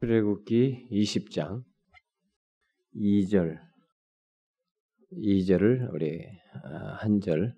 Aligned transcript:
출애굽기 0.00 0.90
20장 0.92 1.64
2절 2.94 3.58
2절을 5.12 5.92
우리 5.92 6.24
아, 6.62 6.98
한절 7.00 7.52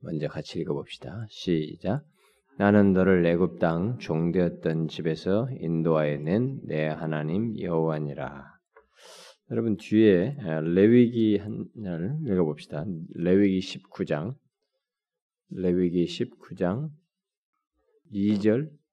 먼저 0.00 0.28
같이 0.28 0.58
읽어봅시다. 0.58 1.26
시작. 1.28 2.02
나는 2.56 2.94
너를 2.94 3.26
애굽 3.26 3.58
땅 3.58 3.98
종되었던 3.98 4.88
집에서 4.88 5.50
인도하여 5.60 6.16
낸 6.16 6.60
내 6.64 6.86
하나님 6.86 7.60
여호와니라. 7.60 8.46
여러분 9.50 9.76
뒤에 9.76 10.38
아, 10.40 10.60
레위기 10.62 11.36
한절 11.36 12.20
읽어봅시다. 12.26 12.86
레위기 13.16 13.58
19장 13.58 14.34
레위기 15.50 16.06
19장 16.06 16.88
2절 18.14 18.70
우리 18.70 18.85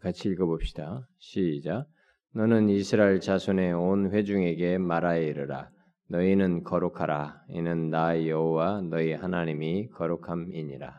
같이 0.00 0.28
읽어봅시다. 0.28 1.08
시작. 1.18 1.86
너는 2.34 2.68
이스라엘 2.68 3.20
자손의 3.20 3.72
온 3.74 4.12
회중에게 4.12 4.78
말하여 4.78 5.22
이르라. 5.22 5.70
너희는 6.08 6.62
거룩하라. 6.62 7.42
이는 7.48 7.90
나 7.90 8.26
여호와 8.26 8.82
너희 8.82 9.12
하나님이 9.12 9.88
거룩함이니라. 9.88 10.94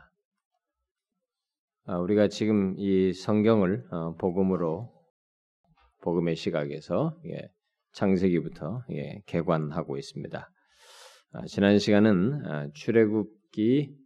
아, 1.85 1.97
우리가 1.97 2.27
지금 2.27 2.75
이 2.77 3.13
성경을 3.13 3.85
어, 3.91 4.15
복음으로 4.15 4.91
복음의 6.01 6.35
시각에서 6.35 7.17
예, 7.27 7.49
창세기부터 7.93 8.83
예, 8.91 9.21
개관하고 9.25 9.97
있습니다. 9.97 10.49
아, 11.33 11.45
지난 11.47 11.79
시간은 11.79 12.45
아, 12.45 12.67
출애굽기 12.73 13.77
의 13.77 14.02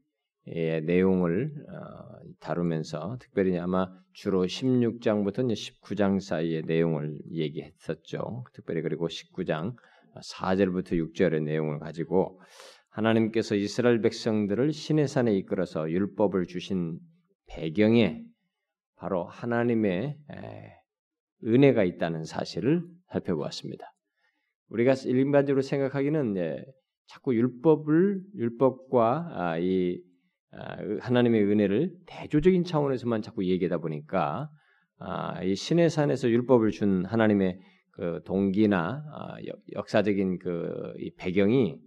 내용을 0.48 1.52
어, 1.70 2.20
다루면서 2.40 3.18
특별히 3.20 3.58
아마 3.58 3.88
주로 4.14 4.46
16장부터 4.46 5.40
19장 5.52 6.20
사이의 6.20 6.64
내용을 6.64 7.20
얘기했었죠. 7.32 8.44
특별히 8.54 8.82
그리고 8.82 9.08
19장 9.08 9.76
4절부터 10.16 10.94
6절의 10.94 11.44
내용을 11.44 11.80
가지고 11.80 12.42
하나님께서 12.90 13.56
이스라엘 13.56 14.02
백성들을 14.02 14.72
신의 14.72 15.08
산에 15.08 15.36
이끌어서 15.36 15.92
율법을 15.92 16.48
주신 16.48 16.98
배경에 17.48 18.24
바로 18.96 19.26
하나님의 19.26 20.18
은혜가 21.46 21.84
있다는 21.84 22.24
사실을 22.24 22.84
살펴보았습니다. 23.12 23.94
우리가 24.70 24.94
일반적으로 25.06 25.62
생각하기는 25.62 26.64
자꾸 27.06 27.36
율법을 27.36 28.22
율법과 28.36 29.30
아, 29.32 29.58
이 29.60 30.02
아, 30.02 30.17
하나님의 31.02 31.44
은혜를 31.44 31.92
대조적인 32.08 32.64
차원에서만 32.64 33.22
자꾸 33.22 33.46
얘기하다 33.46 33.80
보니까 33.80 34.50
아, 35.00 35.44
이 35.44 35.56
신의 35.56 35.90
산에서 35.90 36.30
율법을 36.30 36.72
준 36.72 37.06
하나님의 37.06 37.60
그 37.92 38.22
동기나 38.26 39.04
아, 39.12 39.36
역사적인 39.74 40.40
그 40.40 40.94
배경이 41.18 41.78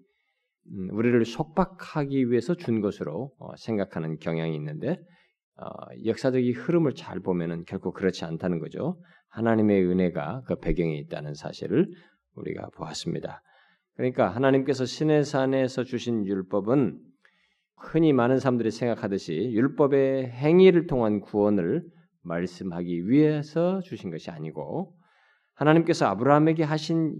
음, 0.73 0.89
우리를 0.93 1.25
속박하기 1.25 2.31
위해서 2.31 2.55
준 2.55 2.81
것으로 2.81 3.33
어, 3.39 3.57
생각하는 3.57 4.19
경향이 4.19 4.55
있는데 4.57 5.01
어, 5.57 5.67
역사적인 6.05 6.55
흐름을 6.55 6.95
잘 6.95 7.21
보면은 7.21 7.65
결코 7.67 7.93
그렇지 7.93 8.25
않다는 8.25 8.61
거죠. 8.61 9.01
하나님의 9.31 9.85
은혜가 9.87 10.43
그 10.47 10.57
배경에 10.57 10.97
있다는 10.99 11.35
사실을 11.35 11.89
우리가 12.35 12.69
보았습니다. 12.77 13.43
그러니까 13.97 14.29
하나님께서 14.29 14.85
신의 14.85 15.25
산에서 15.25 15.85
주신 15.85 16.27
율법은 16.27 16.99
흔히 17.81 18.13
많은 18.13 18.39
사람들이 18.39 18.71
생각하듯이 18.71 19.51
율법의 19.53 20.31
행위를 20.31 20.87
통한 20.87 21.21
구원을 21.21 21.83
말씀하기 22.23 23.09
위해서 23.09 23.81
주신 23.81 24.11
것이 24.11 24.31
아니고 24.31 24.95
하나님께서 25.55 26.07
아브라함에게 26.07 26.63
하신 26.63 27.17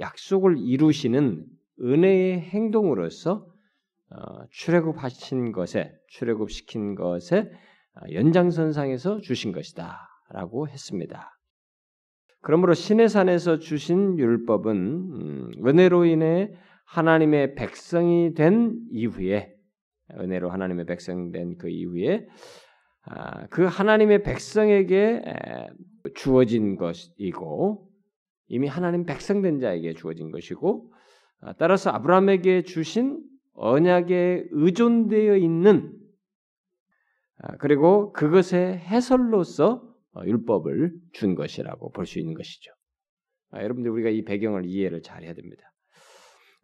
약속을 0.00 0.58
이루시는 0.58 1.44
은혜의 1.80 2.40
행동으로서 2.40 3.46
어, 4.10 4.46
출애굽하신 4.50 5.52
것에 5.52 5.92
출애굽시킨 6.08 6.96
것에 6.96 7.50
연장선상에서 8.12 9.20
주신 9.20 9.52
것이다라고 9.52 10.68
했습니다. 10.68 11.30
그러므로 12.40 12.74
신의 12.74 13.08
산에서 13.08 13.58
주신 13.58 14.18
율법은 14.18 14.76
음, 14.76 15.50
은혜로 15.64 16.04
인해 16.06 16.52
하나님의 16.84 17.54
백성이 17.54 18.34
된 18.34 18.78
이후에 18.90 19.54
은혜로 20.18 20.50
하나님의 20.50 20.86
백성된 20.86 21.58
그 21.58 21.68
이후에 21.68 22.26
아, 23.04 23.46
그 23.48 23.64
하나님의 23.64 24.22
백성에게 24.22 25.22
주어진 26.14 26.76
것이고 26.76 27.88
이미 28.48 28.68
하나님 28.68 29.04
백성된 29.06 29.60
자에게 29.60 29.94
주어진 29.94 30.30
것이고 30.30 30.92
아, 31.40 31.54
따라서 31.54 31.90
아브라함에게 31.90 32.62
주신 32.62 33.22
언약에 33.54 34.44
의존되어 34.50 35.36
있는 35.36 35.98
아, 37.38 37.56
그리고 37.56 38.12
그것의 38.12 38.78
해설로서 38.78 39.92
어, 40.14 40.22
율법을 40.24 40.92
준 41.12 41.34
것이라고 41.34 41.90
볼 41.92 42.06
수 42.06 42.18
있는 42.18 42.34
것이죠. 42.34 42.70
여러분들 43.54 43.90
우리가 43.90 44.10
이 44.10 44.22
배경을 44.22 44.66
이해를 44.66 45.02
잘 45.02 45.22
해야 45.24 45.34
됩니다. 45.34 45.71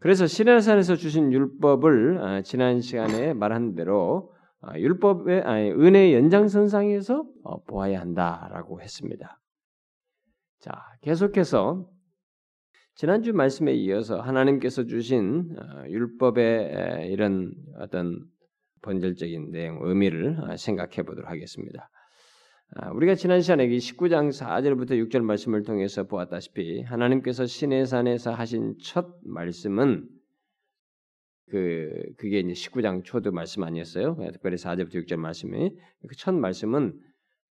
그래서 0.00 0.26
시내산에서 0.26 0.97
주신 0.97 1.32
율법을 1.32 2.19
아, 2.19 2.42
지난 2.42 2.81
시간에 2.81 3.34
말한 3.34 3.75
대로 3.75 4.32
아, 4.60 4.78
율법의 4.78 5.42
아니, 5.42 5.70
은혜의 5.70 6.14
연장선상에서 6.14 7.25
어, 7.42 7.62
보아야 7.64 8.00
한다라고 8.00 8.81
했습니다. 8.81 9.41
자, 10.60 10.72
계속해서 11.03 11.88
지난주 12.94 13.32
말씀에 13.32 13.75
이어서 13.75 14.20
하나님께서 14.20 14.84
주신 14.84 15.56
어, 15.56 15.88
율법의 15.88 17.10
이런 17.10 17.53
어떤 17.81 18.25
본질적인 18.82 19.50
내용, 19.50 19.78
의미를 19.82 20.37
생각해 20.56 21.03
보도록 21.03 21.28
하겠습니다. 21.28 21.91
아, 22.74 22.90
우리가 22.90 23.14
지난 23.14 23.40
시간에 23.40 23.66
19장 23.66 24.28
4절부터 24.28 24.90
6절 24.90 25.22
말씀을 25.22 25.62
통해서 25.62 26.04
보았다시피 26.04 26.82
하나님께서 26.82 27.46
신의 27.46 27.86
산에서 27.86 28.32
하신 28.32 28.76
첫 28.82 29.06
말씀은 29.24 30.06
그 31.50 31.90
그게 32.18 32.40
이제 32.40 32.52
19장 32.52 33.04
초도 33.04 33.32
말씀 33.32 33.62
아니었어요? 33.62 34.16
특별히 34.32 34.56
4절부터 34.56 34.96
6절 35.06 35.16
말씀이 35.16 35.70
그 35.70 36.16
첫 36.18 36.34
말씀은 36.34 36.92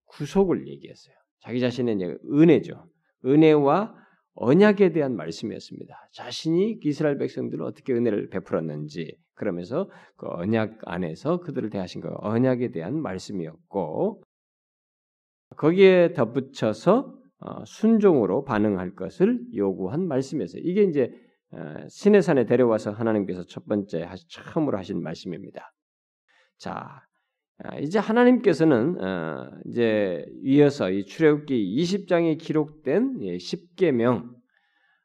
구속을 0.06 0.66
얘기했어요. 0.66 1.14
자기 1.40 1.60
자신의 1.60 1.96
이제 1.96 2.16
은혜죠. 2.32 2.86
은혜와 3.26 3.94
언약에 4.34 4.92
대한 4.92 5.14
말씀이었습니다. 5.14 5.94
자신이 6.14 6.78
이스라엘 6.84 7.18
백성들을 7.18 7.62
어떻게 7.64 7.92
은혜를 7.92 8.30
베풀었는지 8.30 9.14
그러면서 9.34 9.90
그 10.16 10.26
언약 10.26 10.78
안에서 10.86 11.40
그들을 11.40 11.68
대하신 11.68 12.00
그 12.00 12.08
언약에 12.14 12.70
대한 12.70 13.00
말씀이었고 13.02 14.22
거기에 15.62 16.12
덧붙여서 16.14 17.14
어, 17.38 17.64
순종으로 17.64 18.44
반응할 18.44 18.96
것을 18.96 19.40
요구한 19.54 20.08
말씀이었어요. 20.08 20.60
이게 20.64 20.82
이제 20.82 21.12
어, 21.52 21.86
신의 21.88 22.22
산에 22.22 22.46
데려와서 22.46 22.90
하나님께서 22.90 23.44
첫 23.44 23.64
번째 23.66 24.08
처음으로 24.28 24.76
하신 24.78 25.00
말씀입니다. 25.00 25.72
자, 26.58 27.06
아, 27.58 27.78
이제 27.78 28.00
하나님께서는 28.00 29.00
어, 29.04 29.50
이제 29.66 30.26
이어서 30.42 30.90
이 30.90 31.04
출애굽기 31.04 31.76
20장에 31.80 32.38
기록된 32.38 33.20
10계명 33.20 34.34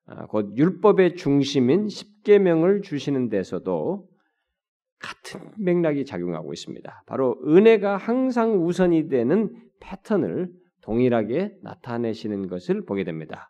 아, 0.08 0.26
곧 0.26 0.58
율법의 0.58 1.18
중심인 1.18 1.86
10계명을 1.86 2.82
주시는 2.82 3.30
데서도 3.30 4.10
같은 4.98 5.52
맥락이 5.60 6.06
작용하고 6.06 6.52
있습니다. 6.52 7.04
바로 7.06 7.38
은혜가 7.46 7.98
항상 7.98 8.66
우선이 8.66 9.08
되는 9.10 9.67
패턴을 9.80 10.50
동일하게 10.82 11.58
나타내시는 11.64 12.48
것을 12.48 12.86
보게 12.86 13.04
됩니다. 13.04 13.50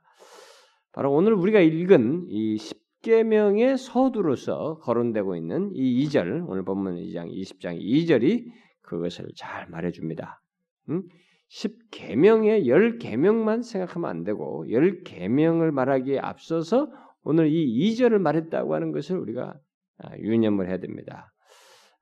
바로 0.92 1.14
오늘 1.14 1.34
우리가 1.34 1.60
읽은 1.60 2.26
이 2.30 2.58
10계명의 2.58 3.78
서두로서 3.78 4.80
거론되고 4.80 5.36
있는 5.36 5.70
이 5.74 6.06
2절, 6.06 6.50
오늘 6.50 6.64
본문 6.64 6.96
2장 6.96 7.32
20장 7.32 7.80
2절이 7.80 8.46
그것을 8.82 9.28
잘 9.36 9.68
말해 9.70 9.92
줍니다. 9.92 10.42
음? 10.90 11.04
10계명의 11.50 12.66
10계명만 12.66 13.64
생각하면 13.64 14.10
안 14.10 14.24
되고 14.24 14.66
10계명을 14.68 15.72
말하기에 15.72 16.20
앞서서 16.20 16.92
오늘 17.24 17.48
이 17.50 17.94
2절을 17.94 18.20
말했다고 18.20 18.74
하는 18.74 18.92
것을 18.92 19.18
우리가 19.18 19.54
아, 20.00 20.18
유념을 20.18 20.68
해야 20.68 20.80
됩니다. 20.80 21.32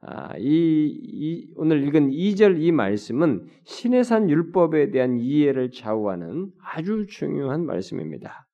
아, 0.08 0.38
이, 0.38 1.00
이, 1.04 1.48
오늘 1.56 1.84
읽은 1.88 2.10
2절 2.12 2.62
이 2.62 2.72
말씀은 2.72 3.48
신의 3.64 4.04
산 4.04 4.30
율법에 4.30 4.92
대한 4.92 5.18
이해를 5.18 5.72
좌우하는 5.72 6.52
아주 6.64 7.06
중요한 7.08 7.66
말씀입니다. 7.66 8.46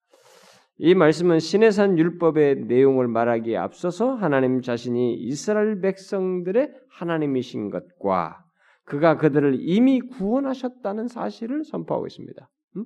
이 0.77 0.95
말씀은 0.95 1.39
신의 1.39 1.71
산 1.71 1.97
율법의 1.97 2.65
내용을 2.65 3.07
말하기에 3.07 3.57
앞서서 3.57 4.13
하나님 4.15 4.61
자신이 4.61 5.15
이스라엘 5.15 5.81
백성들의 5.81 6.71
하나님이신 6.89 7.69
것과 7.69 8.43
그가 8.85 9.17
그들을 9.17 9.57
이미 9.59 9.99
구원하셨다는 9.99 11.07
사실을 11.07 11.63
선포하고 11.63 12.07
있습니다. 12.07 12.49
음? 12.77 12.85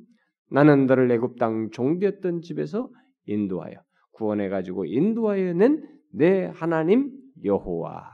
나는 0.52 0.88
너를 0.88 1.10
애굽 1.12 1.38
땅 1.38 1.70
종되었던 1.72 2.42
집에서 2.42 2.90
인도하여 3.26 3.76
구원해 4.12 4.50
가지고 4.50 4.86
인도하여 4.86 5.54
낸 5.54 5.96
내 6.18 6.50
하나님 6.54 7.12
여호와 7.44 8.10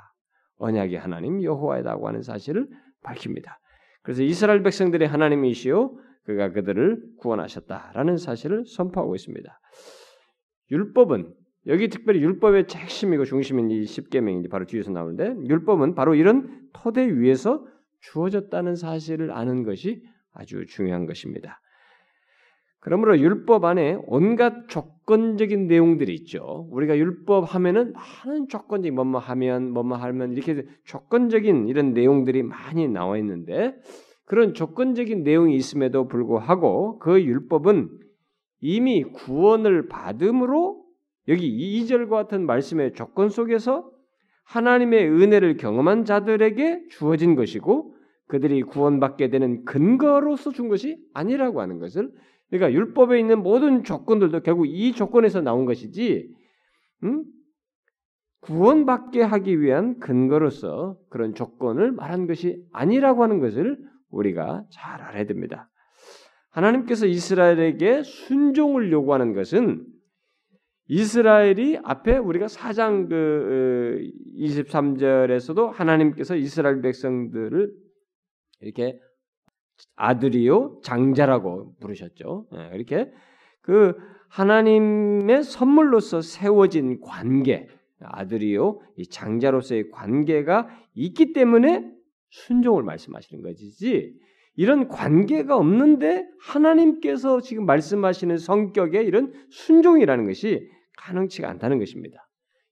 언약의 0.61 0.97
하나님 0.97 1.41
여호와이라고 1.43 2.07
하는 2.07 2.21
사실을 2.21 2.67
밝힙니다. 3.03 3.59
그래서 4.03 4.23
이스라엘 4.23 4.63
백성들의 4.63 5.07
하나님이시요 5.07 5.97
그가 6.25 6.51
그들을 6.51 7.01
구원하셨다라는 7.19 8.17
사실을 8.17 8.65
선포하고 8.65 9.15
있습니다. 9.15 9.59
율법은 10.71 11.33
여기 11.67 11.89
특별히 11.89 12.21
율법의 12.21 12.67
핵심이고 12.73 13.25
중심인 13.25 13.69
이 13.69 13.85
십계명이 13.85 14.47
바로 14.49 14.65
뒤에서 14.65 14.91
나오는데 14.91 15.35
율법은 15.47 15.95
바로 15.95 16.15
이런 16.15 16.69
토대 16.73 17.07
위에서 17.07 17.65
주어졌다는 17.99 18.75
사실을 18.75 19.31
아는 19.31 19.63
것이 19.63 20.03
아주 20.33 20.65
중요한 20.67 21.05
것입니다. 21.05 21.59
그러므로 22.81 23.19
율법 23.19 23.63
안에 23.63 23.99
온갖 24.07 24.67
조건적인 24.67 25.67
내용들이 25.67 26.13
있죠. 26.15 26.67
우리가 26.71 26.97
율법 26.97 27.53
하면은 27.53 27.93
많은 27.93 28.47
조건적인 28.47 28.95
뭐뭐 28.95 29.19
하면 29.19 29.71
뭐뭐 29.71 29.95
하면 29.97 30.33
이렇게 30.33 30.65
조건적인 30.85 31.67
이런 31.67 31.93
내용들이 31.93 32.41
많이 32.41 32.87
나와 32.87 33.19
있는데 33.19 33.75
그런 34.25 34.55
조건적인 34.55 35.23
내용이 35.23 35.55
있음에도 35.55 36.07
불구하고 36.07 36.97
그 36.97 37.21
율법은 37.21 37.89
이미 38.61 39.03
구원을 39.03 39.87
받음으로 39.87 40.83
여기 41.27 41.83
2절과 41.85 42.09
같은 42.09 42.47
말씀의 42.47 42.93
조건 42.93 43.29
속에서 43.29 43.91
하나님의 44.43 45.07
은혜를 45.07 45.57
경험한 45.57 46.05
자들에게 46.05 46.87
주어진 46.89 47.35
것이고 47.35 47.95
그들이 48.25 48.63
구원받게 48.63 49.29
되는 49.29 49.65
근거로서 49.65 50.51
준 50.51 50.67
것이 50.67 50.97
아니라고 51.13 51.61
하는 51.61 51.77
것을 51.77 52.09
그러니까 52.51 52.71
율법에 52.74 53.19
있는 53.19 53.42
모든 53.42 53.83
조건들도 53.83 54.42
결국 54.42 54.68
이 54.68 54.92
조건에서 54.92 55.42
나온 55.42 55.65
것이지 55.65 56.30
음? 57.03 57.24
구원받게 58.42 59.21
하기 59.21 59.62
위한 59.62 60.00
근거로서 60.00 60.98
그런 61.09 61.33
조건을 61.33 61.92
말한 61.92 62.27
것이 62.27 62.62
아니라고 62.74 63.24
하는 63.24 63.39
것을 63.39 63.77
우리가 64.09 64.65
잘 64.71 65.01
알아야 65.01 65.25
됩니다. 65.25 65.69
하나님께서 66.50 67.06
이스라엘에게 67.06 68.03
순종을 68.03 68.92
요구하는 68.92 69.33
것은 69.33 69.86
이스라엘이 70.88 71.80
앞에 71.83 72.18
우리가 72.18 72.48
4장 72.48 73.07
그 73.07 74.01
23절에서도 74.38 75.57
어, 75.57 75.68
하나님께서 75.69 76.36
이스라엘 76.36 76.81
백성들을 76.81 77.71
이렇게 78.59 79.00
아들이요 79.95 80.81
장자라고 80.83 81.75
부르셨죠. 81.79 82.47
예, 82.55 82.75
이렇게 82.75 83.11
그 83.61 83.95
하나님의 84.29 85.43
선물로서 85.43 86.21
세워진 86.21 86.99
관계, 87.01 87.67
아들이요 87.99 88.79
이 88.97 89.07
장자로서의 89.07 89.91
관계가 89.91 90.67
있기 90.95 91.33
때문에 91.33 91.91
순종을 92.29 92.83
말씀하시는 92.83 93.43
것이지 93.43 94.13
이런 94.55 94.87
관계가 94.87 95.55
없는데 95.55 96.27
하나님께서 96.39 97.41
지금 97.41 97.65
말씀하시는 97.65 98.37
성격의 98.37 99.05
이런 99.05 99.33
순종이라는 99.49 100.25
것이 100.25 100.69
가능치가 100.97 101.49
않다는 101.49 101.79
것입니다. 101.79 102.27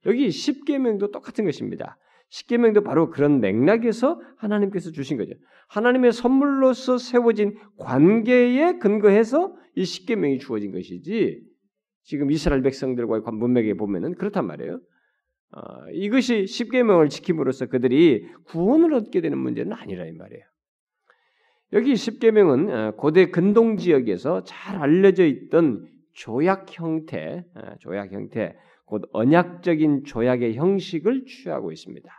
여기 0.06 0.32
십계명도 0.32 1.12
똑같은 1.12 1.46
것입니다. 1.46 1.98
십계명도 2.30 2.84
바로 2.84 3.10
그런 3.10 3.40
맥락에서 3.40 4.20
하나님께서 4.38 4.92
주신 4.92 5.18
거죠. 5.18 5.34
하나님의 5.68 6.12
선물로서 6.12 6.98
세워진 6.98 7.58
관계에 7.78 8.78
근거해서 8.80 9.56
이 9.76 9.86
십계명이 9.86 10.40
주어진 10.40 10.72
것이지 10.72 11.42
지금 12.04 12.32
이스라엘 12.32 12.62
백성들과의 12.64 13.22
문맥에 13.32 13.76
보면은 13.76 14.16
그렇단 14.16 14.48
말이에요. 14.48 14.80
어, 15.52 15.90
이것이 15.94 16.46
십계명을 16.46 17.10
지킴으로써 17.10 17.68
그들이 17.68 18.28
구원을 18.46 18.94
얻게 18.94 19.22
되는 19.22 19.38
문제는 19.38 19.74
아니라 19.74 20.06
이 20.06 20.12
말이에요. 20.12 20.44
여기 21.74 21.96
십계명은 21.96 22.70
어, 22.70 22.92
고대 22.96 23.30
근동 23.30 23.78
지역에서 23.78 24.44
잘 24.44 24.78
알려져 24.78 25.26
있던 25.26 25.88
조약 26.14 26.68
형태, 26.72 27.46
어, 27.56 27.76
조약 27.80 28.12
형태, 28.12 28.56
곧 28.86 29.04
언약적인 29.14 30.04
조약의 30.06 30.56
형식을 30.56 31.26
취하고 31.26 31.72
있습니다. 31.72 32.19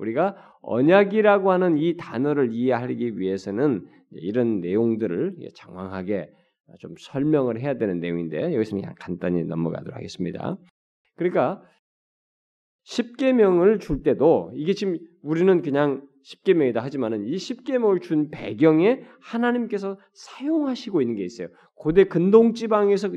우리가 0.00 0.36
언약이라고 0.62 1.50
하는 1.52 1.78
이 1.78 1.96
단어를 1.96 2.52
이해하기 2.52 3.18
위해서는 3.18 3.86
이런 4.12 4.60
내용들을 4.60 5.36
장황하게 5.54 6.30
좀 6.78 6.94
설명을 6.98 7.60
해야 7.60 7.74
되는 7.74 8.00
내용인데 8.00 8.54
여기서는 8.54 8.82
그냥 8.82 8.94
간단히 8.98 9.44
넘어가도록 9.44 9.94
하겠습니다. 9.94 10.56
그러니까 11.16 11.62
십계명을 12.84 13.78
줄 13.78 14.02
때도 14.02 14.52
이게 14.54 14.72
지금 14.72 14.98
우리는 15.22 15.62
그냥 15.62 16.06
십계명이다 16.22 16.82
하지만은 16.82 17.24
이 17.26 17.38
십계명을 17.38 18.00
준 18.00 18.30
배경에 18.30 19.02
하나님께서 19.20 19.98
사용하시고 20.12 21.00
있는 21.00 21.16
게 21.16 21.24
있어요. 21.24 21.48
고대 21.74 22.04
근동 22.04 22.52
지방에서 22.52 23.10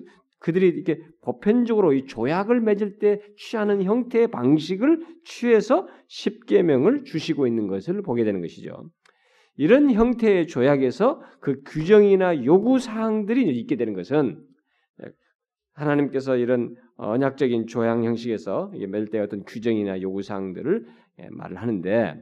그들이 0.44 0.68
이렇게 0.68 1.00
보편적으로 1.22 1.94
이 1.94 2.06
조약을 2.06 2.60
맺을 2.60 3.00
때 3.00 3.22
취하는 3.38 3.82
형태의 3.82 4.28
방식을 4.28 5.00
취해서 5.24 5.88
십계명을 6.08 7.06
주시고 7.06 7.48
있는 7.48 7.68
것을 7.68 8.02
보게 8.02 8.26
되는 8.26 8.42
것이죠. 8.42 8.90
이런 9.56 9.90
형태의 9.90 10.48
조약에서 10.48 11.22
그 11.40 11.62
규정이나 11.66 12.44
요구 12.44 12.78
사항들이 12.78 13.58
있게 13.58 13.78
되는 13.78 13.94
것은 13.94 14.44
하나님께서 15.76 16.36
이런 16.36 16.76
언약적인 16.98 17.68
조약 17.68 18.04
형식에서 18.04 18.74
맺을 18.74 19.08
때 19.12 19.20
어떤 19.20 19.46
규정이나 19.46 20.02
요구 20.02 20.22
사항들을 20.24 20.86
예, 21.20 21.30
말을 21.32 21.56
하는데 21.56 22.22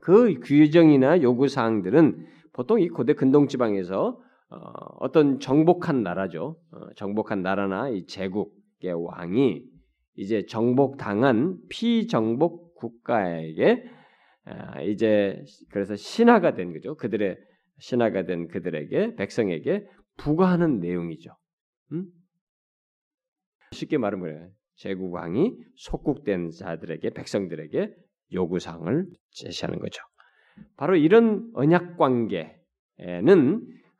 그 0.00 0.34
규정이나 0.40 1.22
요구 1.22 1.46
사항들은 1.46 2.26
보통 2.52 2.80
이 2.80 2.88
고대 2.88 3.12
근동 3.14 3.46
지방에서 3.46 4.20
어, 4.50 5.10
떤 5.12 5.38
정복한 5.38 6.02
나라죠. 6.02 6.56
어, 6.72 6.92
정복한 6.96 7.42
나라나 7.42 7.88
이 7.88 8.06
제국의 8.06 8.92
왕이 8.94 9.62
이제 10.16 10.44
정복당한 10.46 11.58
피정복 11.68 12.74
국가에게 12.74 13.84
아, 14.44 14.80
이제 14.82 15.42
그래서 15.70 15.94
신하가 15.94 16.54
된 16.54 16.72
거죠. 16.72 16.96
그들의 16.96 17.36
신하가 17.78 18.24
된 18.24 18.48
그들에게 18.48 19.14
백성에게 19.14 19.86
부과하는 20.16 20.80
내용이죠. 20.80 21.30
음? 21.92 22.06
쉽게 23.72 23.98
말하면 23.98 24.50
제국 24.74 25.12
왕이 25.12 25.56
속국된 25.76 26.50
자들에게 26.50 27.10
백성들에게 27.10 27.94
요구사항을 28.32 29.06
제시하는 29.30 29.78
거죠. 29.78 30.02
바로 30.76 30.96
이런 30.96 31.50
언약 31.54 31.96
관계는 31.96 32.56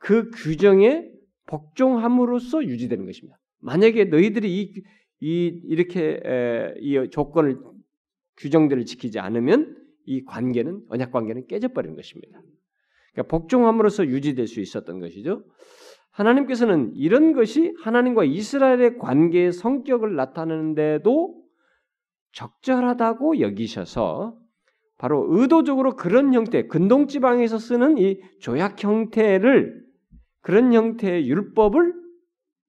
그 0.01 0.31
규정에 0.31 1.09
복종함으로써 1.47 2.65
유지되는 2.65 3.07
것입니다. 3.07 3.39
만약에 3.61 4.07
너희들이 4.07 4.61
이, 4.61 4.83
이 5.21 5.61
이렇게 5.65 6.21
에, 6.25 6.75
이 6.81 7.09
조건을 7.11 7.59
규정들을 8.39 8.87
지키지 8.87 9.19
않으면 9.19 9.77
이 10.07 10.25
관계는 10.25 10.83
언약 10.89 11.13
관계는 11.13 11.47
깨져버리는 11.47 11.95
것입니다. 11.95 12.41
그러니까 13.13 13.31
복종함으로써 13.31 14.07
유지될 14.07 14.47
수 14.47 14.61
있었던 14.61 15.01
것이죠. 15.01 15.45
하나님께서는 16.13 16.93
이런 16.95 17.33
것이 17.33 17.75
하나님과 17.83 18.25
이스라엘의 18.25 18.99
관계의 18.99 19.53
성격을 19.53 20.17
나타내는데도 20.17 21.41
적절하다고 22.33 23.41
여기셔서 23.41 24.39
바로 24.97 25.27
의도적으로 25.31 25.97
그런 25.97 26.33
형태, 26.35 26.67
근동 26.67 27.07
지방에서 27.07 27.59
쓰는 27.59 27.99
이 27.99 28.21
조약 28.41 28.83
형태를 28.83 29.90
그런 30.41 30.73
형태의 30.73 31.29
율법을 31.29 31.95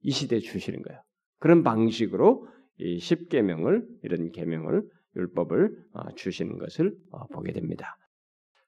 이 0.01 0.11
시대에 0.11 0.39
주시는 0.39 0.81
거예요. 0.81 1.01
그런 1.39 1.63
방식으로 1.63 2.47
이 2.77 2.99
십계명을 2.99 3.85
이런 4.03 4.31
계명을 4.31 4.83
율법을 5.15 5.77
어, 5.93 6.15
주시는 6.15 6.57
것을 6.57 6.95
어, 7.11 7.27
보게 7.27 7.51
됩니다. 7.51 7.97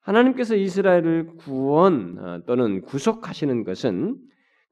하나님께서 0.01 0.55
이스라엘을 0.55 1.35
구원 1.37 2.17
어, 2.19 2.43
또는 2.45 2.81
구속하시는 2.81 3.63
것은 3.63 4.17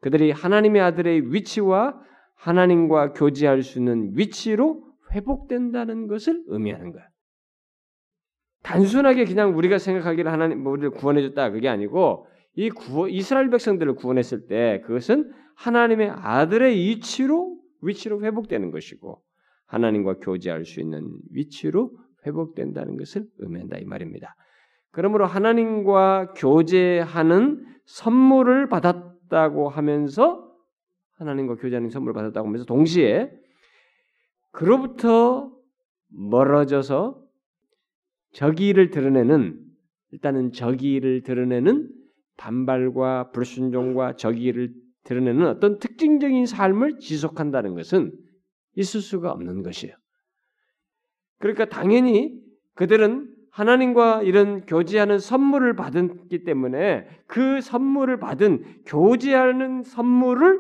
그들이 0.02 0.32
하나님의 0.32 0.82
아들의 0.82 1.34
위치와 1.34 2.00
하나님과 2.36 3.14
교제할 3.14 3.62
수 3.62 3.80
있는 3.80 4.12
위치로 4.16 4.84
회복된다는 5.12 6.08
것을 6.08 6.44
의미하는 6.48 6.92
거예요. 6.92 7.08
단순하게 8.64 9.26
그냥 9.26 9.58
우리가 9.58 9.78
생각하기를 9.78 10.32
하나님 10.32 10.64
뭐 10.64 10.74
우리를 10.74 10.92
구원해 10.92 11.22
줬다 11.22 11.52
그게 11.52 11.68
아니고 11.68 12.28
이 12.56 12.70
구원, 12.70 13.10
이스라엘 13.10 13.50
백성들을 13.50 13.96
구원했을 13.96 14.48
때 14.48 14.82
그것은 14.86 15.32
하나님의 15.56 16.10
아들의 16.10 16.76
위치로 16.76 17.58
위치로 17.82 18.24
회복되는 18.24 18.72
것이고 18.72 19.22
하나님과 19.66 20.16
교제할 20.20 20.66
수 20.66 20.80
있는 20.82 21.08
위치로 21.32 21.92
회복된다는 22.26 22.98
것을 22.98 23.26
의미한다 23.40 23.78
이 23.78 23.86
말입니다. 23.86 24.36
그러므로 24.92 25.26
하나님과 25.26 26.34
교제하는 26.36 27.66
선물을 27.86 28.68
받았 28.68 29.12
받았다고 29.32 29.70
하면서 29.70 30.52
하나님과 31.18 31.56
교제하는 31.56 31.90
선물을 31.90 32.14
받았다고 32.14 32.48
하면서 32.48 32.66
동시에 32.66 33.32
그로부터 34.52 35.52
멀어져서 36.10 37.24
적의를 38.34 38.92
드러내는 38.92 39.60
일단은 40.12 40.52
적의를 40.52 41.24
드러내는 41.24 41.90
반발과 42.42 43.30
불순종과 43.32 44.16
적의를 44.16 44.74
드러내는 45.04 45.46
어떤 45.48 45.78
특징적인 45.78 46.48
삶을 46.48 46.98
지속한다는 46.98 47.76
것은 47.76 48.12
있을 48.76 49.00
수가 49.00 49.32
없는 49.32 49.62
것이에요. 49.62 49.96
그러니까 51.38 51.66
당연히 51.66 52.40
그들은 52.74 53.30
하나님과 53.52 54.24
이런 54.24 54.66
교제하는 54.66 55.20
선물을 55.20 55.76
받았기 55.76 56.44
때문에 56.44 57.08
그 57.28 57.62
선물을 57.62 58.18
받은 58.20 58.84
교제하는 58.86 59.84
선물을 59.84 60.60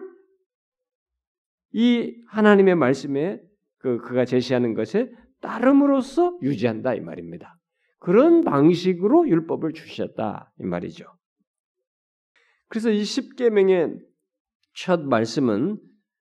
이 1.73 2.15
하나님의 2.27 2.75
말씀에 2.75 3.41
그 3.77 3.97
그가 3.99 4.25
제시하는 4.25 4.75
것에 4.75 5.11
따름으로써 5.39 6.37
유지한다 6.43 6.93
이 6.93 6.99
말입니다. 6.99 7.57
그런 7.99 8.43
방식으로 8.43 9.27
율법을 9.27 9.73
주셨다 9.73 10.51
이 10.59 10.63
말이죠. 10.65 11.05
그래서 12.71 12.89
이 12.89 13.03
십계명의 13.03 13.99
첫 14.73 15.01
말씀은 15.01 15.77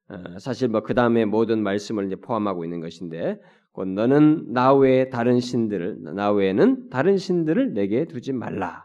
어, 0.09 0.39
사실 0.41 0.67
뭐 0.69 0.81
그 0.83 0.95
다음에 0.95 1.25
모든 1.25 1.63
말씀을 1.63 2.07
이제 2.07 2.17
포함하고 2.17 2.65
있는 2.65 2.81
것인데 2.81 3.41
곧 3.71 3.87
너는 3.87 4.53
나 4.53 4.75
외에 4.75 5.11
다른 5.11 5.39
신들을 5.39 6.03
나 6.17 6.33
외에는 6.33 6.91
다른 6.91 7.17
신들을 7.17 7.73
내게 7.73 8.05
두지 8.05 8.33
말라. 8.33 8.85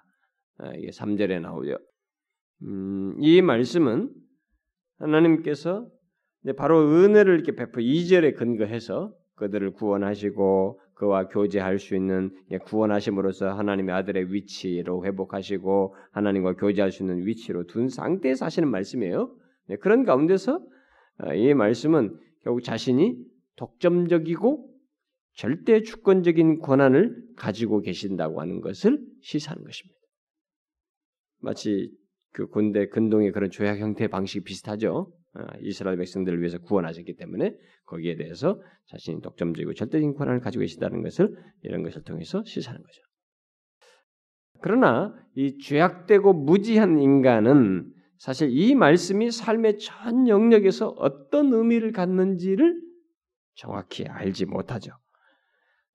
어, 0.60 0.72
이게 0.78 0.92
3절에 0.92 1.42
나오죠. 1.42 1.80
음, 2.62 3.18
이 3.20 3.42
말씀은 3.42 4.14
하나님께서 5.00 5.88
바로 6.58 6.88
은혜를 6.88 7.34
이렇게 7.34 7.56
베풀 7.56 7.82
2절에 7.82 8.36
근거해서 8.38 9.12
그들을 9.36 9.72
구원하시고 9.74 10.80
그와 10.96 11.28
교제할 11.28 11.78
수 11.78 11.96
있는 11.96 12.32
구원하심으로써 12.66 13.52
하나님의 13.54 13.94
아들의 13.94 14.34
위치로 14.34 15.06
회복하시고 15.06 15.96
하나님과 16.12 16.56
교제할 16.56 16.92
수 16.92 17.04
있는 17.04 17.26
위치로 17.26 17.66
둔 17.66 17.90
상태에서 17.90 18.46
하시는 18.46 18.70
말씀이에요. 18.70 19.36
네, 19.68 19.76
그런 19.78 20.06
가운데서 20.06 20.62
어, 21.18 21.34
이 21.34 21.54
말씀은 21.54 22.18
결국 22.44 22.62
자신이 22.62 23.18
독점적이고 23.56 24.70
절대 25.34 25.82
주권적인 25.82 26.60
권한을 26.60 27.16
가지고 27.36 27.82
계신다고 27.82 28.40
하는 28.40 28.62
것을 28.62 29.00
시사하는 29.22 29.64
것입니다. 29.64 30.00
마치 31.42 31.92
그 32.32 32.48
군대 32.48 32.88
근동의 32.88 33.32
그런 33.32 33.50
조약 33.50 33.80
형태 33.80 34.08
방식 34.08 34.44
비슷하죠. 34.44 35.12
어, 35.36 35.46
이스라엘 35.62 35.98
백성들을 35.98 36.40
위해서 36.40 36.60
구원하셨기 36.60 37.16
때문에 37.18 37.56
거기에 37.86 38.16
대해서 38.16 38.62
자신이 38.88 39.22
독점적이고 39.22 39.74
절대적인 39.74 40.16
권한을 40.16 40.40
가지고 40.40 40.62
계시다는 40.62 41.04
것을 41.04 41.36
이런 41.62 41.84
것을 41.84 42.04
통해서 42.04 42.44
시사하는 42.46 42.82
거죠. 42.82 43.02
그러나 44.62 45.14
이 45.36 45.58
죄악되고 45.58 46.34
무지한 46.34 47.00
인간은 47.00 47.92
사실 48.18 48.50
이 48.52 48.74
말씀이 48.76 49.30
삶의 49.30 49.78
전 49.80 50.28
영역에서 50.28 50.88
어떤 50.98 51.54
의미를 51.54 51.92
갖는지를 51.92 52.82
정확히 53.56 54.06
알지 54.06 54.46
못하죠. 54.46 54.92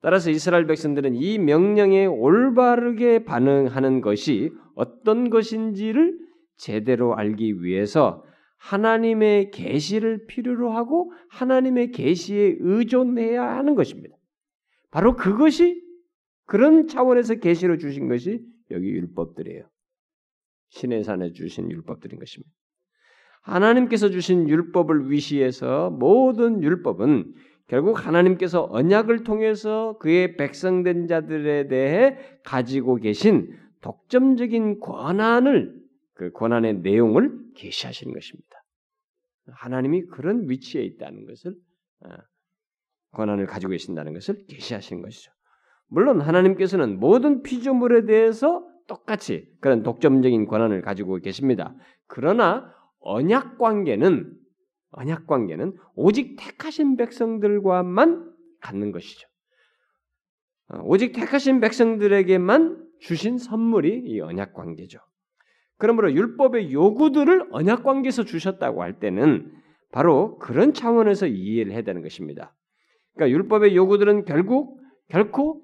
따라서 0.03 0.31
이스라엘 0.31 0.67
백성들은 0.67 1.15
이 1.15 1.39
명령에 1.39 2.07
올바르게 2.07 3.25
반응하는 3.25 4.01
것이 4.01 4.51
어떤 4.75 5.31
것인지를 5.31 6.19
제대로 6.57 7.17
알기 7.17 7.63
위해서 7.63 8.25
하나님의 8.61 9.51
계시를 9.51 10.27
필요로 10.27 10.71
하고 10.71 11.13
하나님의 11.31 11.93
계시에 11.93 12.57
의존해야 12.61 13.57
하는 13.57 13.75
것입니다. 13.75 14.17
바로 14.91 15.17
그것이 15.17 15.83
그런 16.47 16.87
차원에서 16.87 17.37
계시로 17.37 17.79
주신 17.79 18.09
것이 18.09 18.45
여기 18.71 18.89
율법들이에요. 18.89 19.65
신의 20.71 21.05
산에 21.05 21.33
주신 21.33 21.71
율법들인 21.71 22.19
것입니다. 22.19 22.53
하나님께서 23.43 24.11
주신 24.11 24.49
율법을 24.49 25.11
위시해서 25.11 25.91
모든 25.91 26.63
율법은 26.63 27.33
결국 27.67 28.07
하나님께서 28.07 28.69
언약을 28.71 29.25
통해서 29.25 29.97
그의 29.99 30.37
백성된 30.37 31.07
자들에 31.07 31.69
대해 31.69 32.19
가지고 32.45 32.97
계신 32.97 33.57
독점적인 33.81 34.81
권한을 34.81 35.81
그 36.15 36.33
권한의 36.33 36.81
내용을 36.81 37.33
계시하시는 37.55 38.13
것입니다. 38.13 38.50
하나님이 39.47 40.07
그런 40.07 40.49
위치에 40.49 40.83
있다는 40.83 41.27
것을 41.27 41.55
어, 42.05 42.09
권한을 43.13 43.47
가지고 43.47 43.71
계신다는 43.73 44.13
것을 44.15 44.47
계시하시는 44.47 45.03
것이죠. 45.03 45.33
물론 45.89 46.21
하나님께서는 46.21 47.01
모든 47.01 47.43
피조물에 47.43 48.05
대해서 48.05 48.65
똑같이 48.87 49.49
그런 49.61 49.83
독점적인 49.83 50.47
권한을 50.47 50.83
가지고 50.83 51.17
계십니다. 51.19 51.75
그러나 52.07 52.73
언약 53.01 53.59
관계는 53.59 54.37
언약 54.93 55.27
관계는 55.27 55.77
오직 55.95 56.37
택하신 56.37 56.97
백성들과만 56.97 58.33
갖는 58.61 58.93
것이죠. 58.93 59.29
어, 60.69 60.81
오직 60.85 61.13
택하신 61.13 61.61
백성들에게만 61.61 62.89
주신 63.01 63.39
선물이 63.39 64.03
이 64.07 64.21
언약 64.21 64.53
관계죠. 64.55 64.99
그러므로 65.81 66.13
율법의 66.13 66.73
요구들을 66.73 67.49
언약 67.51 67.83
관계에서 67.83 68.25
주셨다고 68.25 68.83
할 68.83 69.01
때는 69.01 69.51
바로 69.91 70.39
그런 70.39 70.73
차원에서 70.73 71.27
이해를 71.27 71.73
해야 71.73 71.83
되는 71.83 72.03
것입니다. 72.03 72.55
그러니까 73.15 73.37
율법의 73.37 73.75
요구들은 73.75 74.27
결국 74.27 74.79
결코 75.09 75.63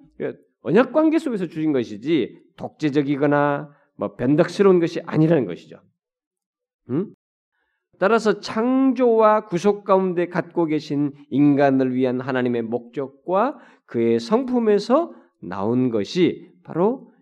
언약 0.63 0.93
관계 0.93 1.19
속에서 1.19 1.47
주신 1.47 1.73
것이지 1.73 2.37
독재적이거나 2.57 3.71
뭐 3.97 4.17
변덕스러운 4.17 4.81
것이 4.81 5.01
아니라는 5.07 5.45
것이죠. 5.45 5.81
음? 6.91 7.15
따라서 7.99 8.41
창조와 8.41 9.47
구속 9.47 9.85
가운데 9.85 10.27
갖고 10.29 10.65
계신 10.65 11.13
인간을 11.31 11.95
위한 11.95 12.21
하나님의 12.21 12.63
목적과 12.63 13.59
그의 13.85 14.19
성품에서 14.19 15.15
나온 15.43 15.91
것이 15.91 16.51
바로 16.65 17.13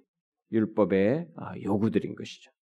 율법의 0.52 1.28
아, 1.36 1.52
요구들인 1.62 2.14
것이죠. 2.14 2.53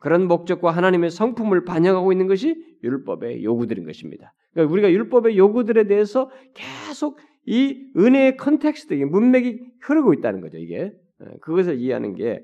그런 0.00 0.26
목적과 0.26 0.70
하나님의 0.70 1.10
성품을 1.10 1.64
반영하고 1.64 2.12
있는 2.12 2.26
것이 2.26 2.56
율법의 2.82 3.44
요구들인 3.44 3.84
것입니다. 3.84 4.32
그러니까 4.52 4.72
우리가 4.72 4.90
율법의 4.90 5.38
요구들에 5.38 5.84
대해서 5.84 6.30
계속 6.54 7.18
이 7.46 7.90
은혜의 7.96 8.36
context, 8.36 8.94
문맥이 8.94 9.60
흐르고 9.82 10.12
있다는 10.14 10.40
거죠. 10.40 10.58
이게 10.58 10.92
그것을 11.40 11.78
이해하는 11.78 12.14
게 12.14 12.42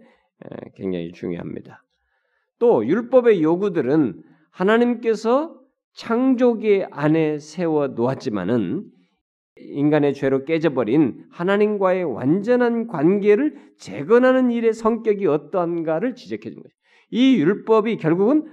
굉장히 0.77 1.13
중요합니다. 1.13 1.83
또 2.59 2.87
율법의 2.87 3.43
요구들은 3.43 4.23
하나님께서 4.51 5.59
창조계 5.95 6.87
안에 6.91 7.39
세워 7.39 7.89
놓았지만은 7.89 8.85
인간의 9.57 10.15
죄로 10.15 10.45
깨져버린 10.45 11.25
하나님과의 11.31 12.05
완전한 12.05 12.87
관계를 12.87 13.57
재건하는 13.79 14.51
일의 14.51 14.75
성격이 14.75 15.27
어떠한가를 15.27 16.15
지적해 16.15 16.51
준 16.51 16.63
거죠. 16.63 16.76
이 17.11 17.37
율법이 17.37 17.97
결국은 17.99 18.45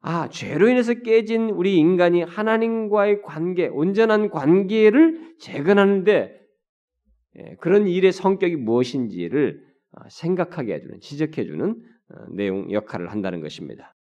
아, 0.00 0.28
죄로 0.28 0.68
인해서 0.68 0.94
깨진 0.94 1.50
우리 1.50 1.76
인간이 1.76 2.22
하나님과의 2.22 3.22
관계, 3.22 3.68
온전한 3.68 4.30
관계를 4.30 5.36
재건하는데 5.38 6.42
예, 7.38 7.56
그런 7.60 7.86
일의 7.86 8.12
성격이 8.12 8.56
무엇인지를 8.56 9.62
어, 9.92 10.08
생각하게 10.08 10.74
해주는, 10.74 11.00
지적해주는 11.00 11.70
어, 11.70 12.14
내용 12.34 12.70
역할을 12.72 13.10
한다는 13.10 13.40
것입니다. 13.40 13.94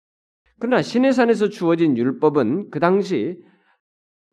그러나 0.60 0.82
신의 0.82 1.14
산에서 1.14 1.50
주어진 1.50 1.98
율법은 1.98 2.72
그 2.72 2.80
당시 2.80 3.38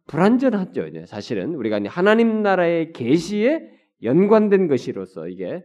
불완전하죠. 0.08 0.88
사실은 1.06 1.54
우리가 1.54 1.80
하나님 1.86 2.42
나라의 2.42 2.92
계시에 2.92 3.60
연관된 4.02 4.68
것이로서 4.68 5.28
이게 5.28 5.62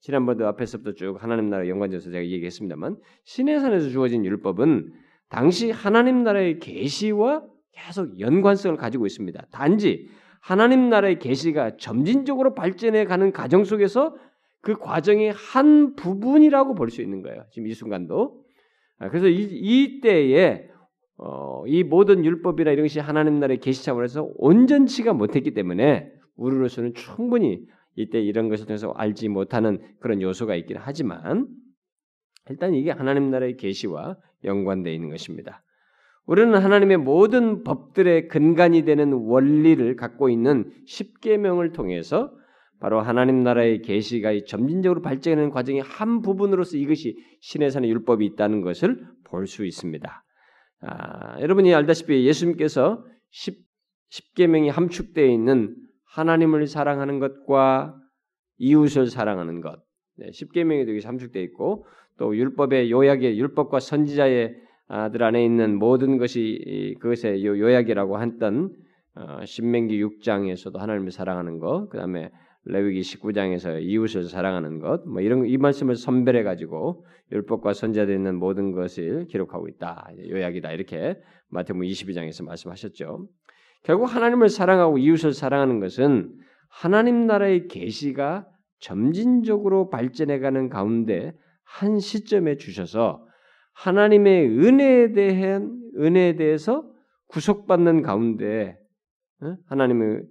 지난번도 0.00 0.46
앞에서부터 0.46 0.92
쭉 0.94 1.22
하나님 1.22 1.50
나라 1.50 1.68
연관져서 1.68 2.10
제가 2.10 2.24
얘기했습니다만 2.24 2.96
신의 3.24 3.60
산에서 3.60 3.88
주어진 3.90 4.24
율법은 4.24 4.92
당시 5.28 5.70
하나님 5.70 6.24
나라의 6.24 6.58
계시와 6.58 7.42
계속 7.72 8.18
연관성을 8.18 8.76
가지고 8.76 9.06
있습니다. 9.06 9.46
단지 9.52 10.08
하나님 10.40 10.88
나라의 10.88 11.18
계시가 11.18 11.76
점진적으로 11.76 12.54
발전해 12.54 13.04
가는 13.04 13.30
과정 13.32 13.64
속에서 13.64 14.16
그 14.62 14.74
과정의 14.74 15.32
한 15.32 15.94
부분이라고 15.94 16.74
볼 16.74 16.90
수 16.90 17.02
있는 17.02 17.22
거예요. 17.22 17.44
지금 17.50 17.68
이 17.68 17.74
순간도. 17.74 18.42
아, 18.98 19.08
그래서 19.08 19.28
이, 19.28 19.48
이 19.50 20.00
때에 20.00 20.68
어, 21.16 21.64
이 21.66 21.84
모든 21.84 22.24
율법이나 22.24 22.70
이런 22.70 22.84
것이 22.84 22.98
하나님 23.00 23.38
나라의 23.38 23.60
계시 23.60 23.84
차원에서 23.84 24.30
온전치가 24.36 25.12
못했기 25.12 25.52
때문에 25.52 26.10
우리로서는 26.36 26.94
충분히 26.94 27.60
이때 27.96 28.20
이런 28.20 28.48
것을 28.48 28.66
통해서 28.66 28.92
알지 28.92 29.28
못하는 29.28 29.80
그런 30.00 30.22
요소가 30.22 30.54
있긴 30.56 30.76
하지만 30.78 31.48
일단 32.48 32.74
이게 32.74 32.90
하나님 32.90 33.30
나라의 33.30 33.56
계시와 33.56 34.16
연관되어 34.44 34.92
있는 34.92 35.10
것입니다. 35.10 35.62
우리는 36.26 36.54
하나님의 36.54 36.98
모든 36.98 37.64
법들의 37.64 38.28
근간이 38.28 38.84
되는 38.84 39.12
원리를 39.12 39.96
갖고 39.96 40.28
있는 40.28 40.70
십계명을 40.86 41.72
통해서 41.72 42.32
바로 42.78 43.00
하나님 43.00 43.42
나라의 43.42 43.82
계시가 43.82 44.30
점진적으로 44.46 45.02
발전하는 45.02 45.50
과정의 45.50 45.82
한 45.82 46.22
부분으로서 46.22 46.76
이것이 46.76 47.16
신의 47.40 47.70
산의 47.70 47.90
율법이 47.90 48.24
있다는 48.24 48.62
것을 48.62 49.04
볼 49.24 49.46
수 49.46 49.66
있습니다. 49.66 50.24
아, 50.82 51.40
여러분이 51.40 51.74
알다시피 51.74 52.26
예수님께서 52.26 53.04
십, 53.30 53.58
십계명이 54.08 54.70
함축되어 54.70 55.26
있는 55.26 55.76
하나님을 56.10 56.66
사랑하는 56.66 57.18
것과 57.18 57.96
이웃을 58.58 59.06
사랑하는 59.06 59.60
것, 59.60 59.80
네, 60.16 60.30
십계명이 60.32 60.84
되게 60.84 61.00
함축되어 61.04 61.42
있고 61.44 61.86
또 62.18 62.36
율법의 62.36 62.90
요약의 62.90 63.38
율법과 63.38 63.80
선지자의 63.80 64.54
아들 64.88 65.22
안에 65.22 65.44
있는 65.44 65.78
모든 65.78 66.18
것이 66.18 66.96
그것의 67.00 67.44
요약이라고 67.44 68.20
했던 68.20 68.70
어, 69.14 69.44
신명기 69.44 70.02
6장에서도 70.04 70.76
하나님을 70.76 71.10
사랑하는 71.10 71.58
것, 71.58 71.88
그 71.88 71.98
다음에 71.98 72.30
레위기 72.64 73.00
19장에서 73.00 73.82
이웃을 73.82 74.24
사랑하는 74.24 74.80
것, 74.80 75.06
뭐 75.08 75.20
이런 75.20 75.46
이 75.46 75.56
말씀을 75.56 75.96
선별해 75.96 76.42
가지고 76.42 77.06
율법과 77.32 77.72
선지자에 77.72 78.14
있는 78.14 78.36
모든 78.36 78.72
것을 78.72 79.26
기록하고 79.26 79.68
있다. 79.68 80.10
요약이다. 80.28 80.72
이렇게 80.72 81.16
마태복음 81.48 81.86
22장에서 81.86 82.44
말씀하셨죠. 82.44 83.28
결국 83.82 84.04
하나님을 84.04 84.48
사랑하고 84.48 84.98
이웃을 84.98 85.32
사랑하는 85.32 85.80
것은 85.80 86.34
하나님 86.68 87.26
나라의 87.26 87.68
계시가 87.68 88.46
점진적으로 88.78 89.90
발전해 89.90 90.38
가는 90.38 90.68
가운데 90.68 91.32
한 91.64 91.98
시점에 91.98 92.56
주셔서 92.56 93.26
하나님의 93.74 94.48
은혜에 94.48 95.12
대한 95.12 95.80
은혜에 95.96 96.36
대해서 96.36 96.90
구속받는 97.28 98.02
가운데 98.02 98.76
하나님의 99.66 100.22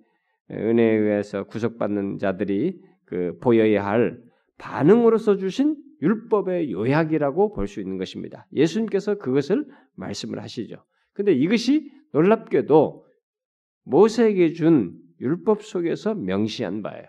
은혜에 0.51 0.95
의해서 0.95 1.43
구속받는 1.45 2.17
자들이 2.17 2.79
그 3.05 3.37
보여야 3.41 3.85
할 3.85 4.19
반응으로서 4.57 5.37
주신 5.37 5.77
율법의 6.01 6.71
요약이라고 6.71 7.53
볼 7.53 7.67
수 7.67 7.81
있는 7.81 7.97
것입니다. 7.97 8.45
예수님께서 8.53 9.15
그것을 9.15 9.65
말씀을 9.95 10.41
하시죠. 10.41 10.83
근데 11.13 11.33
이것이 11.33 11.91
놀랍게도 12.13 13.05
모세에게 13.83 14.53
준 14.53 14.93
율법 15.19 15.63
속에서 15.63 16.15
명시한 16.15 16.81
바예요. 16.81 17.05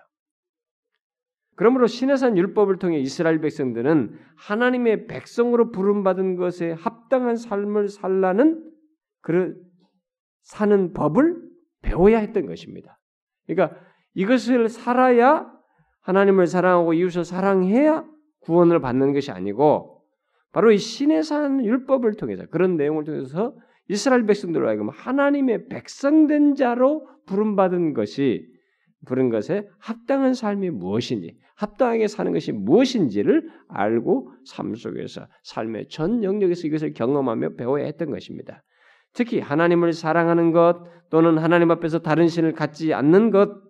그러므로 1.56 1.86
신해산 1.86 2.38
율법을 2.38 2.78
통해 2.78 2.98
이스라엘 2.98 3.40
백성들은 3.40 4.18
하나님의 4.36 5.06
백성으로 5.06 5.70
부름받은 5.72 6.36
것에 6.36 6.72
합당한 6.72 7.36
삶을 7.36 7.88
살라는 7.88 8.64
그 9.20 9.54
사는 10.42 10.92
법을 10.94 11.36
배워야 11.82 12.18
했던 12.18 12.46
것입니다. 12.46 12.98
그러니까 13.46 13.78
이것을 14.14 14.68
살아야 14.68 15.52
하나님을 16.00 16.46
사랑하고 16.46 16.94
이웃을 16.94 17.24
사랑해야 17.24 18.06
구원을 18.40 18.80
받는 18.80 19.12
것이 19.12 19.30
아니고 19.30 20.02
바로 20.52 20.72
이 20.72 20.78
신의 20.78 21.22
산 21.22 21.64
율법을 21.64 22.14
통해서 22.14 22.46
그런 22.46 22.76
내용을 22.76 23.04
통해서 23.04 23.54
이스라엘 23.90 24.24
백성들로 24.24 24.68
하여금 24.68 24.88
하나님의 24.88 25.66
백성된 25.66 26.54
자로 26.54 27.08
부름받은 27.26 27.92
것이 27.92 28.46
부른 29.04 29.30
것에 29.30 29.66
합당한 29.78 30.32
삶이 30.32 30.70
무엇인지 30.70 31.36
합당하게 31.56 32.06
사는 32.06 32.32
것이 32.32 32.52
무엇인지를 32.52 33.50
알고 33.68 34.30
삶 34.44 34.76
속에서 34.76 35.26
삶의 35.42 35.88
전 35.88 36.22
영역에서 36.22 36.68
이것을 36.68 36.92
경험하며 36.92 37.56
배워야 37.56 37.86
했던 37.86 38.10
것입니다. 38.10 38.62
특히 39.12 39.40
하나님을 39.40 39.92
사랑하는 39.92 40.52
것 40.52 40.84
또는 41.10 41.38
하나님 41.38 41.72
앞에서 41.72 41.98
다른 41.98 42.28
신을 42.28 42.52
갖지 42.52 42.94
않는 42.94 43.32
것 43.32 43.60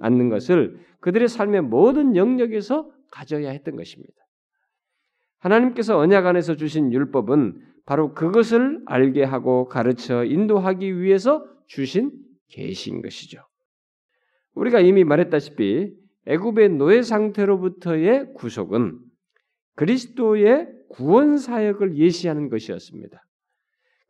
않는 0.00 0.28
것을 0.28 0.80
그들의 1.00 1.28
삶의 1.28 1.62
모든 1.62 2.14
영역에서 2.14 2.90
가져야 3.10 3.50
했던 3.52 3.74
것입니다. 3.74 4.27
하나님께서 5.38 5.98
언약 5.98 6.26
안에서 6.26 6.56
주신 6.56 6.92
율법은 6.92 7.60
바로 7.86 8.12
그것을 8.14 8.82
알게 8.86 9.24
하고 9.24 9.66
가르쳐 9.66 10.24
인도하기 10.24 11.00
위해서 11.00 11.44
주신 11.66 12.12
계시인 12.48 13.02
것이죠. 13.02 13.40
우리가 14.54 14.80
이미 14.80 15.04
말했다시피 15.04 15.94
애굽의 16.26 16.70
노예 16.70 17.02
상태로부터의 17.02 18.34
구속은 18.34 18.98
그리스도의 19.76 20.68
구원 20.88 21.38
사역을 21.38 21.96
예시하는 21.96 22.48
것이었습니다. 22.48 23.22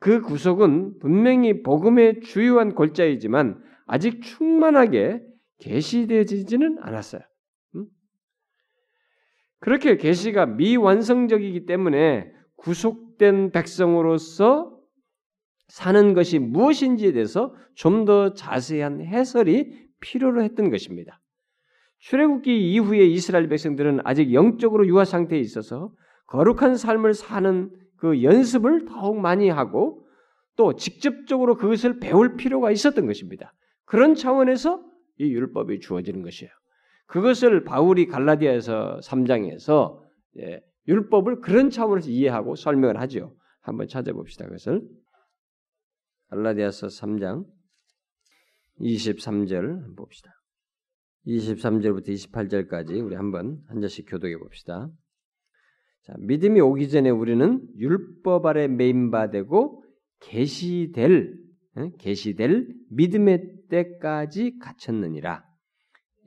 그 0.00 0.22
구속은 0.22 0.98
분명히 1.00 1.62
복음의 1.62 2.20
주요한 2.20 2.74
골자이지만 2.74 3.62
아직 3.86 4.22
충만하게 4.22 5.20
계시되지는 5.58 6.78
않았어요. 6.80 7.20
그렇게 9.60 9.96
계시가 9.96 10.46
미완성적이기 10.46 11.66
때문에 11.66 12.32
구속된 12.56 13.50
백성으로서 13.52 14.76
사는 15.68 16.14
것이 16.14 16.38
무엇인지에 16.38 17.12
대해서 17.12 17.54
좀 17.74 18.04
더 18.04 18.32
자세한 18.34 19.02
해설이 19.02 19.88
필요로 20.00 20.42
했던 20.42 20.70
것입니다. 20.70 21.20
출애굽기 21.98 22.72
이후에 22.72 23.04
이스라엘 23.06 23.48
백성들은 23.48 24.00
아직 24.04 24.32
영적으로 24.32 24.86
유아 24.86 25.04
상태에 25.04 25.38
있어서 25.40 25.92
거룩한 26.26 26.76
삶을 26.76 27.14
사는 27.14 27.70
그 27.96 28.22
연습을 28.22 28.84
더욱 28.86 29.20
많이 29.20 29.48
하고 29.48 30.06
또 30.56 30.74
직접적으로 30.74 31.56
그것을 31.56 31.98
배울 32.00 32.36
필요가 32.36 32.70
있었던 32.70 33.06
것입니다. 33.06 33.52
그런 33.84 34.14
차원에서 34.14 34.82
이 35.18 35.30
율법이 35.32 35.80
주어지는 35.80 36.22
것이에요. 36.22 36.50
그것을 37.08 37.64
바울이 37.64 38.06
갈라디아에서 38.06 39.00
3장에서 39.02 40.00
예, 40.38 40.60
율법을 40.86 41.40
그런 41.40 41.70
차원에서 41.70 42.10
이해하고 42.10 42.54
설명을 42.54 43.00
하죠. 43.00 43.34
한번 43.60 43.88
찾아봅시다. 43.88 44.44
그것을 44.44 44.82
갈라디아서 46.28 46.88
3장 46.88 47.44
23절 48.80 49.96
봅시다. 49.96 50.32
23절부터 51.26 52.08
28절까지 52.08 53.04
우리 53.04 53.16
한번 53.16 53.58
한 53.68 53.80
절씩 53.80 54.06
교독해 54.08 54.36
봅시다. 54.36 54.88
자, 56.02 56.14
믿음이 56.18 56.60
오기 56.60 56.88
전에 56.90 57.10
우리는 57.10 57.66
율법 57.76 58.46
아래 58.46 58.68
메인바되고 58.68 59.84
계시될 60.20 61.36
계시될 61.98 62.66
믿음의 62.90 63.66
때까지 63.68 64.58
갇혔느니라. 64.58 65.47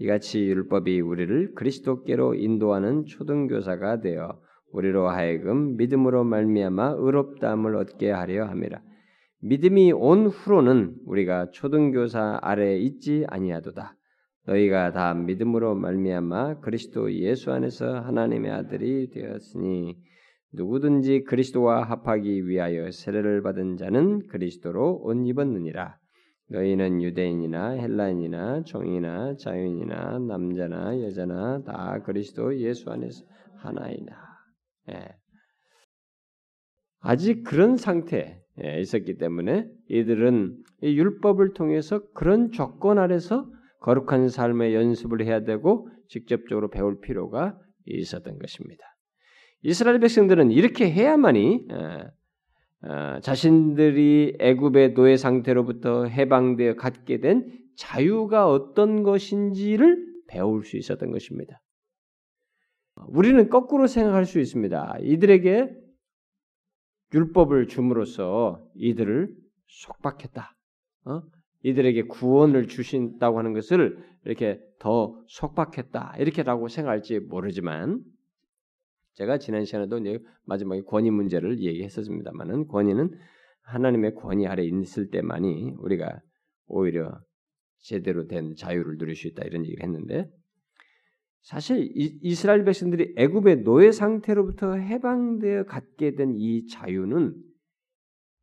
이같이 0.01 0.43
율법이 0.45 0.99
우리를 0.99 1.53
그리스도께로 1.53 2.33
인도하는 2.33 3.05
초등교사가 3.05 4.01
되어 4.01 4.39
우리로 4.71 5.07
하여금 5.09 5.77
믿음으로 5.77 6.23
말미암아 6.23 6.95
의롭다함을 6.97 7.75
얻게 7.75 8.09
하려 8.09 8.45
함이라. 8.45 8.81
믿음이 9.41 9.91
온 9.91 10.25
후로는 10.25 10.95
우리가 11.05 11.51
초등교사 11.51 12.39
아래에 12.41 12.79
있지 12.79 13.25
아니하도다. 13.27 13.95
너희가 14.47 14.91
다 14.91 15.13
믿음으로 15.13 15.75
말미암아 15.75 16.61
그리스도 16.61 17.13
예수 17.13 17.51
안에서 17.51 17.99
하나님의 17.99 18.51
아들이 18.51 19.07
되었으니 19.11 19.97
누구든지 20.53 21.25
그리스도와 21.25 21.83
합하기 21.83 22.47
위하여 22.47 22.89
세례를 22.89 23.43
받은 23.43 23.77
자는 23.77 24.25
그리스도로 24.29 24.99
옷 25.03 25.27
입었느니라. 25.27 25.95
너희는 26.51 27.01
유대인이나 27.01 27.71
헬라인이나 27.71 28.63
종이나 28.63 29.35
자유인이나 29.37 30.19
남자나 30.19 31.01
여자나 31.01 31.63
다 31.63 32.01
그리스도 32.03 32.57
예수 32.59 32.89
안에서 32.91 33.23
하나이나. 33.57 34.13
예. 34.91 35.15
아직 36.99 37.43
그런 37.43 37.77
상태에 37.77 38.37
있었기 38.81 39.17
때문에 39.17 39.67
이들은 39.87 40.57
이 40.83 40.97
율법을 40.97 41.53
통해서 41.53 42.01
그런 42.13 42.51
조건 42.51 42.99
아래서 42.99 43.49
거룩한 43.79 44.29
삶의 44.29 44.75
연습을 44.75 45.23
해야 45.23 45.43
되고 45.43 45.89
직접적으로 46.09 46.69
배울 46.69 46.99
필요가 46.99 47.57
있었던 47.85 48.37
것입니다. 48.37 48.83
이스라엘 49.63 49.99
백성들은 49.99 50.51
이렇게 50.51 50.91
해야만이 50.91 51.67
어, 51.71 52.11
자신들이 53.21 54.37
애굽의 54.39 54.93
노예 54.93 55.17
상태로부터 55.17 56.05
해방되어 56.05 56.75
갖게 56.75 57.19
된 57.19 57.59
자유가 57.75 58.49
어떤 58.49 59.03
것인지를 59.03 60.05
배울 60.27 60.63
수 60.63 60.77
있었던 60.77 61.11
것입니다. 61.11 61.61
우리는 63.07 63.49
거꾸로 63.49 63.87
생각할 63.87 64.25
수 64.25 64.39
있습니다. 64.39 64.97
이들에게 65.01 65.69
율법을 67.13 67.67
줌으로써 67.67 68.61
이들을 68.75 69.35
속박했다. 69.67 70.55
어? 71.05 71.21
이들에게 71.63 72.03
구원을 72.03 72.67
주신다고 72.67 73.37
하는 73.37 73.53
것을 73.53 74.03
이렇게 74.25 74.59
더 74.79 75.21
속박했다. 75.27 76.15
이렇게라고 76.19 76.67
생각할지 76.67 77.19
모르지만 77.19 78.01
제가 79.13 79.37
지난 79.37 79.65
시간에도 79.65 79.99
마지막에 80.45 80.81
권위 80.81 81.11
문제를 81.11 81.59
얘기했었습니다만은 81.59 82.67
권위는 82.67 83.11
하나님의 83.63 84.15
권위 84.15 84.47
아래 84.47 84.63
있을 84.63 85.09
때만이 85.09 85.75
우리가 85.79 86.21
오히려 86.67 87.19
제대로 87.79 88.27
된 88.27 88.55
자유를 88.55 88.97
누릴 88.97 89.15
수 89.15 89.27
있다 89.27 89.43
이런 89.43 89.65
얘기를 89.65 89.83
했는데 89.83 90.29
사실 91.41 91.89
이 91.95 92.35
스라엘 92.35 92.63
백성들이 92.63 93.15
애굽의 93.17 93.63
노예 93.63 93.91
상태로부터 93.91 94.75
해방되어 94.75 95.65
갖게 95.65 96.15
된 96.15 96.35
이 96.37 96.67
자유는 96.67 97.35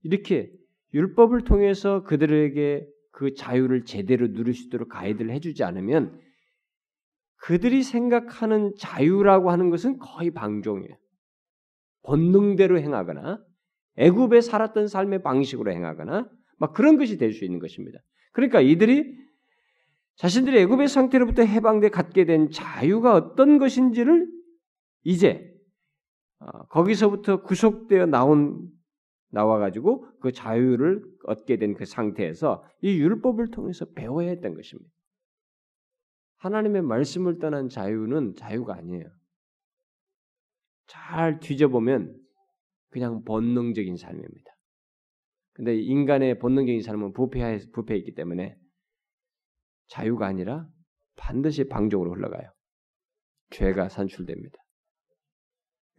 이렇게 0.02 0.50
율법을 0.94 1.44
통해서 1.44 2.02
그들에게 2.02 2.86
그 3.12 3.34
자유를 3.34 3.84
제대로 3.84 4.32
누릴 4.32 4.54
수 4.54 4.66
있도록 4.66 4.88
가이드를 4.88 5.30
해주지 5.32 5.62
않으면 5.64 6.20
그들이 7.38 7.82
생각하는 7.82 8.74
자유라고 8.78 9.50
하는 9.50 9.70
것은 9.70 9.98
거의 9.98 10.30
방종이에요. 10.30 10.96
본능대로 12.02 12.78
행하거나 12.80 13.42
애굽에 13.96 14.40
살았던 14.40 14.88
삶의 14.88 15.22
방식으로 15.22 15.70
행하거나 15.72 16.28
막 16.58 16.72
그런 16.72 16.96
것이 16.98 17.18
될 17.18 17.32
수 17.32 17.44
있는 17.44 17.58
것입니다. 17.58 17.98
그러니까 18.32 18.60
이들이 18.60 19.16
자신들이 20.16 20.58
애굽의 20.60 20.88
상태로부터 20.88 21.42
해방돼 21.42 21.90
갖게 21.90 22.24
된 22.24 22.50
자유가 22.50 23.14
어떤 23.14 23.58
것인지를 23.58 24.28
이제 25.04 25.54
어, 26.40 26.66
거기서부터 26.68 27.42
구속되어 27.42 28.06
나온 28.06 28.68
나와 29.30 29.58
가지고 29.58 30.06
그 30.20 30.32
자유를 30.32 31.04
얻게 31.24 31.56
된 31.56 31.74
그 31.74 31.84
상태에서 31.84 32.64
이 32.80 32.98
율법을 32.98 33.50
통해서 33.50 33.84
배워야 33.94 34.28
했던 34.30 34.54
것입니다. 34.54 34.90
하나님의 36.38 36.82
말씀을 36.82 37.38
떠난 37.38 37.68
자유는 37.68 38.34
자유가 38.36 38.74
아니에요. 38.76 39.04
잘 40.86 41.38
뒤져보면 41.40 42.16
그냥 42.90 43.22
본능적인 43.24 43.96
삶입니다. 43.96 44.50
근데 45.52 45.76
인간의 45.76 46.38
본능적인 46.38 46.82
삶은 46.82 47.12
부패해, 47.12 47.58
부패해 47.72 47.98
있기 47.98 48.14
때문에 48.14 48.56
자유가 49.88 50.26
아니라 50.26 50.68
반드시 51.16 51.68
방종으로 51.68 52.14
흘러가요. 52.14 52.50
죄가 53.50 53.88
산출됩니다. 53.88 54.56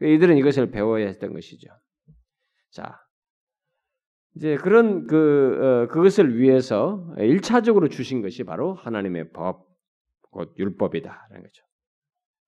이들은 0.01 0.37
이것을 0.37 0.71
배워야 0.71 1.07
했던 1.07 1.33
것이죠. 1.33 1.67
자, 2.71 2.97
이제 4.35 4.55
그런 4.55 5.07
그 5.07 5.57
어, 5.59 5.87
그것을 5.91 6.37
위해서 6.37 7.13
일차적으로 7.17 7.89
주신 7.89 8.21
것이 8.21 8.43
바로 8.43 8.73
하나님의 8.75 9.31
법, 9.31 9.68
곧 10.29 10.53
율법이다라는 10.57 11.43
거죠. 11.43 11.63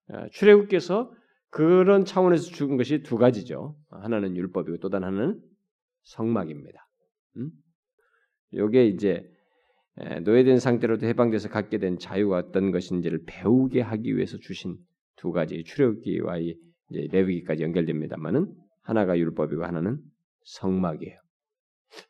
어, 0.09 0.27
출애굽께서 0.31 1.13
그런 1.49 2.05
차원에서 2.05 2.43
죽은 2.51 2.77
것이 2.77 3.03
두 3.03 3.17
가지죠. 3.17 3.75
하나는 3.89 4.37
율법이고 4.37 4.77
또 4.77 4.89
다른 4.89 5.07
하나는 5.07 5.41
성막입니다. 6.03 6.87
음? 7.37 7.51
요게 8.53 8.87
이제 8.87 9.23
노예된 10.23 10.59
상태로도 10.59 11.05
해방돼서 11.05 11.49
갖게 11.49 11.77
된 11.77 11.99
자유가 11.99 12.37
어떤 12.37 12.71
것인지를 12.71 13.23
배우게 13.25 13.81
하기 13.81 14.15
위해서 14.15 14.37
주신 14.37 14.77
두 15.17 15.31
가지 15.31 15.63
출애굽기와 15.63 16.37
이 16.39 16.55
이제 16.89 17.07
레위기까지 17.11 17.63
연결됩니다만은 17.63 18.53
하나가 18.81 19.17
율법이고 19.17 19.63
하나는 19.63 19.99
성막이에요. 20.43 21.19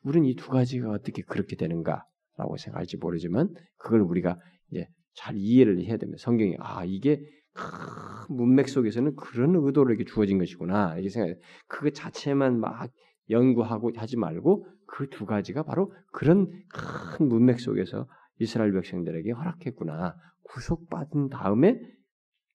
우리는 0.04 0.28
이 0.28 0.34
두 0.36 0.48
가지가 0.50 0.90
어떻게 0.90 1.22
그렇게 1.22 1.56
되는가라고 1.56 2.56
생각할지 2.56 2.96
모르지만 2.96 3.52
그걸 3.76 4.00
우리가 4.00 4.38
이제 4.70 4.86
잘 5.14 5.34
이해를 5.36 5.80
해야 5.84 5.96
됩니다. 5.96 6.18
성경이 6.20 6.56
아 6.58 6.84
이게 6.84 7.20
큰 7.54 8.34
문맥 8.34 8.68
속에서는 8.68 9.14
그런 9.16 9.54
의도로 9.56 9.90
이렇게 9.90 10.04
주어진 10.04 10.38
것이구나 10.38 10.94
이렇게 10.94 11.10
생각. 11.10 11.36
그 11.68 11.92
자체만 11.92 12.58
막 12.60 12.90
연구하고 13.30 13.92
하지 13.96 14.16
말고 14.16 14.66
그 14.92 15.08
두 15.08 15.24
가지가 15.24 15.62
바로 15.62 15.92
그런 16.12 16.50
큰 16.68 17.28
문맥 17.28 17.60
속에서 17.60 18.06
이스라엘 18.38 18.72
백성들에게 18.72 19.32
허락했구나. 19.32 20.14
구속받은 20.42 21.28
다음에 21.30 21.80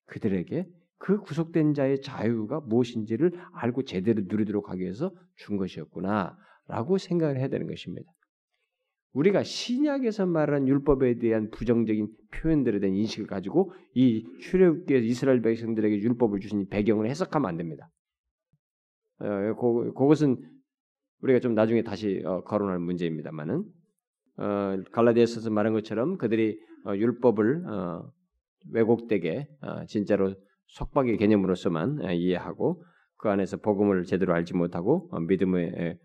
그들에게 0.06 0.68
그 0.98 1.18
구속된 1.20 1.74
자의 1.74 2.00
자유가 2.00 2.60
무엇인지를 2.60 3.32
알고 3.54 3.84
제대로 3.84 4.22
누리도록 4.26 4.70
하기 4.70 4.82
위해서 4.82 5.12
준 5.36 5.56
것이었구나라고 5.56 6.98
생각을 6.98 7.38
해야 7.38 7.48
되는 7.48 7.66
것입니다. 7.66 8.10
우리가 9.12 9.42
신약에서 9.42 10.26
말하는 10.26 10.68
율법에 10.68 11.18
대한 11.18 11.50
부정적인 11.50 12.08
표현들에 12.30 12.78
대한 12.78 12.94
인식을 12.94 13.26
가지고 13.26 13.72
이 13.94 14.24
출애굽기에서 14.40 15.04
이스라엘 15.04 15.40
백성들에게 15.40 16.00
율법을 16.00 16.40
주신 16.40 16.68
배경을 16.68 17.08
해석하면 17.08 17.48
안 17.48 17.56
됩니다. 17.56 17.90
어, 19.20 19.54
그, 19.54 19.92
그것은 19.94 20.36
우리가 21.22 21.40
좀 21.40 21.54
나중에 21.54 21.82
다시 21.82 22.22
어, 22.24 22.42
거론할 22.44 22.78
문제입니다만은 22.78 23.64
어, 24.36 24.76
갈라디아서에서 24.92 25.50
말한 25.50 25.72
것처럼 25.72 26.16
그들이 26.18 26.60
어, 26.84 26.94
율법을 26.94 27.66
어, 27.66 28.12
왜곡되게 28.70 29.48
어, 29.62 29.84
진짜로 29.86 30.34
속박의 30.66 31.16
개념으로서만 31.16 32.04
어, 32.04 32.12
이해하고 32.12 32.84
그 33.16 33.28
안에서 33.30 33.56
복음을 33.56 34.04
제대로 34.04 34.32
알지 34.34 34.54
못하고 34.54 35.10
믿음의 35.26 35.98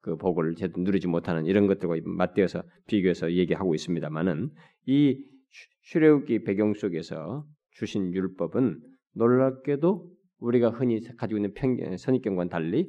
그 0.00 0.16
복을 0.16 0.54
제대로 0.54 0.82
누리지 0.82 1.06
못하는 1.06 1.46
이런 1.46 1.66
것들과 1.66 1.96
맞대어서 2.04 2.62
비교해서 2.86 3.32
얘기하고 3.32 3.74
있습니다만은 3.74 4.50
이 4.86 5.22
출애굽기 5.82 6.44
배경 6.44 6.74
속에서 6.74 7.44
주신 7.72 8.14
율법은 8.14 8.80
놀랍게도 9.14 10.10
우리가 10.38 10.70
흔히 10.70 11.00
가지고 11.16 11.38
있는 11.38 11.52
편견, 11.54 11.96
선입견과는 11.96 12.48
달리 12.48 12.88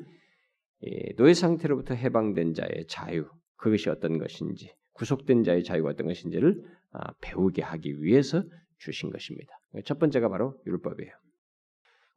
노예 1.17 1.33
상태로부터 1.33 1.93
해방된 1.93 2.53
자의 2.53 2.85
자유 2.87 3.25
그것이 3.57 3.89
어떤 3.89 4.17
것인지 4.17 4.73
구속된 4.93 5.43
자의 5.43 5.63
자유가 5.63 5.89
어떤 5.89 6.07
것인지를 6.07 6.61
아, 6.91 7.13
배우게 7.21 7.61
하기 7.61 8.03
위해서 8.03 8.43
주신 8.77 9.09
것입니다. 9.11 9.53
첫 9.85 9.99
번째가 9.99 10.27
바로 10.29 10.59
율법이에요. 10.65 11.11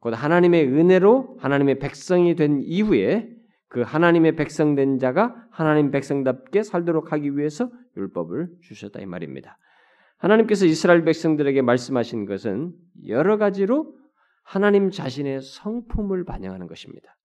곧 0.00 0.14
하나님의 0.14 0.66
은혜로 0.66 1.36
하나님의 1.38 1.78
백성이 1.78 2.34
된 2.34 2.60
이후에 2.62 3.33
그 3.74 3.80
하나님의 3.80 4.36
백성된 4.36 5.00
자가 5.00 5.34
하나님 5.50 5.90
백성답게 5.90 6.62
살도록 6.62 7.12
하기 7.12 7.36
위해서 7.36 7.72
율법을 7.96 8.46
주셨다 8.62 9.00
이 9.00 9.06
말입니다. 9.06 9.58
하나님께서 10.18 10.64
이스라엘 10.64 11.02
백성들에게 11.02 11.60
말씀하신 11.60 12.24
것은 12.24 12.72
여러 13.08 13.36
가지로 13.36 13.92
하나님 14.44 14.90
자신의 14.90 15.40
성품을 15.40 16.24
반영하는 16.24 16.68
것입니다. 16.68 17.16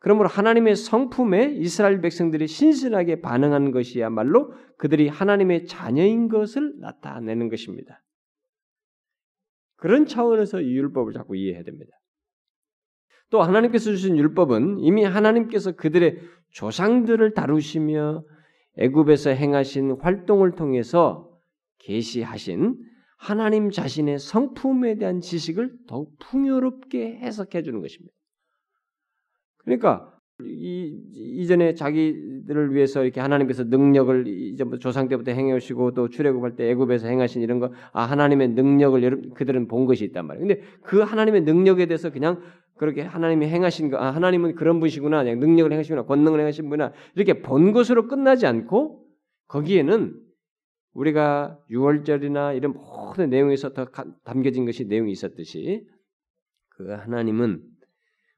그러므로 0.00 0.28
하나님의 0.28 0.74
성품에 0.74 1.52
이스라엘 1.54 2.00
백성들이 2.00 2.48
신선하게 2.48 3.20
반응하는 3.20 3.70
것이야말로 3.70 4.54
그들이 4.78 5.06
하나님의 5.06 5.66
자녀인 5.66 6.26
것을 6.26 6.80
나타내는 6.80 7.48
것입니다. 7.48 8.02
그런 9.76 10.06
차원에서 10.06 10.62
이 10.62 10.76
율법을 10.78 11.12
자꾸 11.12 11.36
이해해야 11.36 11.62
됩니다. 11.62 11.92
또 13.30 13.42
하나님께서 13.42 13.90
주신 13.90 14.16
율법은 14.16 14.78
이미 14.80 15.04
하나님께서 15.04 15.72
그들의 15.72 16.20
조상들을 16.50 17.34
다루시며 17.34 18.24
애굽에서 18.78 19.30
행하신 19.30 19.96
활동을 20.00 20.52
통해서 20.52 21.28
계시하신 21.78 22.76
하나님 23.16 23.70
자신의 23.70 24.18
성품에 24.18 24.96
대한 24.96 25.20
지식을 25.20 25.72
더욱 25.88 26.16
풍요롭게 26.18 27.16
해석해 27.16 27.62
주는 27.62 27.80
것입니다. 27.80 28.12
그러니까 29.58 30.12
이, 30.42 30.94
이전에 31.14 31.72
자기들을 31.72 32.74
위해서 32.74 33.02
이렇게 33.02 33.20
하나님께서 33.20 33.64
능력을 33.64 34.26
이전부터 34.28 34.78
조상 34.80 35.08
때부터 35.08 35.32
행해오시고 35.32 35.94
또 35.94 36.08
출애굽할 36.08 36.56
때 36.56 36.70
애굽에서 36.70 37.08
행하신 37.08 37.40
이런 37.40 37.58
거 37.58 37.72
아 37.92 38.02
하나님의 38.02 38.48
능력을 38.48 39.30
그들은 39.34 39.66
본 39.66 39.86
것이 39.86 40.04
있단 40.04 40.26
말이에요. 40.26 40.46
근데 40.46 40.62
그 40.82 41.00
하나님의 41.00 41.42
능력에 41.42 41.86
대해서 41.86 42.10
그냥 42.10 42.42
그렇게 42.76 43.02
하나님이 43.02 43.46
행하신 43.46 43.90
거, 43.90 43.96
아, 43.98 44.10
하나님은 44.10 44.54
그런 44.54 44.80
분이시구나, 44.80 45.24
그냥 45.24 45.40
능력을 45.40 45.72
행하시구나, 45.72 46.04
권능을 46.04 46.40
행하신 46.40 46.68
분이나 46.68 46.92
이렇게 47.14 47.40
본 47.42 47.72
것으로 47.72 48.06
끝나지 48.06 48.46
않고 48.46 49.04
거기에는 49.48 50.20
우리가 50.92 51.58
6월절이나 51.70 52.56
이런 52.56 52.72
모든 52.72 53.30
내용에서 53.30 53.72
더 53.72 53.86
담겨진 54.24 54.64
것이 54.64 54.86
내용이 54.86 55.12
있었듯이 55.12 55.86
그 56.70 56.90
하나님은 56.90 57.62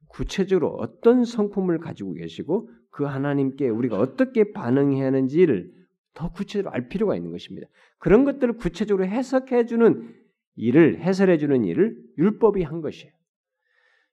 구체적으로 0.09 0.70
어떤 0.74 1.24
성품을 1.24 1.79
가지고 1.79 2.14
계시고 2.14 2.70
그 2.90 3.05
하나님께 3.05 3.68
우리가 3.68 3.98
어떻게 3.98 4.53
반응해야 4.53 5.07
하는지를 5.07 5.70
더 6.14 6.33
구체적으로 6.33 6.72
알 6.72 6.88
필요가 6.88 7.14
있는 7.14 7.31
것입니다. 7.31 7.68
그런 7.98 8.24
것들을 8.24 8.57
구체적으로 8.57 9.07
해석해 9.07 9.66
주는 9.66 10.12
일을 10.57 11.01
해설해 11.01 11.38
주는 11.38 11.64
일을 11.64 11.96
율법이 12.18 12.62
한 12.62 12.81
것이에요. 12.81 13.12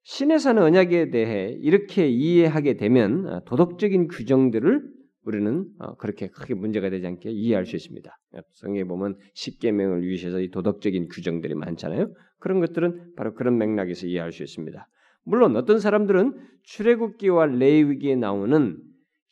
신의 0.08 0.38
사는 0.38 0.62
언약에 0.62 1.10
대해 1.10 1.58
이렇게 1.62 2.08
이해하게 2.08 2.78
되면 2.78 3.28
어, 3.28 3.42
도덕적인 3.46 4.08
규정들을 4.08 4.84
우리는 5.24 5.66
어, 5.80 5.96
그렇게 5.96 6.28
크게 6.28 6.54
문제가 6.54 6.92
되지 6.92 7.08
않게 7.08 7.32
이해할 7.32 7.66
수 7.66 7.76
있습니다. 7.76 8.16
성경에 8.52 8.84
보면 8.84 9.18
십계명을 9.34 10.04
위해서 10.04 10.40
이 10.40 10.52
도덕적인 10.52 11.08
규정들이 11.08 11.56
많잖아요. 11.56 12.14
그런 12.40 12.60
것들은 12.60 13.16
바로 13.16 13.34
그런 13.34 13.58
맥락에서 13.58 14.06
이해할 14.06 14.32
수 14.32 14.44
있습니다. 14.44 14.88
물론 15.24 15.56
어떤 15.56 15.80
사람들은 15.80 16.36
출애굽기와 16.62 17.48
레위기에 17.48 18.16
나오는 18.16 18.78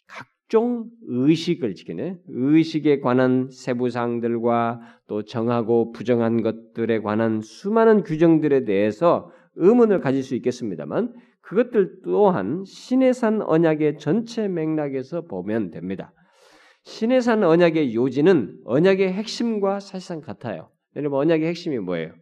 각종 0.07 0.89
의식을 1.03 1.75
지키네. 1.75 2.17
의식에 2.29 2.99
관한 2.99 3.47
세부 3.51 3.91
사항들과 3.91 4.81
또 5.07 5.23
정하고 5.23 5.91
부정한 5.91 6.41
것들에 6.41 7.01
관한 7.01 7.41
수많은 7.41 8.01
규정들에 8.01 8.65
대해서 8.65 9.29
의문을 9.55 9.99
가질 9.99 10.23
수 10.23 10.35
있겠습니다만 10.35 11.13
그것들 11.41 12.01
또한 12.03 12.63
신의 12.65 13.13
산 13.13 13.41
언약의 13.41 13.97
전체 13.99 14.47
맥락에서 14.47 15.21
보면 15.21 15.71
됩니다. 15.71 16.13
신의 16.83 17.21
산 17.21 17.43
언약의 17.43 17.95
요지는 17.95 18.59
언약의 18.65 19.13
핵심과 19.13 19.79
사실상 19.79 20.21
같아요. 20.21 20.69
여러분 20.95 21.19
언약의 21.19 21.47
핵심이 21.47 21.77
뭐예요? 21.79 22.13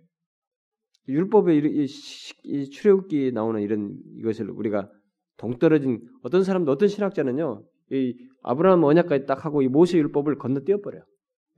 율법의 1.07 1.57
이, 1.57 1.85
이 2.43 2.69
출애굽기 2.69 3.31
나오는 3.33 3.61
이런 3.61 3.95
이것을 4.17 4.49
우리가 4.49 4.89
동떨어진 5.37 6.01
어떤 6.23 6.43
사람도 6.43 6.71
어떤 6.71 6.87
신학자는요. 6.87 7.63
이 7.91 8.15
아브라함 8.43 8.83
언약까지 8.83 9.25
딱 9.25 9.45
하고 9.45 9.61
이 9.61 9.67
모세 9.67 9.97
율법을 9.97 10.37
건너뛰어 10.37 10.81
버려요. 10.81 11.03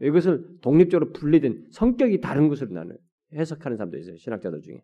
이것을 0.01 0.45
독립적으로 0.61 1.11
분리된 1.11 1.67
성격이 1.71 2.21
다른 2.21 2.47
것으로 2.47 2.73
나는 2.73 2.97
해석하는 3.33 3.77
사람도 3.77 3.97
있어요. 3.97 4.17
신학자들 4.17 4.61
중에. 4.61 4.81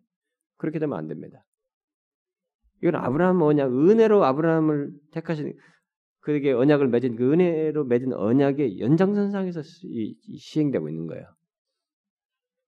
그렇게 0.60 0.78
되면 0.78 0.96
안 0.96 1.08
됩니다. 1.08 1.44
이건 2.82 2.96
아브라함 2.96 3.42
언약, 3.42 3.72
은혜로 3.72 4.24
아브라함을 4.24 4.92
택하신 5.12 5.52
그에게 6.20 6.52
언약을 6.52 6.88
맺은 6.88 7.16
그 7.16 7.32
은혜로 7.32 7.84
맺은 7.84 8.12
언약의 8.12 8.78
연장선상에서 8.78 9.62
시행되고 10.38 10.88
있는 10.88 11.06
거예요. 11.06 11.26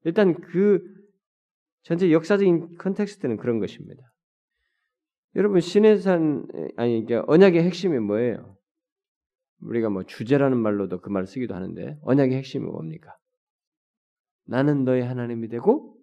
일단 0.04 0.34
그 0.34 0.82
전체 1.82 2.10
역사적인 2.10 2.76
context는 2.78 3.36
그런 3.36 3.60
것입니다. 3.60 4.02
여러분 5.36 5.60
신의 5.60 5.98
산 5.98 6.46
아니 6.76 7.06
언약의 7.26 7.62
핵심이 7.62 7.98
뭐예요? 7.98 8.56
우리가 9.60 9.90
뭐 9.90 10.02
주제라는 10.02 10.58
말로도 10.58 11.00
그 11.00 11.08
말을 11.10 11.26
쓰기도 11.26 11.54
하는데 11.54 11.98
언약의 12.02 12.36
핵심이 12.36 12.64
뭡니까? 12.64 13.14
나는 14.46 14.84
너의 14.84 15.04
하나님이 15.04 15.48
되고 15.48 15.96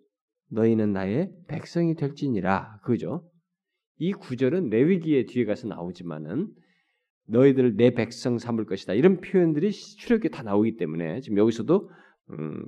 너희는 0.49 0.93
나의 0.93 1.31
백성이 1.47 1.95
될지니라. 1.95 2.81
그죠? 2.83 3.29
이 3.97 4.13
구절은 4.13 4.69
레위기에 4.69 5.25
뒤에 5.25 5.45
가서 5.45 5.67
나오지만은 5.67 6.47
너희들을 7.27 7.75
내 7.75 7.91
백성 7.91 8.37
삼을 8.37 8.65
것이다. 8.65 8.93
이런 8.93 9.21
표현들이 9.21 9.71
출애굽기에 9.71 10.31
다 10.31 10.43
나오기 10.43 10.77
때문에 10.77 11.21
지금 11.21 11.37
여기서도 11.37 11.89
음, 12.31 12.65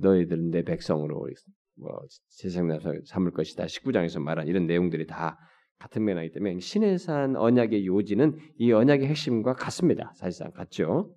너희들은 0.00 0.50
내 0.50 0.62
백성으로 0.62 1.28
뭐 1.76 2.00
세상 2.28 2.68
삼을 3.06 3.32
것이다. 3.32 3.66
19장에서 3.66 4.20
말한 4.20 4.48
이런 4.48 4.66
내용들이 4.66 5.06
다 5.06 5.38
같은 5.78 6.04
면이기 6.04 6.32
때문에 6.32 6.58
신의 6.58 6.98
산 6.98 7.36
언약의 7.36 7.86
요지는 7.86 8.36
이 8.56 8.72
언약의 8.72 9.06
핵심과 9.06 9.54
같습니다. 9.54 10.12
사실상 10.16 10.50
같죠. 10.52 11.14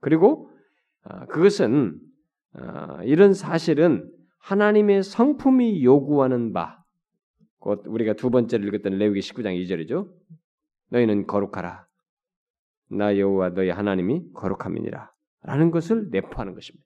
그리고 0.00 0.50
아, 1.02 1.26
그것은 1.26 1.98
아, 2.54 3.02
이런 3.04 3.34
사실은 3.34 4.10
하나님의 4.38 5.02
성품이 5.02 5.84
요구하는 5.84 6.52
바, 6.52 6.84
곧 7.58 7.82
우리가 7.86 8.14
두 8.14 8.30
번째로 8.30 8.66
읽었던 8.66 8.98
레위기 8.98 9.20
19장 9.20 9.60
2절이죠. 9.62 10.08
너희는 10.90 11.26
거룩하라. 11.26 11.86
나 12.90 13.18
여호와 13.18 13.50
너희 13.50 13.70
하나님이 13.70 14.32
거룩함이니라. 14.32 15.10
라는 15.42 15.70
것을 15.70 16.08
내포하는 16.10 16.54
것입니다. 16.54 16.84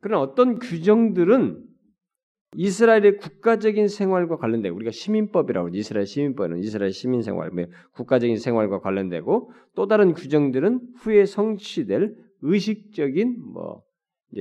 그러나 0.00 0.22
어떤 0.22 0.58
규정들은 0.58 1.64
이스라엘의 2.56 3.16
국가적인 3.16 3.88
생활과 3.88 4.36
관련돼 4.36 4.68
우리가 4.68 4.90
시민법이라고. 4.90 5.70
이스라엘 5.72 6.06
시민법은 6.06 6.58
이스라엘 6.58 6.92
시민 6.92 7.22
생활, 7.22 7.50
뭐 7.50 7.64
국가적인 7.92 8.38
생활과 8.38 8.80
관련되고 8.80 9.50
또 9.74 9.86
다른 9.86 10.14
규정들은 10.14 10.80
후에 10.98 11.24
성취될 11.24 12.14
의식적인 12.42 13.42
뭐 13.52 13.82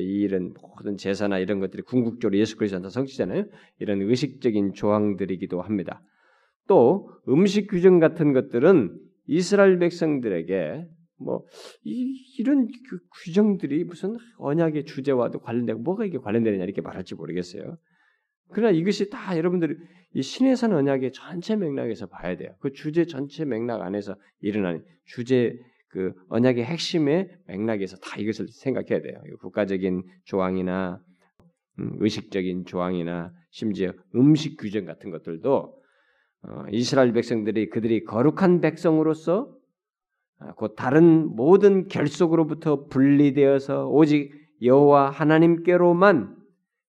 이런 0.02 0.54
모든 0.62 0.98
제사나 0.98 1.40
이런 1.40 1.60
것들이 1.60 1.84
궁극적으로 1.84 2.38
예수 2.38 2.58
그리스도한테 2.58 2.90
성취잖아요. 2.90 3.46
이런 3.80 4.02
의식적인 4.02 4.74
조항들이기도 4.74 5.62
합니다. 5.62 6.02
또 6.68 7.10
음식 7.28 7.68
규정 7.68 8.00
같은 8.00 8.34
것들은 8.34 8.98
이스라엘 9.28 9.80
백성들에게 9.80 10.88
뭐 11.20 11.46
이, 11.84 12.44
런 12.44 12.68
그 12.68 13.00
규정들이 13.24 13.84
무슨 13.86 14.18
언약의 14.38 14.86
주제와도 14.86 15.40
관련되고 15.40 15.80
뭐가 15.80 16.06
이게 16.06 16.18
관련되느냐 16.18 16.64
이렇게 16.64 16.82
말할지 16.82 17.16
모르겠어요. 17.16 17.78
그러나 18.50 18.72
이것이 18.72 19.10
다 19.10 19.38
여러분들이 19.38 19.76
이 20.16 20.22
신의 20.22 20.56
산 20.56 20.74
언약의 20.74 21.12
전체 21.14 21.56
맥락에서 21.56 22.08
봐야 22.08 22.36
돼요. 22.36 22.54
그 22.60 22.72
주제 22.72 23.06
전체 23.06 23.46
맥락 23.46 23.82
안에서 23.82 24.16
일어나는 24.42 24.84
주제 25.06 25.58
그 25.94 26.12
언약의 26.30 26.66
핵심의 26.66 27.30
맥락에서 27.46 27.98
다 27.98 28.20
이것을 28.20 28.48
생각해야 28.48 29.00
돼요. 29.04 29.22
국가적인 29.42 30.02
조항이나 30.24 31.00
음, 31.78 31.98
의식적인 32.00 32.66
조항이나 32.66 33.32
심지어 33.52 33.94
음식 34.16 34.58
규정 34.58 34.86
같은 34.86 35.12
것들도 35.12 35.84
어, 36.46 36.64
이스라엘 36.72 37.14
백성들이 37.14 37.70
그들이 37.70 38.06
거룩한 38.06 38.60
백성으로서 38.60 39.56
아, 40.40 40.54
곧 40.56 40.74
다른 40.76 41.28
모든 41.36 41.88
결속으로부터 41.88 42.88
분리되어서 42.88 43.88
오직 43.88 44.32
여호와 44.64 45.12
하나님께로만 45.12 46.36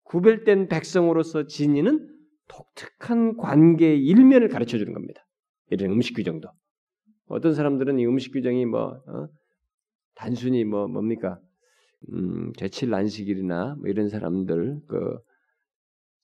구별된 0.04 0.68
백성으로서 0.68 1.46
지니는 1.46 2.08
독특한 2.48 3.36
관계의 3.36 4.02
일면을 4.02 4.48
가르쳐 4.48 4.78
주는 4.78 4.94
겁니다. 4.94 5.26
이런 5.70 5.90
음식 5.90 6.14
규정도. 6.14 6.48
어떤 7.26 7.54
사람들은 7.54 7.98
이 7.98 8.06
음식 8.06 8.32
규정이 8.32 8.66
뭐 8.66 9.02
어? 9.06 9.28
단순히 10.14 10.64
뭐 10.64 10.86
뭡니까 10.86 11.40
음, 12.12 12.52
제칠 12.56 12.92
안식일이나 12.94 13.76
뭐 13.76 13.88
이런 13.88 14.08
사람들 14.08 14.80
그 14.86 15.18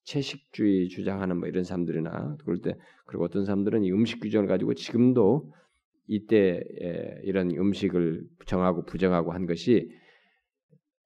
채식주의 0.04 0.88
주장하는 0.88 1.38
뭐 1.38 1.48
이런 1.48 1.64
사람들이나 1.64 2.36
그럴 2.40 2.60
때 2.60 2.74
그리고 3.06 3.24
어떤 3.24 3.44
사람들은 3.44 3.84
이 3.84 3.92
음식 3.92 4.20
규정을 4.20 4.48
가지고 4.48 4.74
지금도 4.74 5.52
이때 6.06 6.60
이런 7.22 7.50
음식을 7.50 8.24
정하고 8.46 8.84
부정하고 8.84 9.32
한 9.32 9.46
것이 9.46 9.88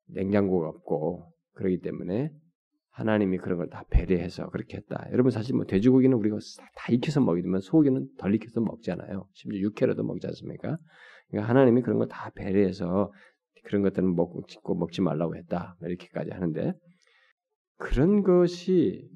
냉장고가 0.06 0.68
없고 0.68 1.30
그러기 1.52 1.80
때문에 1.80 2.30
하나님이 2.94 3.38
그런 3.38 3.58
걸 3.58 3.68
다 3.68 3.82
배려해서 3.90 4.48
그렇게 4.50 4.76
했다. 4.76 5.06
여러분 5.10 5.30
사실 5.30 5.54
뭐 5.56 5.64
돼지고기는 5.64 6.16
우리가 6.16 6.38
다 6.76 6.92
익혀서 6.92 7.20
먹이지만 7.20 7.60
소고기는 7.60 8.08
덜 8.18 8.34
익혀서 8.34 8.60
먹잖아요. 8.60 9.26
심지어 9.32 9.60
육회라도 9.60 10.04
먹지 10.04 10.26
않습니까? 10.28 10.78
그러니까 11.28 11.48
하나님이 11.50 11.82
그런 11.82 11.98
걸 11.98 12.08
다 12.08 12.30
배려해서 12.36 13.12
그런 13.64 13.82
것들은 13.82 14.14
먹고 14.14 14.44
짓고 14.46 14.76
먹지 14.76 15.00
말라고 15.00 15.36
했다. 15.36 15.76
이렇게까지 15.82 16.30
하는데 16.30 16.74
그런 17.78 18.22
것이 18.22 19.08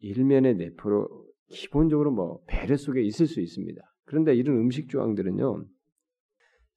일면의 0.00 0.56
내포로 0.56 1.08
기본적으로 1.50 2.10
뭐 2.10 2.40
배려 2.48 2.76
속에 2.76 3.00
있을 3.02 3.26
수 3.26 3.40
있습니다. 3.40 3.80
그런데 4.06 4.34
이런 4.34 4.56
음식 4.56 4.88
조항들은요. 4.88 5.64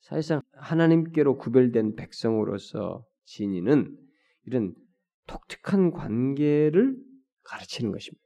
사실상 0.02 0.42
하나님께로 0.54 1.38
구별된 1.38 1.96
백성으로서 1.96 3.04
지니는 3.26 3.98
이런 4.46 4.76
독특한 5.28 5.92
관계를 5.92 6.98
가르치는 7.44 7.92
것입니다. 7.92 8.24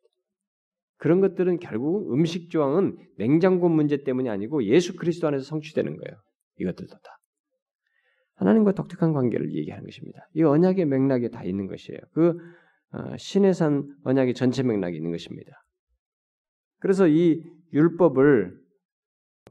그런 0.98 1.20
것들은 1.20 1.60
결국 1.60 2.14
음식 2.14 2.50
조항은 2.52 2.96
냉장고 3.18 3.70
문제 3.70 4.04
때문이 4.04 4.30
아니고 4.30 4.64
예수 4.66 4.96
그리스도 4.96 5.28
안에서 5.28 5.44
성취되는 5.46 5.98
거예요. 5.98 6.22
이것들도 6.58 6.94
다. 6.94 7.18
하나님과 8.36 8.74
독특한 8.74 9.14
관계를 9.14 9.54
얘기하는 9.54 9.86
것입니다. 9.86 10.28
이 10.34 10.44
언약의 10.44 10.86
맥락에 10.86 11.30
다 11.30 11.44
있는 11.44 11.68
것이에요. 11.68 12.00
그 12.14 12.38
어, 12.94 13.18
신의 13.18 13.54
산 13.54 13.96
언약의 14.04 14.34
전체 14.34 14.64
맥락이 14.64 14.98
있는 14.98 15.12
것입니다. 15.12 15.64
그래서 16.80 17.08
이 17.08 17.42
율법을 17.74 18.60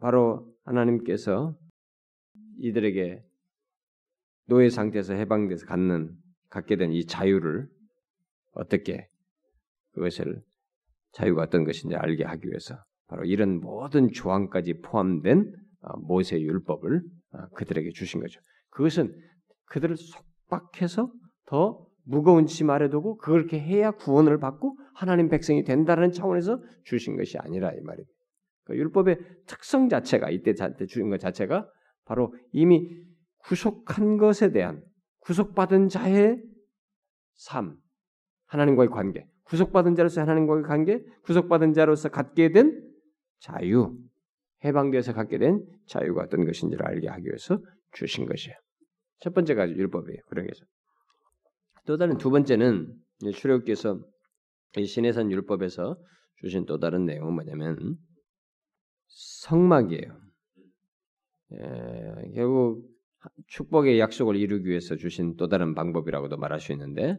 바로 0.00 0.52
하나님께서 0.64 1.56
이들에게 2.58 3.22
노예 4.46 4.68
상태에서 4.68 5.14
해방돼서 5.14 5.66
갖는 5.66 6.19
갖게 6.50 6.76
된 6.76 6.92
이 6.92 7.06
자유를 7.06 7.66
어떻게 8.52 9.08
그것을 9.92 10.42
자유가 11.12 11.42
어떤 11.42 11.64
것인지 11.64 11.96
알게 11.96 12.24
하기 12.24 12.48
위해서 12.48 12.76
바로 13.06 13.24
이런 13.24 13.60
모든 13.60 14.10
조항까지 14.12 14.80
포함된 14.82 15.52
어, 15.82 15.96
모세 15.98 16.40
율법을 16.40 17.02
어, 17.32 17.48
그들에게 17.54 17.90
주신 17.90 18.20
거죠. 18.20 18.40
그것은 18.70 19.14
그들을 19.66 19.96
속박해서 19.96 21.12
더 21.46 21.86
무거운 22.04 22.46
짐 22.46 22.70
아래 22.70 22.88
두고 22.88 23.16
그렇게 23.16 23.58
해야 23.58 23.90
구원을 23.90 24.38
받고 24.38 24.78
하나님 24.94 25.28
백성이 25.28 25.64
된다는 25.64 26.12
차원에서 26.12 26.62
주신 26.84 27.16
것이 27.16 27.38
아니라 27.38 27.72
이 27.72 27.80
말입니다. 27.80 28.10
그 28.64 28.76
율법의 28.76 29.18
특성 29.46 29.88
자체가 29.88 30.30
이때 30.30 30.54
주신 30.54 31.08
것 31.08 31.18
자체가 31.18 31.68
바로 32.04 32.34
이미 32.52 32.88
구속한 33.38 34.16
것에 34.18 34.52
대한 34.52 34.82
구속받은 35.20 35.88
자의 35.88 36.42
삶, 37.34 37.76
하나님과의 38.46 38.90
관계, 38.90 39.26
구속받은 39.44 39.94
자로서 39.94 40.20
하나님과의 40.20 40.62
관계, 40.62 41.04
구속받은 41.22 41.72
자로서 41.72 42.08
갖게 42.08 42.52
된 42.52 42.88
자유, 43.40 43.96
해방되어서 44.64 45.12
갖게 45.12 45.38
된 45.38 45.64
자유가 45.86 46.22
어떤 46.22 46.44
것인지를 46.44 46.86
알게 46.86 47.08
하기 47.08 47.26
위해서 47.26 47.58
주신 47.92 48.26
것이에요. 48.26 48.56
첫 49.20 49.34
번째가 49.34 49.68
율법이에요. 49.70 50.20
게서. 50.34 50.64
또 51.86 51.96
다른 51.96 52.18
두 52.18 52.30
번째는 52.30 52.94
출애굽기에서 53.34 54.00
이 54.76 54.86
신해산 54.86 55.30
율법에서 55.30 55.96
주신 56.36 56.64
또 56.66 56.78
다른 56.78 57.04
내용은 57.04 57.34
뭐냐면 57.34 57.96
성막이에요. 59.08 60.20
에, 61.52 62.32
결국 62.34 62.88
축복의 63.48 63.98
약속을 63.98 64.36
이루기 64.36 64.68
위해서 64.68 64.96
주신 64.96 65.36
또 65.36 65.48
다른 65.48 65.74
방법이라고도 65.74 66.36
말할 66.36 66.60
수 66.60 66.72
있는데 66.72 67.18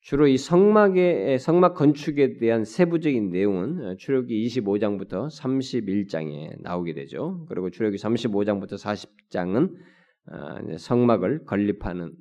주로 0.00 0.26
이 0.26 0.36
성막의 0.36 1.38
성막 1.38 1.74
건축에 1.74 2.36
대한 2.36 2.64
세부적인 2.64 3.30
내용은 3.30 3.96
출애굽기 3.96 4.46
25장부터 4.48 5.28
31장에 5.28 6.60
나오게 6.60 6.92
되죠. 6.92 7.46
그리고 7.48 7.70
출애굽기 7.70 8.02
35장부터 8.02 8.74
40장은 8.74 9.74
어, 10.26 10.76
성막을 10.76 11.44
건립하는 11.44 12.12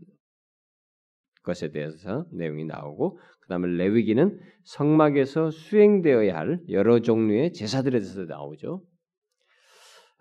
것에 1.43 1.71
대해서 1.71 2.25
내용이 2.31 2.63
나오고 2.63 3.19
그다음에 3.41 3.67
레위기는 3.67 4.39
성막에서 4.63 5.51
수행되어야 5.51 6.37
할 6.37 6.61
여러 6.69 6.99
종류의 6.99 7.51
제사들에 7.51 7.99
대해서 7.99 8.23
나오죠. 8.23 8.81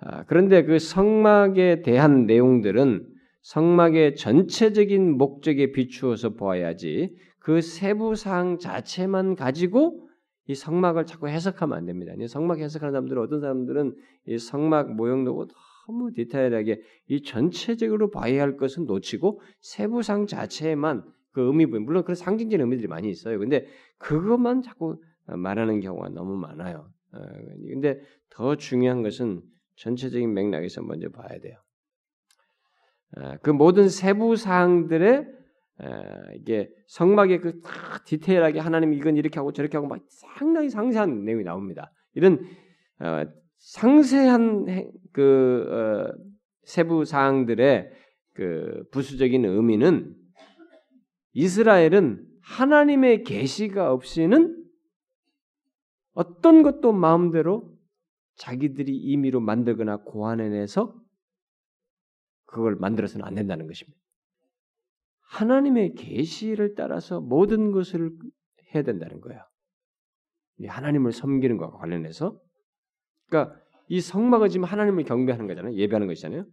아, 0.04 0.24
그런데 0.24 0.64
그 0.64 0.78
성막에 0.78 1.82
대한 1.82 2.26
내용들은 2.26 3.06
성막의 3.42 4.16
전체적인 4.16 5.16
목적에 5.16 5.72
비추어서 5.72 6.30
보아야지 6.30 7.16
그 7.38 7.60
세부 7.60 8.14
사항 8.16 8.58
자체만 8.58 9.36
가지고 9.36 10.08
이 10.48 10.54
성막을 10.54 11.06
자꾸 11.06 11.28
해석하면 11.28 11.76
안 11.76 11.86
됩니다. 11.86 12.12
성막 12.26 12.58
해석하는 12.58 12.92
사람들은 12.92 13.22
어떤 13.22 13.40
사람들은 13.40 13.94
이 14.26 14.38
성막 14.38 14.94
모형도 14.94 15.46
너무 15.86 16.12
디테일하게 16.12 16.80
이 17.08 17.22
전체적으로 17.22 18.10
봐야 18.10 18.42
할 18.42 18.56
것은 18.56 18.86
놓치고 18.86 19.40
세부 19.60 20.02
사항 20.02 20.26
자체만 20.26 21.04
그 21.30 21.42
의미 21.42 21.66
부분 21.66 21.84
물론 21.84 22.02
그런 22.02 22.16
상징적인 22.16 22.60
의미들이 22.60 22.88
많이 22.88 23.08
있어요. 23.08 23.38
근데 23.38 23.66
그것만 23.98 24.62
자꾸 24.62 25.00
말하는 25.26 25.80
경우가 25.80 26.10
너무 26.10 26.36
많아요. 26.36 26.88
어, 27.12 27.18
근데 27.68 28.00
더 28.30 28.56
중요한 28.56 29.02
것은 29.02 29.42
전체적인 29.76 30.32
맥락에서 30.32 30.82
먼저 30.82 31.08
봐야 31.08 31.38
돼요. 31.38 31.56
어, 33.16 33.36
그 33.42 33.50
모든 33.50 33.88
세부 33.88 34.36
사항들의 34.36 35.42
이게 36.36 36.70
성막의 36.86 37.40
그 37.40 37.60
디테일하게 38.06 38.60
하나님 38.60 38.92
이건 38.92 39.16
이렇게 39.16 39.40
하고 39.40 39.52
저렇게 39.52 39.76
하고 39.76 39.88
막 39.88 40.00
상당히 40.08 40.70
상세한 40.70 41.24
내용이 41.24 41.44
나옵니다. 41.44 41.90
이런 42.14 42.44
어, 43.00 43.24
상세한 43.58 44.66
그 45.12 45.66
어, 45.70 46.12
세부 46.64 47.04
사항들의 47.04 47.90
그 48.34 48.84
부수적인 48.92 49.44
의미는 49.44 50.14
이스라엘은 51.32 52.26
하나님의 52.42 53.24
계시가 53.24 53.92
없이는 53.92 54.64
어떤 56.14 56.62
것도 56.62 56.92
마음대로 56.92 57.71
자기들이 58.42 58.96
임의로 58.96 59.40
만들거나 59.40 59.98
고안해내서 59.98 61.00
그걸 62.44 62.74
만들어서는 62.74 63.24
안 63.24 63.36
된다는 63.36 63.68
것입니다. 63.68 63.96
하나님의 65.20 65.94
계시를 65.94 66.74
따라서 66.74 67.20
모든 67.20 67.70
것을 67.70 68.10
해야 68.74 68.82
된다는 68.82 69.20
거예요. 69.20 69.40
하나님을 70.66 71.12
섬기는 71.12 71.56
것과 71.56 71.78
관련해서 71.78 72.38
그러니까 73.28 73.56
이 73.88 74.00
성막은 74.00 74.48
지금 74.48 74.64
하나님을 74.64 75.04
경배하는 75.04 75.46
거잖아요. 75.46 75.74
예배하는 75.74 76.08
것이잖아요. 76.08 76.44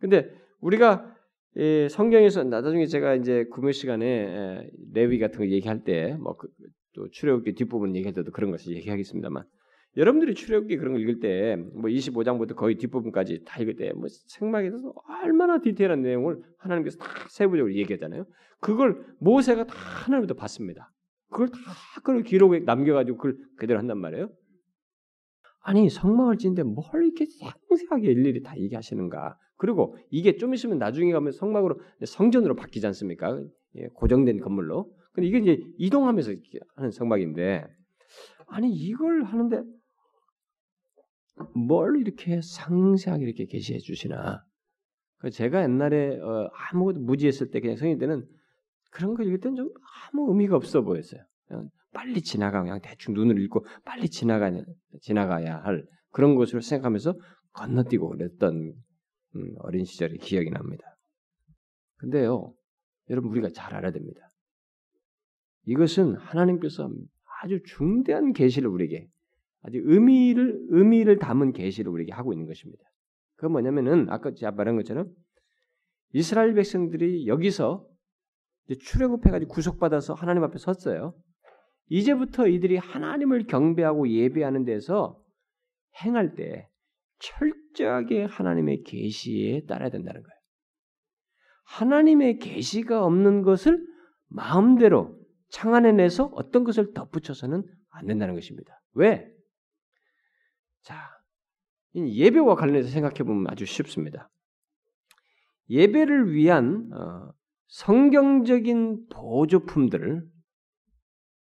근데 0.00 0.30
우리가 0.60 1.16
성경에서 1.90 2.44
나중에 2.44 2.84
제가 2.86 3.14
이제 3.14 3.44
구매 3.50 3.72
시간에 3.72 4.70
레위 4.92 5.18
같은 5.18 5.38
거 5.38 5.46
얘기할 5.46 5.82
때 5.82 6.14
뭐또 6.20 6.36
그, 6.94 7.10
출애굽기 7.10 7.54
뒷부분 7.54 7.96
얘기할 7.96 8.12
때도 8.12 8.32
그런 8.32 8.50
것을 8.50 8.76
얘기하겠습니다만 8.76 9.44
여러분들이 9.96 10.34
출애굽기 10.34 10.76
그런 10.78 10.92
걸 10.94 11.02
읽을 11.02 11.20
때 11.20 11.56
뭐 11.74 11.90
25장부터 11.90 12.56
거의 12.56 12.76
뒷부분까지 12.76 13.44
다 13.44 13.60
읽을 13.60 13.76
때 13.76 13.92
뭐 13.92 14.06
생막에 14.08 14.70
대해서 14.70 14.92
얼마나 15.22 15.60
디테일한 15.60 16.02
내용을 16.02 16.42
하나님께서 16.56 16.98
다 16.98 17.06
세부적으로 17.28 17.74
얘기했잖아요. 17.74 18.24
그걸 18.60 19.04
모세가 19.18 19.66
다 19.66 19.74
하나님부터 19.74 20.34
봤습니다. 20.34 20.90
그걸 21.30 21.48
다 21.48 21.58
그걸 21.96 22.22
기록에 22.22 22.60
남겨가지고 22.60 23.16
그걸 23.18 23.38
그대로 23.56 23.78
한단 23.78 23.98
말이에요. 23.98 24.30
아니 25.60 25.88
성막을 25.88 26.38
짓는데 26.38 26.62
뭘 26.64 26.84
이렇게 27.04 27.26
상세하게 27.26 28.10
일일이 28.12 28.42
다 28.42 28.58
얘기하시는가? 28.58 29.38
그리고 29.56 29.96
이게 30.10 30.36
좀 30.36 30.54
있으면 30.54 30.78
나중에 30.78 31.12
가면 31.12 31.32
성막으로 31.32 31.80
성전으로 32.04 32.56
바뀌지 32.56 32.86
않습니까? 32.88 33.40
예, 33.76 33.86
고정된 33.94 34.40
건물로. 34.40 34.92
근데 35.12 35.28
이게 35.28 35.38
이제 35.38 35.60
이동하면서 35.78 36.32
하는 36.76 36.90
성막인데 36.90 37.64
아니 38.48 38.72
이걸 38.72 39.22
하는데 39.22 39.62
뭘 41.54 42.00
이렇게 42.00 42.40
상세하게 42.40 43.24
이렇게 43.24 43.46
계시해 43.46 43.78
주시나? 43.78 44.44
그 45.18 45.30
제가 45.30 45.62
옛날에 45.62 46.18
어, 46.20 46.50
아무것도 46.70 47.00
무지했을 47.00 47.50
때 47.50 47.60
그냥 47.60 47.76
성인 47.76 47.98
때는 47.98 48.26
그런 48.90 49.14
거 49.14 49.22
읽을 49.22 49.40
때는 49.40 49.56
좀 49.56 49.70
아무 50.12 50.30
의미가 50.30 50.56
없어 50.56 50.82
보였어요. 50.82 51.22
그냥 51.46 51.68
빨리 51.92 52.22
지나가 52.22 52.62
그냥 52.62 52.80
대충 52.82 53.14
눈을 53.14 53.40
읽고 53.42 53.64
빨리 53.84 54.08
지나가 54.08 54.50
지나가야 55.00 55.58
할 55.62 55.86
그런 56.10 56.34
것으로 56.34 56.60
생각하면서 56.60 57.14
건너뛰고 57.52 58.08
그랬던 58.08 58.74
음, 59.36 59.54
어린 59.60 59.84
시절의 59.84 60.18
기억이 60.18 60.50
납니다. 60.50 60.84
근데요, 61.96 62.52
여러분 63.10 63.30
우리가 63.30 63.50
잘 63.50 63.74
알아야 63.74 63.92
됩니다. 63.92 64.20
이것은 65.66 66.16
하나님께서 66.16 66.90
아주 67.42 67.60
중대한 67.64 68.32
계시를 68.32 68.68
우리에게 68.68 69.06
아주 69.62 69.80
의미를 69.82 70.60
의미를 70.68 71.18
담은 71.18 71.52
계시를 71.52 71.90
우리에게 71.90 72.12
하고 72.12 72.32
있는 72.32 72.46
것입니다. 72.46 72.82
그 73.36 73.46
뭐냐면은 73.46 74.08
아까 74.10 74.32
제가 74.34 74.52
말한 74.52 74.76
것처럼 74.76 75.10
이스라엘 76.12 76.54
백성들이 76.54 77.26
여기서 77.26 77.86
출애굽해가지고 78.68 79.52
구속받아서 79.52 80.14
하나님 80.14 80.44
앞에 80.44 80.58
섰어요. 80.58 81.14
이제부터 81.88 82.46
이들이 82.48 82.76
하나님을 82.76 83.46
경배하고 83.46 84.08
예배하는 84.08 84.64
데서 84.64 85.20
행할 86.02 86.34
때 86.34 86.68
철저하게 87.18 88.24
하나님의 88.24 88.82
계시에 88.82 89.64
따라야 89.66 89.90
된다는 89.90 90.22
거예요. 90.22 90.42
하나님의 91.64 92.38
계시가 92.38 93.04
없는 93.04 93.42
것을 93.42 93.84
마음대로 94.28 95.18
창안해내서 95.50 96.26
어떤 96.34 96.64
것을 96.64 96.92
덧붙여서는 96.94 97.62
안 97.90 98.06
된다는 98.06 98.34
것입니다. 98.34 98.80
왜? 98.94 99.30
자, 100.82 100.96
예배와 101.94 102.56
관련해서 102.56 102.88
생각해 102.88 103.18
보면 103.18 103.46
아주 103.48 103.64
쉽습니다. 103.66 104.30
예배를 105.70 106.32
위한 106.32 106.90
어, 106.92 107.32
성경적인 107.68 109.08
보조품들을 109.08 110.22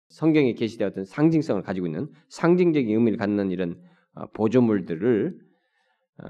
성경에 0.10 0.54
게시되었던 0.54 1.06
상징성을 1.06 1.62
가지고 1.64 1.88
있는 1.88 2.10
상징적인 2.30 2.90
의미를 2.90 3.18
갖는 3.18 3.52
이런 3.52 3.82
어, 4.14 4.30
보조물들을 4.32 5.40
어, 6.18 6.26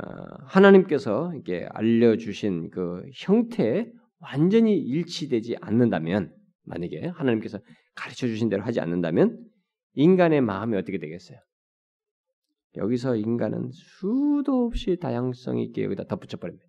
하나님께서 0.45 1.33
이렇게 1.33 1.67
알려주신 1.71 2.69
그 2.69 3.03
형태에 3.15 3.91
완전히 4.19 4.77
일치되지 4.77 5.57
않는다면 5.61 6.33
만약에 6.63 7.07
하나님께서 7.07 7.59
가르쳐 7.95 8.27
주신 8.27 8.49
대로 8.49 8.63
하지 8.63 8.79
않는다면 8.79 9.43
인간의 9.95 10.41
마음이 10.41 10.77
어떻게 10.77 10.99
되겠어요? 10.99 11.39
여기서 12.77 13.15
인간은 13.15 13.71
수도 13.71 14.65
없이 14.65 14.97
다양성 14.99 15.59
있게 15.59 15.83
여기다 15.83 16.05
덧붙여 16.05 16.37
버립니다. 16.37 16.65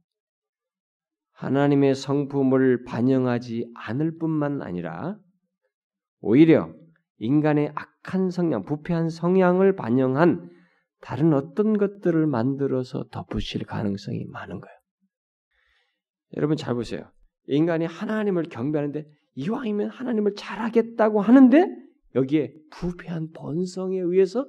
하나님의 1.32 1.94
성품을 1.94 2.84
반영하지 2.84 3.70
않을 3.74 4.18
뿐만 4.18 4.62
아니라 4.62 5.18
오히려 6.20 6.72
인간의 7.18 7.72
악한 7.74 8.30
성향, 8.30 8.64
부패한 8.64 9.08
성향을 9.08 9.76
반영한 9.76 10.50
다른 11.00 11.32
어떤 11.32 11.78
것들을 11.78 12.26
만들어서 12.26 13.08
덧붙일 13.10 13.64
가능성이 13.64 14.24
많은 14.26 14.60
거예요. 14.60 14.76
여러분 16.36 16.56
잘 16.56 16.74
보세요. 16.74 17.10
인간이 17.46 17.86
하나님을 17.86 18.44
경배하는데 18.44 19.04
이왕이면 19.34 19.90
하나님을 19.90 20.34
잘하겠다고 20.36 21.20
하는데 21.20 21.66
여기에 22.14 22.54
부패한 22.70 23.32
본성에 23.32 23.98
의해서 23.98 24.46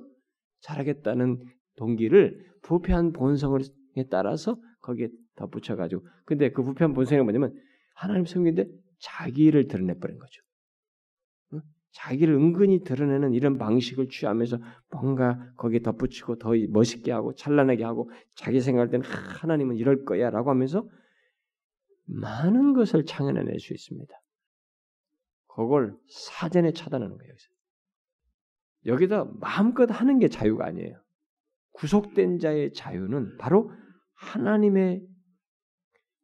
잘하겠다는 0.63 1.39
동기를 1.75 2.45
부패한 2.63 3.13
본성에 3.13 3.59
따라서 4.09 4.57
거기에 4.81 5.09
덧붙여 5.35 5.75
가지고 5.75 6.05
근데 6.25 6.51
그 6.51 6.63
부패한 6.63 6.93
본성이 6.93 7.21
뭐냐면 7.21 7.53
하나님 7.95 8.25
성인데 8.25 8.67
자기를 8.99 9.67
드러내 9.67 9.93
버린 9.99 10.17
거죠. 10.17 10.41
자기를 11.91 12.33
은근히 12.33 12.83
드러내는 12.83 13.33
이런 13.33 13.57
방식을 13.59 14.09
취하면서 14.09 14.57
뭔가 14.91 15.53
거기에 15.57 15.79
덧붙이고 15.79 16.39
더 16.39 16.53
멋있게 16.69 17.11
하고 17.11 17.35
찬란하게 17.35 17.83
하고 17.83 18.09
자기 18.35 18.61
생각할 18.61 18.89
때는 18.89 19.05
하나님은 19.05 19.75
이럴 19.75 20.03
거야 20.03 20.31
라고 20.31 20.49
하면서 20.49 20.87
많은 22.05 22.73
것을 22.73 23.05
창현해낼 23.05 23.59
수 23.59 23.73
있습니다. 23.73 24.13
그걸 25.47 25.95
사전에 26.09 26.71
차단하는 26.71 27.15
거예요. 27.15 27.31
여기 27.31 27.52
다 28.85 29.25
마음껏 29.39 29.89
하는 29.89 30.19
게 30.19 30.27
자유가 30.27 30.65
아니에요. 30.65 31.01
구속된 31.73 32.39
자의 32.39 32.71
자유는 32.73 33.37
바로 33.37 33.71
하나님의 34.13 35.05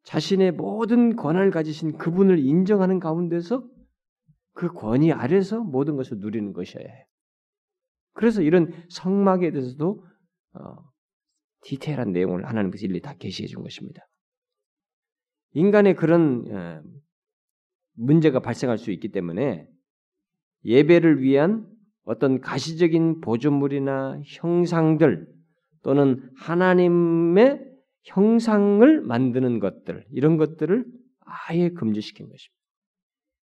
자신의 0.04 0.54
모든 0.54 1.16
권한을 1.16 1.52
가지신 1.52 1.98
그분을 1.98 2.40
인정하는 2.40 3.00
가운데서 3.00 3.68
그 4.54 4.72
권위 4.74 5.12
아래서 5.12 5.62
모든 5.62 5.96
것을 5.96 6.18
누리는 6.20 6.54
것이어야 6.54 6.86
해요. 6.86 7.06
그래서 8.14 8.42
이런 8.42 8.72
성막에 8.90 9.52
대해서도 9.52 10.06
어, 10.54 10.76
디테일한 11.62 12.12
내용을 12.12 12.46
하나님께서 12.46 12.86
일일이 12.86 13.02
다 13.02 13.14
계시해 13.14 13.48
준 13.48 13.62
것입니다. 13.62 14.08
인간의 15.54 15.96
그런 15.96 16.46
어, 16.52 16.82
문제가 17.94 18.40
발생할 18.40 18.78
수 18.78 18.92
있기 18.92 19.12
때문에 19.12 19.68
예배를 20.66 21.22
위한 21.22 21.68
어떤 22.10 22.42
가시적인 22.42 23.22
보존물이나 23.22 24.22
형상들 24.26 25.28
또는 25.84 26.30
하나님의 26.38 27.66
형상을 28.04 29.02
만드는 29.02 29.60
것들 29.60 30.06
이런 30.12 30.38
것들을 30.38 30.86
아예 31.22 31.70
금지시킨 31.70 32.30
것입니다. 32.30 32.60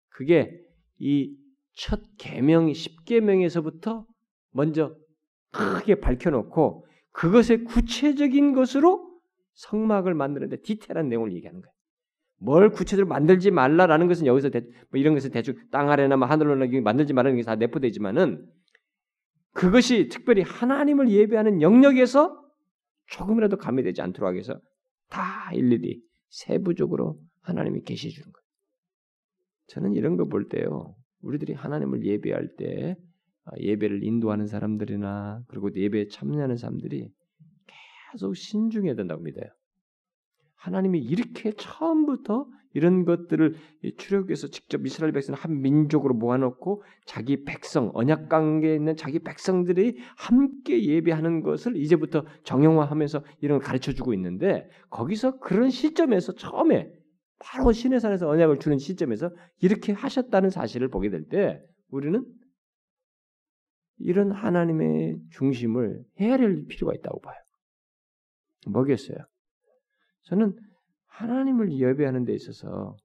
그게 0.08 0.50
이 0.98 1.44
첫 1.74 2.00
계명 2.18 2.66
10계명에서부터 2.66 4.06
먼저 4.52 4.96
크게 5.50 5.96
밝혀놓고 5.96 6.86
그것의 7.12 7.64
구체적인 7.64 8.54
것으로 8.54 9.12
성막을 9.54 10.14
만드는데 10.14 10.62
디테일한 10.62 11.08
내용을 11.08 11.32
얘기하는 11.34 11.60
거예요. 11.60 11.73
뭘 12.44 12.70
구체적으로 12.70 13.08
만들지 13.08 13.50
말라라는 13.50 14.06
것은 14.08 14.26
여기서 14.26 14.50
대, 14.50 14.60
뭐 14.90 15.00
이런 15.00 15.14
것을 15.14 15.30
대충 15.30 15.54
땅 15.70 15.90
아래나 15.90 16.16
뭐 16.16 16.28
하늘로 16.28 16.54
나 16.56 16.66
만들지 16.82 17.12
말라는 17.12 17.36
게 17.38 17.42
다 17.42 17.56
내포되지만은 17.56 18.46
그것이 19.52 20.08
특별히 20.08 20.42
하나님을 20.42 21.08
예배하는 21.10 21.62
영역에서 21.62 22.40
조금이라도 23.06 23.56
감미되지 23.56 24.02
않도록 24.02 24.26
하기 24.28 24.36
위해서 24.36 24.60
다 25.08 25.50
일일이 25.52 26.02
세부적으로 26.30 27.18
하나님이 27.42 27.82
계시해 27.82 28.10
주는 28.12 28.24
거예요. 28.32 28.44
저는 29.68 29.94
이런 29.94 30.16
거 30.16 30.24
볼 30.26 30.48
때요. 30.48 30.94
우리들이 31.22 31.52
하나님을 31.54 32.04
예배할 32.04 32.56
때 32.56 32.96
아, 33.46 33.52
예배를 33.58 34.02
인도하는 34.04 34.46
사람들이나 34.46 35.42
그리고 35.48 35.70
예배에 35.74 36.08
참여하는 36.08 36.56
사람들이 36.56 37.10
계속 38.12 38.34
신중해야 38.34 38.94
된다고 38.94 39.22
믿어요. 39.22 39.46
하나님이 40.64 40.98
이렇게 40.98 41.52
처음부터 41.52 42.46
이런 42.72 43.04
것들을 43.04 43.54
출애굽에서 43.98 44.48
직접 44.48 44.84
이스라엘 44.84 45.12
백성을 45.12 45.38
한 45.38 45.60
민족으로 45.60 46.14
모아놓고 46.14 46.82
자기 47.04 47.44
백성 47.44 47.90
언약 47.92 48.28
관계에 48.30 48.74
있는 48.74 48.96
자기 48.96 49.18
백성들이 49.18 49.98
함께 50.16 50.82
예배하는 50.84 51.42
것을 51.42 51.76
이제부터 51.76 52.24
정형화하면서 52.44 53.22
이런 53.42 53.58
걸 53.58 53.66
가르쳐 53.66 53.92
주고 53.92 54.14
있는데 54.14 54.68
거기서 54.90 55.38
그런 55.38 55.68
시점에서 55.70 56.32
처음에 56.34 56.90
바로 57.38 57.70
신의 57.70 58.00
산에서 58.00 58.28
언약을 58.28 58.58
주는 58.58 58.78
시점에서 58.78 59.30
이렇게 59.60 59.92
하셨다는 59.92 60.48
사실을 60.50 60.88
보게 60.88 61.10
될 61.10 61.28
때 61.28 61.60
우리는 61.90 62.24
이런 63.98 64.32
하나님의 64.32 65.18
중심을 65.30 66.02
헤아릴 66.18 66.66
필요가 66.66 66.94
있다고 66.94 67.20
봐요. 67.20 67.36
뭐겠어요? 68.66 69.18
저는 70.24 70.54
하나님을 71.06 71.72
예배하는 71.72 72.24
데 72.24 72.34
있어서 72.34 72.96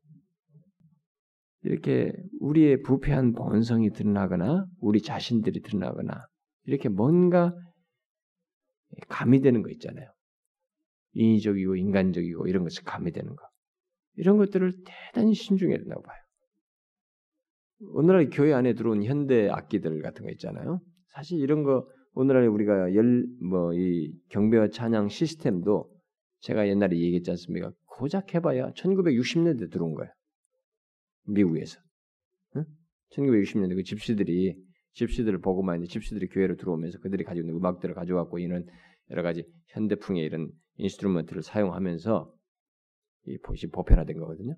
이렇게 1.62 2.14
우리의 2.40 2.82
부패한 2.82 3.34
본성이 3.34 3.92
드러나거나 3.92 4.66
우리 4.80 5.02
자신들이 5.02 5.62
드러나거나 5.62 6.26
이렇게 6.66 6.90
뭔가 6.90 7.54
가미되는 9.10 9.62
거 9.62 9.70
있잖아요. 9.72 10.10
인위적이고 11.14 11.76
인간적이고 11.76 12.48
이런 12.48 12.64
것이 12.64 12.84
가미되는 12.84 13.36
거. 13.36 13.48
이런 14.16 14.38
것들을 14.38 14.74
대단히 14.86 15.34
신중해야 15.34 15.78
된다고 15.78 16.02
봐요. 16.02 16.18
오늘날 17.94 18.30
교회 18.30 18.54
안에 18.54 18.74
들어온 18.74 19.04
현대 19.04 19.50
악기들 19.50 20.02
같은 20.02 20.26
거 20.26 20.32
있잖아요. 20.32 20.80
사실 21.14 21.40
이런 21.40 21.64
거 21.64 21.88
오늘날 22.14 22.48
우리가 22.48 22.94
열 22.96 23.26
뭐 23.42 23.74
이 23.74 24.12
경배와 24.30 24.70
찬양 24.70 25.10
시스템도 25.10 25.90
제가 26.40 26.68
옛날에 26.68 26.98
얘기했지 26.98 27.30
않습니까? 27.32 27.72
고작 27.86 28.34
해봐야 28.34 28.72
1960년대 28.72 29.72
들어온 29.72 29.94
거예요. 29.96 30.12
미국에서. 31.28 31.80
응? 32.56 32.66
1960년대 33.12 33.76
그 33.76 33.84
집시들이 33.84 34.56
집시들을 34.94 35.40
보고만 35.42 35.84
이제 35.84 35.92
집시들이 35.92 36.28
교회로 36.28 36.56
들어오면서 36.56 37.00
그들이 37.00 37.24
가지고 37.24 37.48
있는 37.48 37.60
음악들을 37.60 37.94
가져왔고 37.94 38.40
이런 38.40 38.66
여러 39.12 39.22
가지 39.22 39.46
현대풍의 39.68 40.24
이런 40.24 40.52
instrument를 40.78 41.44
사용하면서 41.44 42.34
이 43.28 43.38
보시 43.40 43.68
보편화된 43.68 44.18
거거든요. 44.18 44.56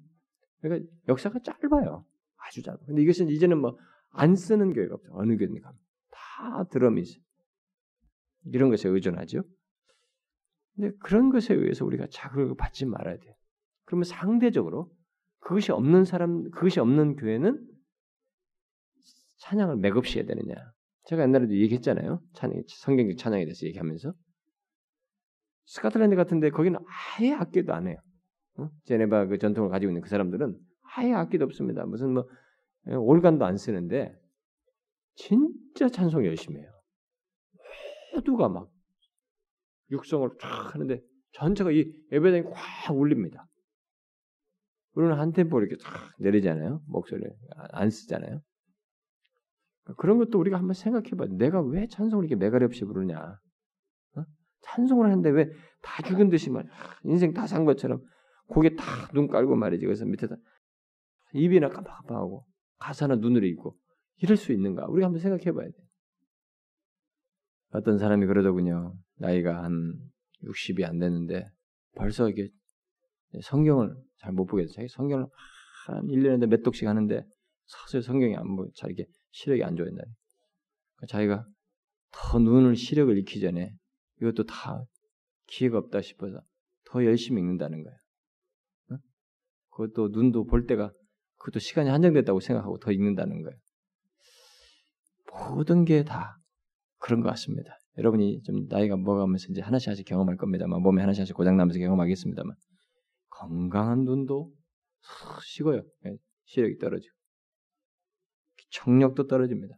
그러니까 0.61 0.89
역사가 1.07 1.39
짧아요. 1.39 2.05
아주 2.37 2.61
짧아. 2.61 2.77
근데 2.85 3.01
이것은 3.01 3.29
이제는 3.29 3.59
뭐 3.59 3.77
안 4.11 4.35
쓰는 4.35 4.73
교회가 4.73 4.95
없죠. 4.95 5.09
어느 5.13 5.37
교회입니까? 5.37 5.71
다 6.11 6.63
드럼이 6.69 7.01
있어요. 7.01 7.21
이런 8.45 8.69
것에 8.69 8.89
의존하죠. 8.89 9.43
근데 10.81 10.97
그런 10.97 11.29
것에 11.29 11.53
의해서 11.53 11.85
우리가 11.85 12.07
자극을 12.09 12.55
받지 12.55 12.87
말아야 12.87 13.15
돼요. 13.17 13.35
그러면 13.85 14.03
상대적으로 14.03 14.91
그것이 15.39 15.71
없는 15.71 16.05
사람, 16.05 16.49
그것이 16.49 16.79
없는 16.79 17.17
교회는 17.17 17.63
찬양을 19.37 19.77
맥없이 19.77 20.17
해야 20.17 20.25
되느냐. 20.25 20.55
제가 21.03 21.21
옛날에도 21.21 21.53
얘기했잖아요. 21.55 22.19
찬양, 22.33 22.63
성경적 22.67 23.17
찬양에 23.17 23.45
대해서 23.45 23.67
얘기하면서. 23.67 24.11
스카틀랜드 25.65 26.15
같은데 26.15 26.49
거기는 26.49 26.79
아예 27.19 27.33
악기도 27.33 27.73
안 27.73 27.87
해요. 27.87 27.97
어? 28.57 28.69
제네바 28.85 29.27
그 29.27 29.37
전통을 29.37 29.69
가지고 29.69 29.91
있는 29.91 30.01
그 30.01 30.09
사람들은 30.09 30.57
아예 30.95 31.13
악기도 31.13 31.45
없습니다. 31.45 31.85
무슨 31.85 32.13
뭐 32.13 32.27
예, 32.87 32.95
올간도 32.95 33.45
안 33.45 33.57
쓰는데 33.57 34.15
진짜 35.13 35.89
찬송 35.89 36.25
열심히 36.25 36.59
해요. 36.59 36.71
모두가 38.15 38.49
막 38.49 38.69
육성을 39.91 40.29
쫙 40.39 40.73
하는데 40.75 41.01
전체가 41.33 41.71
이 41.71 41.91
예배당이 42.11 42.43
꽉 42.53 42.95
울립니다. 42.95 43.47
우리는 44.93 45.15
한 45.17 45.31
템포 45.31 45.59
이렇게 45.59 45.75
쫙 45.77 46.11
내리잖아요. 46.19 46.81
목소리를 46.87 47.31
안 47.71 47.89
쓰잖아요. 47.89 48.41
그런 49.97 50.17
것도 50.17 50.39
우리가 50.39 50.57
한번 50.57 50.73
생각해봐. 50.73 51.27
내가 51.37 51.61
왜 51.61 51.87
찬송을 51.87 52.25
이렇게 52.25 52.35
매가리 52.35 52.65
없이 52.65 52.85
부르냐? 52.85 53.17
어? 54.17 54.23
찬송을 54.61 55.05
하는데 55.05 55.29
왜 55.29 55.49
다 55.81 56.03
죽은 56.03 56.29
듯이 56.29 56.49
말 56.51 56.65
인생 57.03 57.33
다 57.33 57.47
산 57.47 57.65
것처럼 57.65 58.01
고개 58.47 58.75
다 58.75 59.09
눈 59.13 59.27
깔고 59.27 59.55
말이지. 59.55 59.85
그래서 59.85 60.05
밑에다 60.05 60.35
입이나 61.33 61.69
깜빡깜빡하고 61.69 62.45
가사나 62.77 63.15
눈으로 63.15 63.45
읽고 63.47 63.75
이럴 64.17 64.37
수 64.37 64.51
있는가? 64.51 64.85
우리가 64.87 65.07
한번 65.07 65.19
생각해봐야 65.19 65.67
돼. 65.67 65.73
어떤 67.71 67.97
사람이 67.97 68.25
그러더군요. 68.25 68.95
나이가 69.17 69.63
한 69.63 69.93
60이 70.43 70.83
안 70.83 70.99
됐는데 70.99 71.45
벌써 71.95 72.29
이게 72.29 72.49
성경을 73.41 73.95
잘 74.17 74.33
못 74.33 74.45
보겠어요. 74.45 74.73
자기 74.73 74.87
성경을 74.89 75.25
한 75.87 76.05
1년에 76.07 76.47
몇 76.47 76.61
독씩 76.63 76.87
하는데 76.87 77.23
서서히 77.65 78.01
성경이 78.01 78.35
안 78.35 78.55
보, 78.55 78.69
잘 78.75 78.91
이게 78.91 79.05
시력이 79.31 79.63
안 79.63 79.75
좋아진다. 79.75 80.03
그러니까 80.03 81.07
자기가 81.07 81.45
더 82.11 82.39
눈을 82.39 82.75
시력을 82.75 83.17
잃기 83.17 83.39
전에 83.39 83.73
이것도 84.21 84.43
다 84.43 84.83
기회가 85.47 85.77
없다 85.77 86.01
싶어서 86.01 86.41
더 86.85 87.05
열심히 87.05 87.41
읽는다는 87.41 87.83
거예요. 87.83 87.97
응? 88.91 88.97
그것도 89.69 90.09
눈도 90.09 90.45
볼 90.45 90.65
때가 90.65 90.91
그것도 91.37 91.59
시간이 91.59 91.89
한정됐다고 91.89 92.41
생각하고 92.41 92.77
더 92.79 92.91
읽는다는 92.91 93.41
거예요. 93.41 93.57
모든 95.55 95.85
게 95.85 96.03
다 96.03 96.40
그런 97.01 97.21
것 97.21 97.29
같습니다. 97.29 97.77
여러분이 97.97 98.43
좀 98.43 98.67
나이가 98.69 98.95
먹어가면서 98.95 99.47
이제 99.49 99.61
하나씩 99.61 99.89
하나씩 99.89 100.05
경험할 100.05 100.37
겁니다만 100.37 100.81
몸에 100.81 101.01
하나씩 101.01 101.21
하나씩 101.21 101.35
고장나면서 101.35 101.79
경험하겠습니다만 101.79 102.55
건강한 103.29 104.05
눈도 104.05 104.53
식어요. 105.43 105.81
예, 106.05 106.15
시력이 106.45 106.77
떨어지고 106.77 107.13
청력도 108.69 109.27
떨어집니다. 109.27 109.75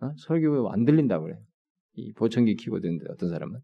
어? 0.00 0.10
설교 0.18 0.70
안 0.70 0.84
들린다고 0.84 1.24
그래요. 1.24 1.38
이 1.92 2.12
보청기 2.12 2.56
키고 2.56 2.80
듣는데 2.80 3.06
어떤 3.10 3.30
사람은 3.30 3.60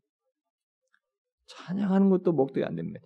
찬양하는 1.47 2.09
것도 2.09 2.33
목도리 2.33 2.65
안 2.65 2.77
됩니다. 2.77 3.01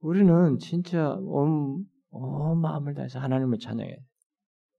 우리는 0.00 0.58
진짜 0.58 1.14
온, 1.20 1.84
온 2.10 2.60
마음을 2.60 2.94
다해서 2.94 3.20
하나님을 3.20 3.58
찬양해. 3.58 3.96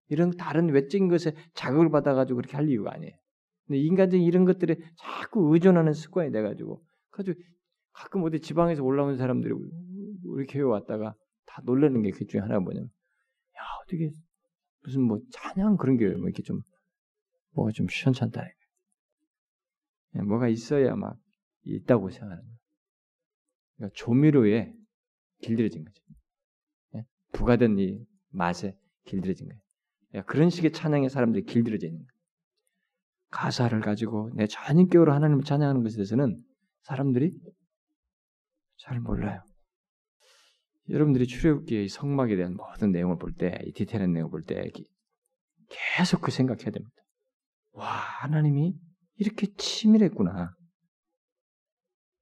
이런 0.10 0.32
다른 0.32 0.70
외적인 0.70 1.08
것에 1.08 1.34
자극을 1.54 1.90
받아가지고 1.90 2.38
그렇게 2.38 2.58
할 2.58 2.68
이유가 2.68 2.94
아니에요. 2.94 3.16
인간적인 3.70 4.26
이런 4.26 4.46
것들에 4.46 4.78
자꾸 4.96 5.54
의존하는 5.54 5.94
습관이 5.94 6.32
돼가지고 6.32 6.84
가지고 7.12 7.40
가끔 7.92 8.24
어디 8.24 8.40
지방에서 8.40 8.84
올라온 8.84 9.18
사람들이 9.18 9.54
우리 10.24 10.46
교회 10.46 10.64
왔다가 10.64 11.16
다 11.46 11.62
놀라는 11.66 12.02
게 12.04 12.12
그 12.12 12.26
중에 12.26 12.42
하나가 12.42 12.60
뭐냐면 12.60 12.90
야 13.58 13.62
어떻게 13.84 14.12
무슨 14.84 15.02
뭐 15.02 15.20
찬양 15.32 15.78
그런 15.78 15.98
게 15.98 16.06
뭐 16.06 16.26
이렇게 16.28 16.44
좀 16.44 16.62
뭐가 17.52 17.72
좀 17.72 17.88
시원찮다. 17.90 18.44
예, 20.16 20.22
뭐가 20.22 20.48
있어야 20.48 20.96
막 20.96 21.18
있다고 21.64 22.10
생각하는 22.10 22.44
거예요. 22.44 22.58
그러니까 23.76 23.96
조미료에 23.96 24.74
길들여진 25.42 25.84
거죠. 25.84 26.04
예? 26.96 27.06
부가된 27.34 27.78
이 27.80 28.06
맛에 28.30 28.78
길들여진. 29.06 29.50
예, 30.16 30.22
그런 30.22 30.50
식의 30.50 30.72
찬양에 30.72 31.10
사람들이 31.10 31.44
길들여져 31.46 31.88
있는 31.88 32.00
거예요. 32.00 32.17
가사를 33.30 33.80
가지고 33.82 34.32
내 34.36 34.48
전인격으로 34.48 35.14
하나님을 35.14 35.44
찬양하는 35.44 35.84
것에 35.84 35.96
대해서는 35.98 36.42
사람들이 36.82 37.32
잘 38.78 39.00
몰라요. 39.00 39.42
여러분들이 40.90 41.28
출애굽기의 41.28 41.90
성막에 41.90 42.36
대한 42.38 42.56
모든 42.56 42.92
내용을 42.92 43.18
볼 43.18 43.34
때, 43.34 43.60
이 43.66 43.74
디테일한 43.74 44.14
내용을 44.14 44.32
볼 44.32 44.44
때 44.44 44.72
계속 45.98 46.22
그 46.22 46.32
생각해야 46.32 46.72
됩니다. 46.72 46.96
와, 47.72 47.88
하나님이 47.88 48.74
이렇게 49.18 49.48
치밀했구나. 49.58 50.56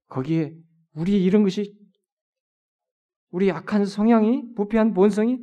거기에 0.07 0.55
우리 0.93 1.23
이런 1.23 1.43
것이 1.43 1.75
우리 3.29 3.49
약한 3.49 3.85
성향이 3.85 4.53
부패한 4.55 4.93
본성이 4.93 5.37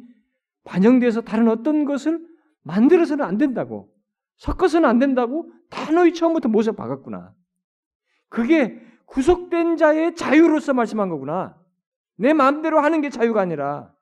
반영돼서 0.65 1.21
다른 1.21 1.49
어떤 1.49 1.85
것을 1.85 2.19
만들어서는 2.63 3.25
안 3.25 3.37
된다고 3.37 3.92
섞어서는 4.37 4.89
안 4.89 4.99
된다고 4.99 5.53
단호히 5.71 6.15
처음부터 6.15 6.49
못을 6.49 6.75
박았구나. 6.75 7.35
그게 8.29 8.81
구속된 9.07 9.77
자의 9.77 10.15
자유로서 10.15 10.75
말씀한 10.75 11.09
거구나. 11.09 11.57
내 12.17 12.33
마음대로 12.33 12.81
하는 12.81 13.01
게 13.01 13.11
자유가 13.11 13.41
아니라 13.41 13.93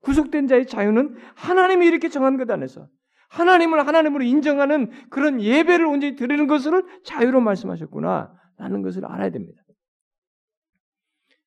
구속된 0.00 0.46
자의 0.46 0.66
자유는 0.66 1.16
하나님이 1.34 1.86
이렇게 1.86 2.08
정한 2.08 2.36
것 2.36 2.50
안에서 2.50 2.88
하나님을 3.28 3.86
하나님으로 3.86 4.24
인정하는 4.24 4.90
그런 5.10 5.40
예배를 5.40 5.84
온전히 5.84 6.16
드리는 6.16 6.46
것을 6.46 6.84
자유로 7.04 7.40
말씀하셨구나. 7.40 8.32
라는 8.58 8.82
것을 8.82 9.04
알아야 9.04 9.30
됩니다. 9.30 9.62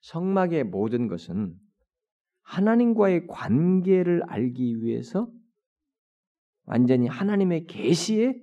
성막의 0.02 0.66
모든 0.66 1.08
것은 1.08 1.56
하나님과의 2.44 3.28
관계를 3.28 4.24
알기 4.28 4.82
위해서 4.82 5.30
완전히 6.70 7.08
하나님의 7.08 7.66
계시에 7.66 8.36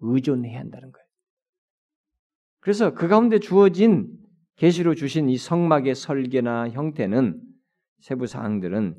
의존해야 0.00 0.58
한다는 0.58 0.90
거예요. 0.90 1.04
그래서 2.60 2.94
그 2.94 3.08
가운데 3.08 3.38
주어진 3.38 4.10
계시로 4.56 4.94
주신 4.94 5.28
이 5.28 5.36
성막의 5.36 5.94
설계나 5.94 6.70
형태는 6.70 7.42
세부 8.00 8.26
사항들은 8.26 8.98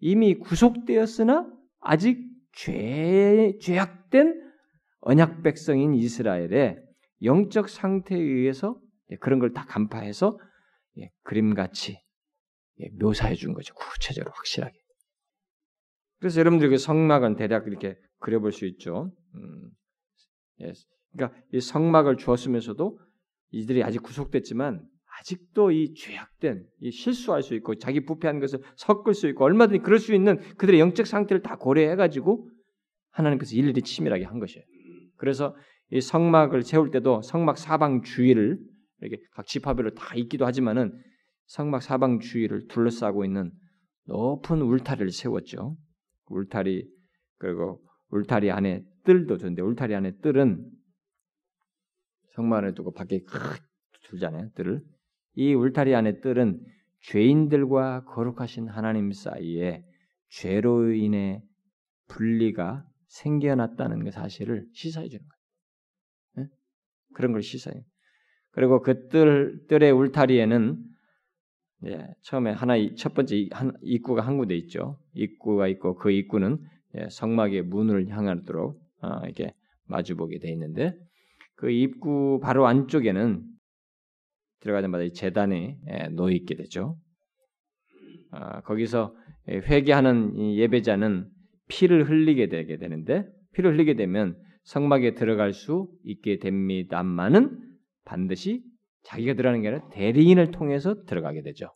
이미 0.00 0.34
구속되었으나 0.34 1.50
아직 1.80 2.22
죄 2.52 3.56
죄악된 3.60 4.50
언약 5.00 5.42
백성인 5.42 5.94
이스라엘의 5.94 6.78
영적 7.22 7.70
상태에 7.70 8.18
의해서 8.18 8.78
그런 9.20 9.38
걸 9.38 9.54
다 9.54 9.64
간파해서 9.64 10.38
예, 10.98 11.10
그림같이 11.22 11.98
예, 12.80 12.88
묘사해 13.00 13.34
준 13.34 13.54
거죠. 13.54 13.74
구체적으로 13.74 14.32
확실하게. 14.34 14.78
그래서 16.18 16.40
여러분들 16.40 16.68
그 16.68 16.76
성막은 16.76 17.36
대략 17.36 17.66
이렇게 17.66 17.96
그려볼 18.20 18.52
수 18.52 18.66
있죠. 18.66 19.12
음, 19.34 19.70
예, 20.60 20.72
그러니까 21.12 21.38
이 21.52 21.60
성막을 21.60 22.16
주었으면서도 22.16 22.98
이들이 23.50 23.82
아직 23.82 24.02
구속됐지만 24.02 24.86
아직도 25.18 25.70
이 25.72 25.92
죄악된, 25.94 26.66
이 26.80 26.90
실수할 26.90 27.42
수 27.42 27.54
있고 27.54 27.74
자기 27.74 28.04
부패한 28.04 28.40
것을 28.40 28.60
섞을 28.76 29.14
수 29.14 29.28
있고 29.28 29.44
얼마든지 29.44 29.82
그럴 29.82 29.98
수 29.98 30.14
있는 30.14 30.38
그들의 30.56 30.80
영적 30.80 31.06
상태를 31.06 31.42
다 31.42 31.56
고려해 31.56 31.96
가지고 31.96 32.48
하나님께서 33.10 33.54
일일이 33.54 33.82
치밀하게 33.82 34.24
한 34.24 34.38
것이에요. 34.38 34.64
그래서 35.16 35.54
이 35.90 36.00
성막을 36.00 36.62
세울 36.62 36.90
때도 36.90 37.22
성막 37.22 37.58
사방 37.58 38.02
주위를 38.02 38.58
이렇게 39.00 39.22
각 39.32 39.46
지파별로 39.46 39.94
다 39.94 40.14
있기도 40.14 40.46
하지만은 40.46 40.92
성막 41.46 41.82
사방 41.82 42.20
주위를 42.20 42.68
둘러싸고 42.68 43.24
있는 43.24 43.50
높은 44.06 44.62
울타리를 44.62 45.10
세웠죠. 45.10 45.76
울타리 46.26 46.86
그리고 47.38 47.82
울타리 48.10 48.50
안에 48.50 48.84
뜰도 49.04 49.38
두는데 49.38 49.62
울타리 49.62 49.94
안에 49.94 50.18
뜰은 50.18 50.70
안에 52.52 52.72
두고 52.72 52.92
밖에 52.92 53.20
둘잖아요. 54.04 54.50
뜰을 54.54 54.82
이 55.34 55.54
울타리 55.54 55.94
안에 55.94 56.20
뜰은 56.20 56.60
죄인들과 57.02 58.04
거룩하신 58.04 58.68
하나님 58.68 59.12
사이에 59.12 59.84
죄로 60.28 60.92
인해 60.92 61.42
분리가 62.08 62.86
생겨났다는 63.08 64.04
그 64.04 64.10
사실을 64.10 64.66
시사해 64.72 65.08
주는 65.08 65.24
거예요. 65.26 66.48
네? 66.48 66.54
그런 67.14 67.32
걸 67.32 67.42
시사해. 67.42 67.84
그리고 68.52 68.80
그 68.82 69.08
뜰, 69.08 69.66
뜰의 69.68 69.92
울타리에는 69.92 70.84
예, 71.86 72.06
처음에 72.22 72.52
하나 72.52 72.74
첫 72.96 73.14
번째 73.14 73.48
한, 73.52 73.72
입구가 73.82 74.22
한 74.22 74.36
군데 74.36 74.56
있죠. 74.56 75.00
입구가 75.14 75.68
있고 75.68 75.94
그 75.96 76.10
입구는 76.10 76.58
예, 76.58 76.68
성막의 77.10 77.62
문을 77.62 78.08
향하도록 78.08 78.80
어, 79.02 79.20
이렇게 79.24 79.52
마주보게 79.86 80.38
돼 80.38 80.50
있는데 80.52 80.94
그 81.56 81.70
입구 81.70 82.40
바로 82.42 82.66
안쪽에는 82.66 83.44
들어가자마자 84.60 85.08
재단에 85.12 85.78
예, 85.88 86.08
놓여 86.08 86.34
있게 86.34 86.54
되죠. 86.54 86.96
어, 88.32 88.60
거기서 88.62 89.14
예, 89.48 89.56
회개하는 89.56 90.54
예배자는 90.56 91.28
피를 91.68 92.08
흘리게 92.08 92.48
되게 92.48 92.76
되는데 92.76 93.26
피를 93.52 93.72
흘리게 93.72 93.94
되면 93.94 94.36
성막에 94.64 95.14
들어갈 95.14 95.52
수 95.52 95.88
있게 96.04 96.38
됩니다만은 96.38 97.58
반드시 98.04 98.62
자기가 99.02 99.34
들어가는 99.34 99.62
게 99.62 99.68
아니라 99.68 99.88
대리인을 99.88 100.50
통해서 100.50 101.04
들어가게 101.04 101.42
되죠. 101.42 101.72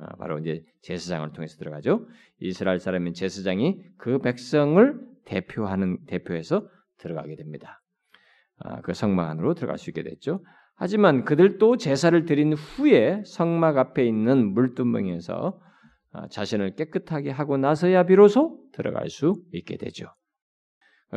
어, 0.00 0.16
바로 0.18 0.38
이제 0.38 0.62
제사장을 0.82 1.32
통해서 1.32 1.56
들어가죠. 1.58 2.06
이스라엘 2.40 2.80
사람인 2.80 3.12
제사장이 3.14 3.80
그 3.98 4.18
백성을 4.18 4.98
대표하는 5.24 5.98
대표해서 6.06 6.66
들어가게 6.98 7.36
됩니다. 7.36 7.82
어, 8.64 8.80
그 8.82 8.94
성막 8.94 9.28
안으로 9.28 9.54
들어갈 9.54 9.78
수 9.78 9.90
있게 9.90 10.02
됐죠. 10.02 10.42
하지만 10.74 11.24
그들도 11.24 11.76
제사를 11.76 12.24
드린 12.24 12.54
후에 12.54 13.22
성막 13.26 13.76
앞에 13.76 14.06
있는 14.06 14.54
물두멍에서 14.54 15.60
어, 16.12 16.26
자신을 16.28 16.74
깨끗하게 16.76 17.30
하고 17.30 17.56
나서야 17.58 18.04
비로소 18.04 18.58
들어갈 18.72 19.10
수 19.10 19.42
있게 19.52 19.76
되죠. 19.76 20.06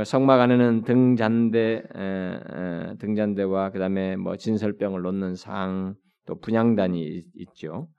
성막 0.04 0.42
안에는 0.42 0.86
등잔대, 0.86 1.84
등잔대와 2.98 3.70
그 3.70 3.78
다음에 3.78 4.16
뭐 4.16 4.38
진설병을 4.38 5.04
놓는 5.04 5.36
상, 5.36 5.94
또 6.26 6.40
분양단이 6.40 7.24
있죠. 7.36 7.90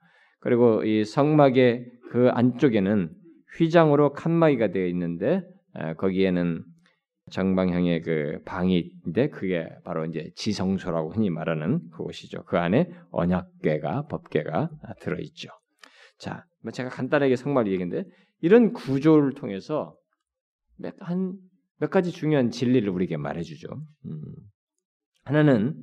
그리고 0.45 0.83
이 0.83 1.03
성막의 1.05 1.91
그 2.11 2.29
안쪽에는 2.29 3.09
휘장으로 3.57 4.13
칸막이가 4.13 4.67
되어 4.67 4.85
있는데 4.85 5.41
거기에는 5.97 6.63
정방형의 7.31 8.03
그 8.03 8.37
방인데 8.45 9.29
그게 9.29 9.67
바로 9.83 10.05
이제 10.05 10.29
지성소라고 10.35 11.13
흔히 11.13 11.31
말하는 11.31 11.89
그곳이죠. 11.89 12.43
그 12.43 12.59
안에 12.59 12.91
언약궤가 13.09 14.05
법궤가 14.05 14.69
들어 15.01 15.17
있죠. 15.21 15.49
자, 16.19 16.45
뭐 16.61 16.71
제가 16.71 16.89
간단하게 16.89 17.37
성막 17.37 17.65
얘기인데 17.65 18.03
이런 18.41 18.71
구조를 18.71 19.33
통해서 19.33 19.95
한몇 20.99 21.89
가지 21.89 22.11
중요한 22.11 22.51
진리를 22.51 22.87
우리에게 22.87 23.17
말해주죠. 23.17 23.67
음. 24.05 24.21
하나는 25.23 25.73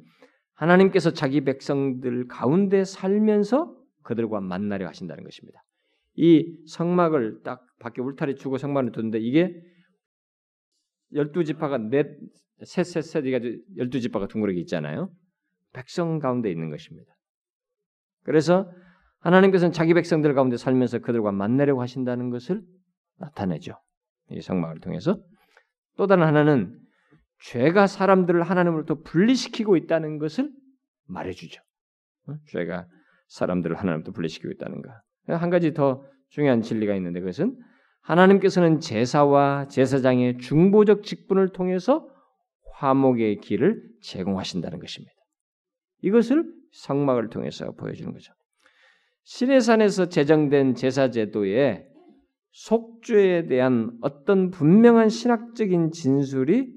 하나님께서 0.54 1.12
자기 1.12 1.40
백성들 1.40 2.28
가운데 2.28 2.84
살면서 2.84 3.81
그들과 4.02 4.40
만나려 4.40 4.86
하신다는 4.88 5.24
것입니다. 5.24 5.62
이 6.14 6.56
성막을 6.66 7.40
딱 7.42 7.64
밖에 7.78 8.02
울타리 8.02 8.36
주고 8.36 8.58
성막을 8.58 8.92
두는데 8.92 9.18
이게 9.18 9.54
열두 11.14 11.44
지파가 11.44 11.78
넷, 11.78 12.06
셋, 12.64 12.84
셋, 12.84 13.02
셋, 13.02 13.26
이가 13.26 13.40
열두 13.76 14.00
지파가 14.00 14.28
둥그렇게 14.28 14.60
있잖아요. 14.60 15.10
백성 15.72 16.18
가운데 16.18 16.50
있는 16.50 16.70
것입니다. 16.70 17.12
그래서 18.24 18.70
하나님께서는 19.20 19.72
자기 19.72 19.94
백성들 19.94 20.34
가운데 20.34 20.56
살면서 20.56 20.98
그들과 20.98 21.32
만나려고 21.32 21.80
하신다는 21.80 22.30
것을 22.30 22.62
나타내죠. 23.18 23.74
이 24.30 24.40
성막을 24.40 24.80
통해서 24.80 25.22
또 25.96 26.06
다른 26.06 26.26
하나는 26.26 26.78
죄가 27.44 27.86
사람들을 27.86 28.42
하나님으로부터 28.42 29.02
분리시키고 29.02 29.76
있다는 29.76 30.18
것을 30.18 30.50
말해주죠. 31.06 31.60
어? 32.28 32.34
죄가 32.48 32.86
사람들을 33.32 33.76
하나님부터 33.76 34.12
분리시키고 34.12 34.50
있다는가. 34.52 35.02
한 35.28 35.50
가지 35.50 35.72
더 35.72 36.04
중요한 36.28 36.62
진리가 36.62 36.94
있는데 36.96 37.20
그것은 37.20 37.56
하나님께서는 38.02 38.80
제사와 38.80 39.68
제사장의 39.68 40.38
중보적 40.38 41.02
직분을 41.04 41.50
통해서 41.50 42.08
화목의 42.74 43.40
길을 43.40 43.82
제공하신다는 44.02 44.80
것입니다. 44.80 45.12
이것을 46.02 46.44
성막을 46.72 47.30
통해서 47.30 47.70
보여주는 47.72 48.12
거죠. 48.12 48.32
시내산에서 49.24 50.08
제정된 50.08 50.74
제사 50.74 51.10
제도에 51.10 51.86
속죄에 52.50 53.46
대한 53.46 53.96
어떤 54.02 54.50
분명한 54.50 55.08
신학적인 55.08 55.92
진술이 55.92 56.70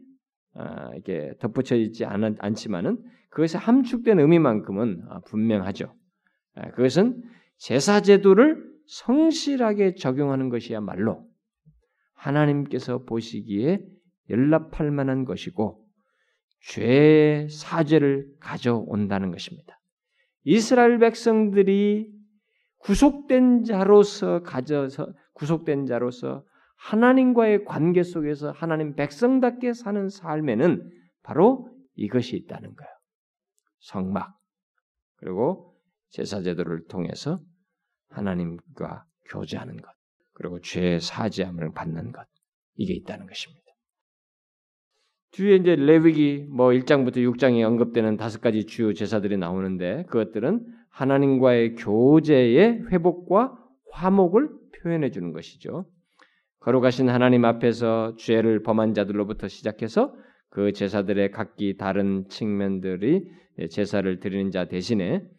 아, 0.53 0.93
이게 0.95 1.33
덧붙여 1.39 1.75
있지 1.75 2.05
않, 2.05 2.37
않지만은 2.39 3.03
그것의 3.29 3.59
함축된 3.59 4.19
의미만큼은 4.19 5.03
아, 5.09 5.19
분명하죠. 5.21 5.93
아, 6.55 6.69
그것은 6.71 7.23
제사 7.57 8.01
제도를 8.01 8.63
성실하게 8.87 9.95
적용하는 9.95 10.49
것이야말로 10.49 11.27
하나님께서 12.13 13.03
보시기에 13.03 13.85
연락할 14.29 14.91
만한 14.91 15.25
것이고 15.25 15.85
죄의 16.61 17.49
사죄를 17.49 18.27
가져온다는 18.39 19.31
것입니다. 19.31 19.79
이스라엘 20.43 20.99
백성들이 20.99 22.11
구속된 22.77 23.63
자로서 23.63 24.41
가져서 24.43 25.11
구속된 25.33 25.85
자로서 25.85 26.43
하나님과의 26.77 27.65
관계 27.65 28.03
속에서 28.03 28.51
하나님 28.51 28.95
백성답게 28.95 29.73
사는 29.73 30.07
삶에는 30.09 30.89
바로 31.23 31.69
이것이 31.95 32.35
있다는 32.37 32.75
거예요. 32.75 32.91
성막 33.79 34.35
그리고 35.17 35.74
제사 36.09 36.41
제도를 36.41 36.85
통해서 36.87 37.39
하나님과 38.09 39.05
교제하는 39.29 39.77
것 39.77 39.89
그리고 40.33 40.59
죄의 40.59 40.99
사죄함을 40.99 41.73
받는 41.73 42.11
것 42.11 42.25
이게 42.75 42.93
있다는 42.93 43.27
것입니다. 43.27 43.65
뒤에 45.31 45.55
이제 45.55 45.75
레위기 45.75 46.45
뭐 46.49 46.69
1장부터 46.69 47.17
6장에 47.17 47.61
언급되는 47.65 48.15
다섯 48.15 48.39
가지 48.39 48.65
주요 48.65 48.93
제사들이 48.93 49.37
나오는데 49.37 50.05
그것들은 50.07 50.65
하나님과의 50.89 51.75
교제의 51.75 52.85
회복과 52.89 53.57
화목을 53.91 54.49
표현해 54.81 55.11
주는 55.11 55.33
것이죠. 55.33 55.85
거룩하신 56.59 57.09
하나님 57.09 57.43
앞에서 57.43 58.15
죄를 58.15 58.63
범한 58.63 58.93
자들로부터 58.93 59.47
시작해서 59.49 60.15
그 60.49 60.71
제사들의 60.71 61.31
각기 61.31 61.75
다른 61.75 62.27
측면들이 62.29 63.29
제사를 63.71 64.19
드리는 64.19 64.51
자 64.51 64.65
대신에 64.65 65.17
어, 65.17 65.33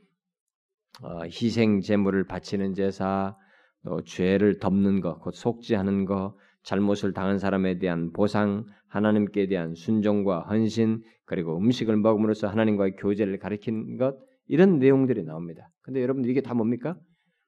희생 1.30 1.80
제물을 1.80 2.24
바치는 2.24 2.74
제사, 2.74 3.36
또 3.84 4.03
죄를 4.03 4.59
덮는 4.59 5.01
것, 5.01 5.20
곧 5.20 5.32
속죄하는 5.32 6.05
것, 6.05 6.36
잘못을 6.62 7.12
당한 7.12 7.38
사람에 7.38 7.78
대한 7.78 8.12
보상, 8.12 8.64
하나님께 8.88 9.47
대한 9.47 9.74
순종과 9.74 10.47
헌신, 10.49 11.03
그리고 11.24 11.57
음식을 11.57 11.97
먹음으로써 11.97 12.49
하나님과의 12.49 12.97
교제를 12.97 13.38
가리키는 13.38 13.97
것 13.97 14.16
이런 14.49 14.78
내용들이 14.78 15.24
나옵니다. 15.24 15.68
근데 15.82 16.01
여러분들 16.03 16.30
이게 16.30 16.40
다 16.40 16.55
뭡니까? 16.55 16.99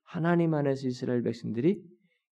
하나님 0.05 0.55
안에서 0.55 0.89
이스라엘 0.89 1.23
백성들이 1.23 1.81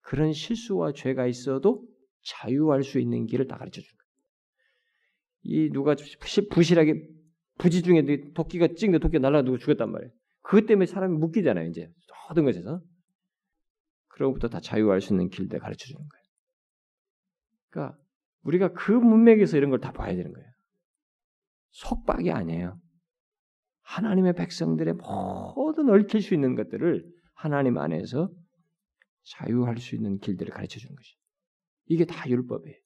그런 0.00 0.32
실수와 0.32 0.92
죄가 0.92 1.26
있어도 1.26 1.84
자유할 2.24 2.82
수 2.82 2.98
있는 2.98 3.26
길을 3.26 3.46
다 3.46 3.56
가르쳐 3.56 3.80
준 3.80 3.88
거예요. 3.96 5.66
이 5.66 5.70
누가 5.72 5.94
부실하게 6.50 7.08
부지 7.58 7.82
중에 7.82 8.02
도끼가 8.34 8.68
찍는데 8.76 9.02
도끼가 9.02 9.20
날아가 9.20 9.44
누구 9.44 9.58
죽었단 9.58 9.90
말이에요. 9.90 10.12
그것 10.46 10.66
때문에 10.66 10.86
사람이 10.86 11.18
묶이잖아요. 11.18 11.68
이제 11.68 11.90
모든 12.28 12.44
것에서. 12.44 12.80
그로부터 14.08 14.48
다 14.48 14.60
자유할 14.60 15.00
수 15.00 15.12
있는 15.12 15.28
길들 15.28 15.58
가르쳐 15.58 15.86
주는 15.86 15.98
거예요. 15.98 16.24
그러니까 17.68 17.98
우리가 18.42 18.72
그 18.72 18.92
문맥에서 18.92 19.56
이런 19.56 19.70
걸 19.70 19.80
다 19.80 19.92
봐야 19.92 20.14
되는 20.14 20.32
거예요. 20.32 20.48
속박이 21.72 22.30
아니에요. 22.30 22.80
하나님의 23.82 24.34
백성들의 24.34 24.94
모든 24.94 25.90
얽힐 25.90 26.22
수 26.22 26.32
있는 26.32 26.54
것들을 26.54 27.04
하나님 27.34 27.76
안에서 27.76 28.30
자유할 29.24 29.78
수 29.78 29.96
있는 29.96 30.18
길들을 30.18 30.52
가르쳐 30.54 30.78
주는 30.78 30.94
것이. 30.94 31.16
이게 31.86 32.04
다 32.04 32.28
율법이에요. 32.28 32.78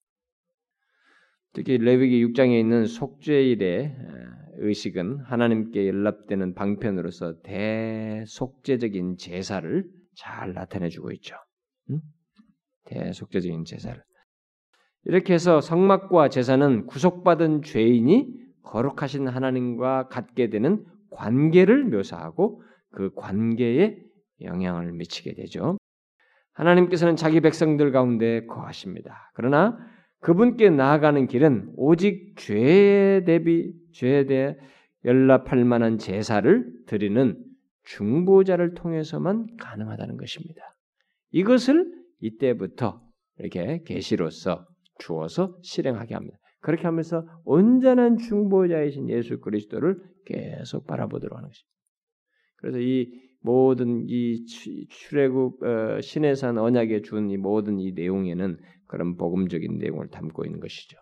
특히 1.52 1.78
레위기 1.78 2.24
6장에 2.26 2.58
있는 2.58 2.86
속죄일의 2.86 3.96
의식은 4.58 5.20
하나님께 5.20 5.88
연락되는 5.88 6.54
방편으로서 6.54 7.40
대속죄적인 7.42 9.16
제사를 9.16 9.84
잘 10.14 10.52
나타내주고 10.52 11.10
있죠. 11.12 11.36
응? 11.90 12.00
대속죄적인 12.84 13.64
제사를. 13.64 14.02
이렇게 15.04 15.32
해서 15.32 15.60
성막과 15.60 16.28
제사는 16.28 16.86
구속받은 16.86 17.62
죄인이 17.62 18.34
거룩하신 18.62 19.28
하나님과 19.28 20.08
갖게 20.08 20.50
되는 20.50 20.84
관계를 21.10 21.84
묘사하고 21.84 22.62
그 22.90 23.12
관계에 23.14 23.96
영향을 24.42 24.92
미치게 24.92 25.34
되죠. 25.34 25.78
하나님께서는 26.52 27.16
자기 27.16 27.40
백성들 27.40 27.92
가운데 27.92 28.44
거하십니다. 28.46 29.30
그러나 29.34 29.78
그분께 30.20 30.70
나아가는 30.70 31.26
길은 31.26 31.72
오직 31.76 32.36
죄에 32.36 33.24
대비 33.24 33.72
죄에 33.92 34.26
대해 34.26 34.56
연락할 35.04 35.64
만한 35.64 35.98
제사를 35.98 36.70
드리는 36.86 37.42
중보자를 37.84 38.74
통해서만 38.74 39.46
가능하다는 39.58 40.18
것입니다. 40.18 40.76
이것을 41.32 41.90
이때부터 42.20 43.00
이렇게 43.38 43.82
계시로서 43.84 44.66
주어서 44.98 45.56
실행하게 45.62 46.14
합니다. 46.14 46.36
그렇게 46.60 46.82
하면서 46.82 47.26
온전한 47.44 48.18
중보자이신 48.18 49.08
예수 49.08 49.40
그리스도를 49.40 49.96
계속 50.26 50.86
바라보도록 50.86 51.38
하는 51.38 51.48
것입니다. 51.48 51.70
그래서 52.56 52.78
이 52.78 53.10
모든 53.40 54.04
이 54.06 54.44
출애굽 54.44 55.62
어, 55.62 56.00
신해산 56.02 56.58
언약에 56.58 57.00
준 57.00 57.30
이 57.30 57.38
모든 57.38 57.80
이 57.80 57.92
내용에는 57.92 58.58
그런 58.90 59.16
복음적인 59.16 59.78
내용을 59.78 60.08
담고 60.08 60.44
있는 60.44 60.58
것이죠. 60.58 60.98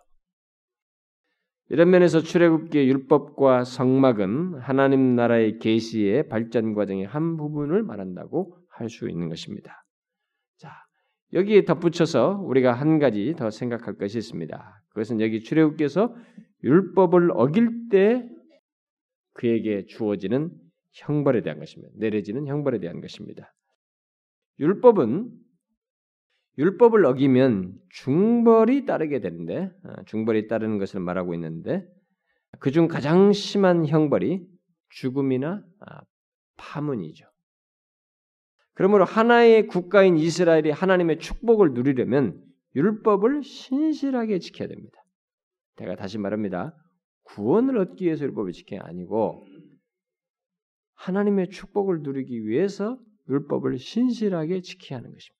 이런 1.69 1.89
면에서 1.89 2.21
출애굽기의 2.21 2.87
율법과 2.87 3.63
성막은 3.63 4.59
하나님 4.59 5.15
나라의 5.15 5.57
계시의 5.57 6.29
발전 6.29 6.75
과정의 6.75 7.05
한 7.05 7.35
부분을 7.35 7.81
말한다고 7.81 8.55
할 8.69 8.89
수 8.89 9.09
있는 9.09 9.27
것입니다. 9.27 9.83
자, 10.57 10.71
여기에 11.33 11.65
덧붙여서 11.65 12.41
우리가 12.43 12.73
한 12.73 12.99
가지 12.99 13.33
더 13.35 13.49
생각할 13.49 13.97
것이 13.97 14.19
있습니다. 14.19 14.83
그것은 14.89 15.19
여기 15.19 15.41
출애굽기에서 15.41 16.15
율법을 16.63 17.31
어길 17.33 17.89
때 17.89 18.29
그에게 19.33 19.85
주어지는 19.87 20.51
형벌에 20.93 21.41
대한 21.41 21.59
것입니다. 21.59 21.91
내려지는 21.97 22.45
형벌에 22.47 22.79
대한 22.79 23.01
것입니다. 23.01 23.51
율법은 24.59 25.48
율법을 26.59 27.05
어기면 27.05 27.79
중벌이 27.89 28.85
따르게 28.85 29.21
되는데 29.21 29.71
아, 29.83 30.03
중벌이 30.03 30.47
따르는 30.49 30.77
것을 30.77 30.99
말하고 30.99 31.33
있는데 31.35 31.87
그중 32.59 32.89
가장 32.89 33.31
심한 33.31 33.87
형벌이 33.87 34.45
죽음이나 34.89 35.63
아, 35.79 36.01
파문이죠. 36.57 37.25
그러므로 38.73 39.05
하나의 39.05 39.67
국가인 39.67 40.17
이스라엘이 40.17 40.71
하나님의 40.71 41.19
축복을 41.19 41.73
누리려면 41.73 42.43
율법을 42.75 43.43
신실하게 43.43 44.39
지켜야 44.39 44.67
됩니다. 44.67 45.01
제가 45.77 45.95
다시 45.95 46.17
말합니다. 46.17 46.75
구원을 47.23 47.77
얻기 47.77 48.03
위해서 48.03 48.25
율법을 48.25 48.51
지켜야 48.51 48.81
아니고 48.83 49.45
하나님의 50.95 51.51
축복을 51.51 52.01
누리기 52.01 52.45
위해서 52.45 52.99
율법을 53.29 53.77
신실하게 53.77 54.61
지켜야 54.61 54.99
하는 54.99 55.13
것입니다. 55.13 55.38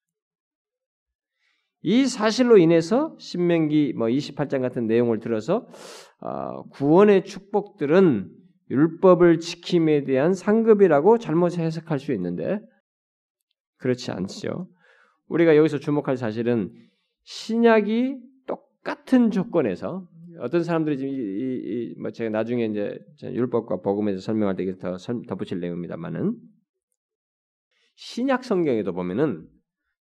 이 1.82 2.06
사실로 2.06 2.58
인해서 2.58 3.16
신명기 3.18 3.94
뭐 3.96 4.08
28장 4.08 4.60
같은 4.60 4.86
내용을 4.86 5.20
들어서 5.20 5.66
어, 6.20 6.64
구원의 6.70 7.24
축복들은 7.24 8.30
율법을 8.70 9.40
지킴에 9.40 10.04
대한 10.04 10.34
상급이라고 10.34 11.18
잘못 11.18 11.58
해석할 11.58 11.98
수 11.98 12.12
있는데 12.12 12.60
그렇지 13.78 14.10
않죠. 14.10 14.68
우리가 15.26 15.56
여기서 15.56 15.78
주목할 15.78 16.16
사실은 16.16 16.70
신약이 17.22 18.18
똑같은 18.46 19.30
조건에서 19.30 20.06
어떤 20.40 20.62
사람들이 20.62 20.98
지금 20.98 21.12
이, 21.12 21.16
이, 21.16 21.60
이, 21.64 22.00
뭐 22.00 22.10
제가 22.10 22.30
나중에 22.30 22.66
이제 22.66 22.98
율법과 23.22 23.80
복음에서 23.80 24.20
설명할 24.20 24.56
때더 24.56 24.96
덧붙일 25.28 25.60
내용입니다만은 25.60 26.36
신약 27.96 28.44
성경에도 28.44 28.92
보면은 28.92 29.46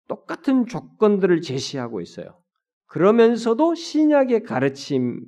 똑같은 0.08 0.66
조건들을 0.66 1.40
제시하고 1.42 2.00
있어요. 2.00 2.40
그러면서도 2.86 3.74
신약의 3.74 4.42
가르침 4.42 5.24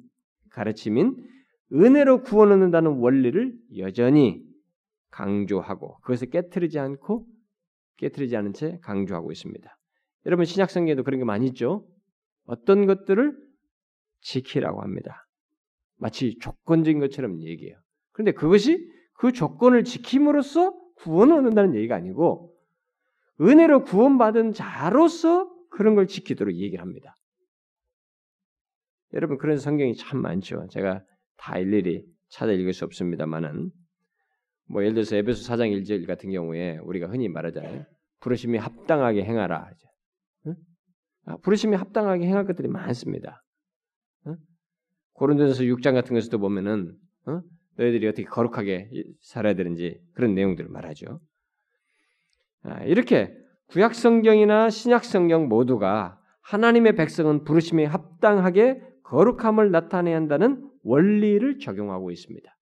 가르침인 0.50 1.16
은혜로 1.72 2.22
구원 2.22 2.50
얻는다는 2.52 2.98
원리를 2.98 3.54
여전히 3.76 4.42
강조하고 5.10 5.98
그것을 6.00 6.30
깨뜨리지 6.30 6.78
않고 6.78 7.26
깨뜨리지 7.98 8.36
않은 8.36 8.54
채 8.54 8.78
강조하고 8.82 9.30
있습니다. 9.30 9.78
여러분 10.26 10.44
신약 10.44 10.70
성경에도 10.70 11.04
그런 11.04 11.20
게 11.20 11.24
많이 11.24 11.46
있죠. 11.48 11.86
어떤 12.44 12.86
것들을 12.86 13.36
지키라고 14.22 14.82
합니다. 14.82 15.26
마치 15.96 16.36
조건적인 16.40 16.98
것처럼 16.98 17.40
얘기해요. 17.42 17.76
그런데 18.12 18.32
그것이 18.32 18.90
그 19.14 19.32
조건을 19.32 19.84
지킴으로써 19.84 20.74
구원을 20.96 21.36
얻는다는 21.36 21.74
얘기가 21.74 21.94
아니고 21.94 22.54
은혜로 23.40 23.84
구원받은 23.84 24.52
자로서 24.52 25.50
그런 25.70 25.94
걸 25.94 26.06
지키도록 26.06 26.54
얘기를 26.54 26.82
합니다. 26.82 27.16
여러분 29.14 29.38
그런 29.38 29.56
성경이 29.58 29.94
참 29.96 30.20
많죠. 30.20 30.66
제가 30.70 31.02
다 31.36 31.58
일일이 31.58 32.04
찾아 32.28 32.52
읽을 32.52 32.72
수 32.72 32.84
없습니다만은 32.84 33.70
뭐 34.68 34.82
예를 34.82 34.94
들어서 34.94 35.16
에베소 35.16 35.50
4장 35.52 35.70
1절 35.82 36.06
같은 36.06 36.30
경우에 36.30 36.78
우리가 36.78 37.08
흔히 37.08 37.28
말하잖아요. 37.28 37.84
부르심이 38.20 38.58
합당하게 38.58 39.24
행하라. 39.24 39.70
응? 40.46 40.54
아, 41.24 41.36
부르심이 41.38 41.74
합당하게 41.74 42.26
행할 42.26 42.46
것들이 42.46 42.68
많습니다. 42.68 43.42
응? 44.26 44.36
고린도전서 45.14 45.64
6장 45.64 45.94
같은 45.94 46.14
것에도 46.14 46.38
보면은 46.38 46.96
어? 47.26 47.40
너희들이 47.76 48.06
어떻게 48.06 48.24
거룩하게 48.24 48.90
살아야 49.22 49.54
되는지 49.54 49.98
그런 50.12 50.34
내용들을 50.34 50.70
말하죠. 50.70 51.20
아, 52.62 52.82
이렇게 52.84 53.36
구약 53.66 53.94
성경이나 53.94 54.70
신약 54.70 55.04
성경 55.04 55.48
모두가 55.48 56.20
하나님의 56.42 56.96
백성은 56.96 57.44
부르심에 57.44 57.84
합당하게 57.84 58.82
거룩함을 59.04 59.70
나타내야 59.70 60.16
한다는 60.16 60.68
원리를 60.82 61.58
적용하고 61.58 62.10
있습니다. 62.10 62.56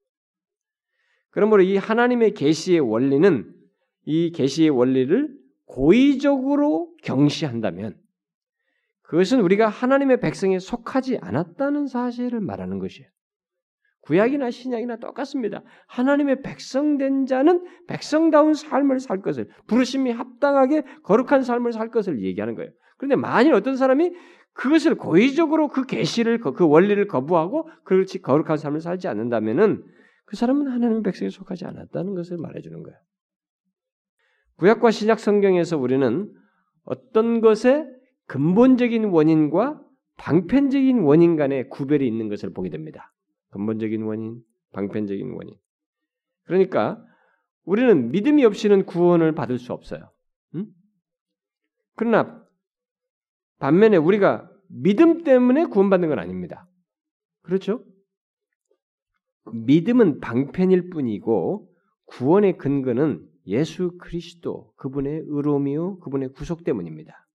그러므로 1.30 1.62
이 1.62 1.76
하나님의 1.76 2.34
계시의 2.34 2.80
원리는 2.80 3.54
이 4.04 4.32
계시의 4.32 4.70
원리를 4.70 5.36
고의적으로 5.66 6.94
경시한다면 7.02 7.96
그것은 9.02 9.40
우리가 9.40 9.68
하나님의 9.68 10.20
백성에 10.20 10.58
속하지 10.58 11.18
않았다는 11.20 11.86
사실을 11.86 12.40
말하는 12.40 12.78
것이에요. 12.78 13.08
구약이나 14.02 14.50
신약이나 14.50 14.96
똑같습니다. 14.96 15.62
하나님의 15.88 16.42
백성된 16.42 17.26
자는 17.26 17.62
백성다운 17.88 18.54
삶을 18.54 19.00
살 19.00 19.20
것을 19.20 19.48
부르심이 19.66 20.10
합당하게 20.10 20.82
거룩한 21.02 21.42
삶을 21.42 21.72
살 21.72 21.90
것을 21.90 22.22
얘기하는 22.22 22.54
거예요. 22.54 22.70
그런데 22.96 23.16
만일 23.16 23.54
어떤 23.54 23.76
사람이 23.76 24.12
그것을 24.54 24.96
고의적으로 24.96 25.68
그 25.68 25.84
계시를 25.84 26.40
그 26.40 26.66
원리를 26.66 27.06
거부하고 27.06 27.68
그렇지 27.84 28.22
거룩한 28.22 28.56
삶을 28.56 28.80
살지 28.80 29.08
않는다면은 29.08 29.84
그 30.24 30.36
사람은 30.36 30.68
하나님의 30.68 31.02
백성에 31.02 31.30
속하지 31.30 31.64
않았다는 31.64 32.14
것을 32.14 32.38
말해주는 32.38 32.82
거예요. 32.82 32.98
구약과 34.56 34.90
신약 34.90 35.20
성경에서 35.20 35.78
우리는 35.78 36.32
어떤 36.84 37.40
것의 37.40 37.86
근본적인 38.26 39.04
원인과 39.04 39.80
방편적인 40.16 41.00
원인 41.00 41.36
간의 41.36 41.68
구별이 41.68 42.06
있는 42.06 42.28
것을 42.28 42.52
보게 42.52 42.68
됩니다. 42.68 43.12
근본적인 43.50 44.02
원인, 44.02 44.42
방편적인 44.72 45.32
원인. 45.32 45.54
그러니까 46.44 47.04
우리는 47.64 48.10
믿음이 48.10 48.44
없이는 48.44 48.86
구원을 48.86 49.34
받을 49.34 49.58
수 49.58 49.72
없어요. 49.72 50.10
응? 50.54 50.66
그러나 51.96 52.44
반면에 53.58 53.96
우리가 53.96 54.50
믿음 54.68 55.24
때문에 55.24 55.66
구원받는 55.66 56.08
건 56.08 56.18
아닙니다. 56.18 56.68
그렇죠? 57.42 57.84
믿음은 59.52 60.20
방편일 60.20 60.90
뿐이고 60.90 61.70
구원의 62.06 62.58
근거는 62.58 63.26
예수 63.46 63.96
그리스도 63.98 64.72
그분의 64.76 65.24
의로움이요 65.26 66.00
그분의 66.00 66.32
구속 66.32 66.64
때문입니다. 66.64 67.26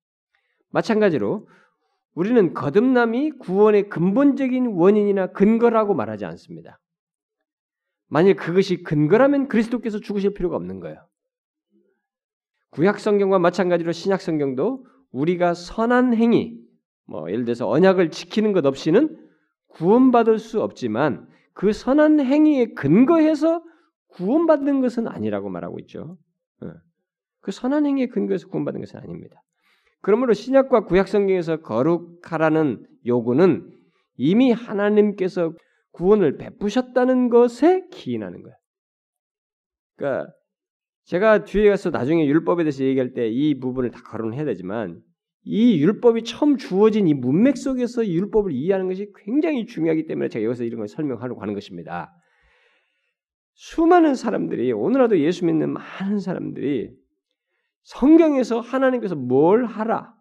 마찬가지로 0.69 1.47
우리는 2.15 2.53
거듭남이 2.53 3.31
구원의 3.39 3.89
근본적인 3.89 4.67
원인이나 4.67 5.27
근거라고 5.27 5.93
말하지 5.93 6.25
않습니다. 6.25 6.79
만일 8.07 8.35
그것이 8.35 8.83
근거라면 8.83 9.47
그리스도께서 9.47 9.99
죽으실 9.99 10.33
필요가 10.33 10.55
없는 10.55 10.79
거예요. 10.79 11.07
구약 12.69 12.99
성경과 12.99 13.39
마찬가지로 13.39 13.91
신약 13.91 14.21
성경도 14.21 14.85
우리가 15.11 15.53
선한 15.53 16.15
행위, 16.15 16.59
뭐 17.05 17.29
예를 17.31 17.45
들어서 17.45 17.67
언약을 17.69 18.11
지키는 18.11 18.51
것 18.53 18.65
없이는 18.65 19.17
구원받을 19.69 20.39
수 20.39 20.61
없지만 20.61 21.27
그 21.53 21.71
선한 21.71 22.19
행위에 22.19 22.73
근거해서 22.73 23.63
구원받는 24.09 24.81
것은 24.81 25.07
아니라고 25.07 25.49
말하고 25.49 25.79
있죠. 25.81 26.17
어. 26.61 26.71
그 27.41 27.51
선한 27.51 27.85
행위에 27.85 28.07
근거해서 28.07 28.47
구원받는 28.47 28.81
것은 28.81 28.99
아닙니다. 28.99 29.41
그러므로 30.03 30.33
신약과 30.33 30.81
구약 30.83 31.07
성경에서 31.07 31.61
거룩하라는 31.61 32.85
요구는 33.05 33.71
이미 34.17 34.51
하나님께서 34.51 35.53
구원을 35.91 36.37
베푸셨다는 36.37 37.29
것에 37.29 37.87
기인하는 37.89 38.43
거예요. 38.43 38.55
그러니까 39.95 40.33
제가 41.05 41.45
뒤에 41.45 41.69
가서 41.69 41.89
나중에 41.89 42.25
율법에 42.27 42.63
대해서 42.63 42.83
얘기할 42.83 43.13
때 43.13 43.29
이 43.29 43.57
부분을 43.59 43.91
다 43.91 44.01
거론해야 44.03 44.43
되지만 44.43 45.01
이 45.45 45.81
율법이 45.81 46.25
처음 46.25 46.57
주어진 46.57 47.07
이 47.07 47.13
문맥 47.13 47.57
속에서 47.57 48.05
율법을 48.05 48.51
이해하는 48.51 48.89
것이 48.89 49.09
굉장히 49.23 49.65
중요하기 49.65 50.05
때문에 50.05 50.27
제가 50.27 50.43
여기서 50.43 50.65
이런 50.65 50.79
걸 50.79 50.89
설명하려고 50.89 51.41
하는 51.41 51.53
것입니다. 51.53 52.13
수많은 53.53 54.15
사람들이 54.15 54.73
오늘라도 54.73 55.17
예수 55.19 55.45
믿는 55.45 55.71
많은 55.71 56.19
사람들이 56.19 56.91
성경에서 57.83 58.59
하나님께서 58.59 59.15
뭘 59.15 59.65
하라 59.65 60.13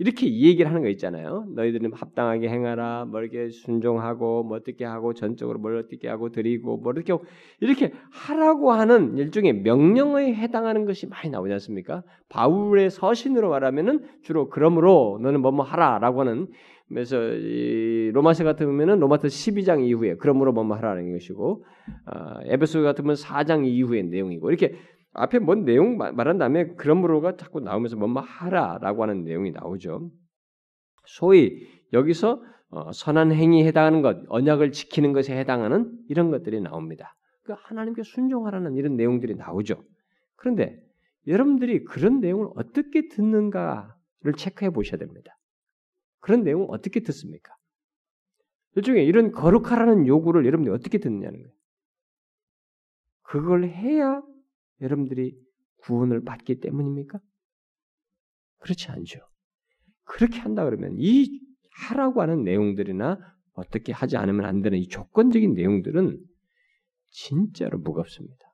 이렇게 0.00 0.32
얘기를 0.32 0.66
하는 0.70 0.80
거 0.80 0.88
있잖아요. 0.88 1.44
너희들은 1.54 1.92
합당하게 1.92 2.48
행하라, 2.48 3.04
뭐 3.04 3.20
이렇게 3.20 3.50
순종하고, 3.50 4.44
뭐 4.44 4.56
어떻게 4.56 4.86
하고, 4.86 5.12
전적으로 5.12 5.58
뭘 5.58 5.76
어떻게 5.76 6.08
하고 6.08 6.30
드리고, 6.30 6.78
뭐 6.78 6.94
이렇게 6.94 7.12
이렇게 7.60 7.92
하라고 8.10 8.72
하는 8.72 9.18
일종의 9.18 9.60
명령에 9.60 10.32
해당하는 10.34 10.86
것이 10.86 11.06
많이 11.06 11.28
나오지 11.28 11.52
않습니까? 11.52 12.02
바울의 12.30 12.88
서신으로 12.88 13.50
말하면은 13.50 14.06
주로 14.22 14.48
그러므로 14.48 15.18
너는 15.22 15.42
뭐뭐 15.42 15.64
하라라고 15.64 16.20
하는 16.20 16.46
그래서 16.88 17.18
로마서 18.12 18.42
같으면은 18.44 19.00
로마서 19.00 19.28
12장 19.28 19.84
이후에 19.84 20.14
그러므로 20.18 20.54
뭐뭐 20.54 20.76
하라는 20.76 21.12
것이고, 21.12 21.62
어, 22.06 22.40
에베소 22.46 22.82
같으면 22.84 23.16
4장 23.16 23.66
이후의 23.66 24.04
내용이고 24.04 24.48
이렇게 24.48 24.76
앞에 25.12 25.38
뭔 25.40 25.64
내용 25.64 25.96
말한 25.96 26.38
다음에 26.38 26.74
그러므로가 26.74 27.36
자꾸 27.36 27.60
나오면서 27.60 27.96
뭐뭐 27.96 28.20
하라라고 28.20 29.02
하는 29.02 29.24
내용이 29.24 29.50
나오죠. 29.50 30.10
소위 31.04 31.66
여기서 31.92 32.42
어, 32.70 32.92
선한 32.92 33.32
행위에 33.32 33.64
해당하는 33.66 34.00
것, 34.00 34.18
언약을 34.28 34.70
지키는 34.70 35.12
것에 35.12 35.36
해당하는 35.36 35.92
이런 36.08 36.30
것들이 36.30 36.60
나옵니다. 36.60 37.16
그 37.42 37.52
하나님께 37.56 38.04
순종하라는 38.04 38.76
이런 38.76 38.96
내용들이 38.96 39.34
나오죠. 39.34 39.82
그런데 40.36 40.80
여러분들이 41.26 41.84
그런 41.84 42.20
내용을 42.20 42.48
어떻게 42.54 43.08
듣는가를 43.08 44.34
체크해 44.36 44.70
보셔야 44.70 44.98
됩니다. 44.98 45.36
그런 46.20 46.44
내용을 46.44 46.68
어떻게 46.70 47.00
듣습니까? 47.00 47.54
일종의 48.76 49.04
이런 49.04 49.32
거룩하라는 49.32 50.06
요구를 50.06 50.46
여러분들이 50.46 50.72
어떻게 50.72 50.98
듣느냐는 50.98 51.42
거예요. 51.42 51.54
그걸 53.22 53.64
해야 53.64 54.22
여러분들이 54.80 55.36
구원을 55.78 56.24
받기 56.24 56.60
때문입니까? 56.60 57.18
그렇지 58.58 58.90
않죠. 58.90 59.20
그렇게 60.04 60.38
한다 60.38 60.64
그러면 60.64 60.96
이 60.98 61.40
하라고 61.88 62.20
하는 62.20 62.42
내용들이나 62.44 63.18
어떻게 63.52 63.92
하지 63.92 64.16
않으면 64.16 64.44
안 64.44 64.62
되는 64.62 64.78
이 64.78 64.88
조건적인 64.88 65.54
내용들은 65.54 66.18
진짜로 67.10 67.78
무겁습니다. 67.78 68.44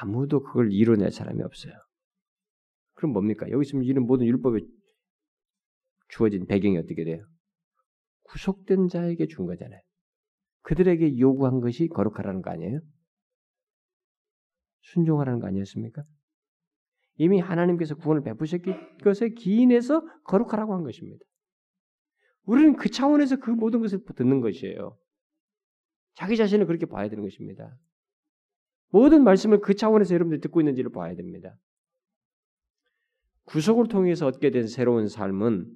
아무도 0.00 0.42
그걸 0.42 0.72
이뤄낼 0.72 1.10
사람이 1.10 1.42
없어요. 1.42 1.72
그럼 2.94 3.12
뭡니까? 3.12 3.50
여기 3.50 3.66
있으면 3.66 3.84
이런 3.84 4.06
모든 4.06 4.26
율법에 4.26 4.60
주어진 6.08 6.46
배경이 6.46 6.76
어떻게 6.78 7.04
돼요? 7.04 7.24
구속된 8.24 8.88
자에게 8.88 9.26
준 9.26 9.46
거잖아요. 9.46 9.80
그들에게 10.62 11.18
요구한 11.18 11.60
것이 11.60 11.88
거룩하라는 11.88 12.42
거 12.42 12.50
아니에요? 12.50 12.80
순종하라는 14.82 15.40
거 15.40 15.46
아니었습니까? 15.46 16.04
이미 17.16 17.40
하나님께서 17.40 17.94
구원을 17.94 18.22
베푸셨기 18.22 18.72
것에 19.02 19.30
기인해서 19.30 20.02
거룩하라고 20.24 20.74
한 20.74 20.82
것입니다. 20.82 21.24
우리는 22.44 22.76
그 22.76 22.90
차원에서 22.90 23.36
그 23.36 23.50
모든 23.50 23.80
것을 23.80 24.04
듣는 24.16 24.40
것이에요. 24.40 24.96
자기 26.14 26.36
자신을 26.36 26.66
그렇게 26.66 26.86
봐야 26.86 27.08
되는 27.08 27.22
것입니다. 27.22 27.76
모든 28.90 29.24
말씀을 29.24 29.60
그 29.60 29.74
차원에서 29.74 30.14
여러분들이 30.14 30.40
듣고 30.40 30.60
있는지를 30.60 30.90
봐야 30.90 31.14
됩니다. 31.14 31.56
구속을 33.44 33.88
통해서 33.88 34.26
얻게 34.26 34.50
된 34.50 34.66
새로운 34.66 35.08
삶은 35.08 35.70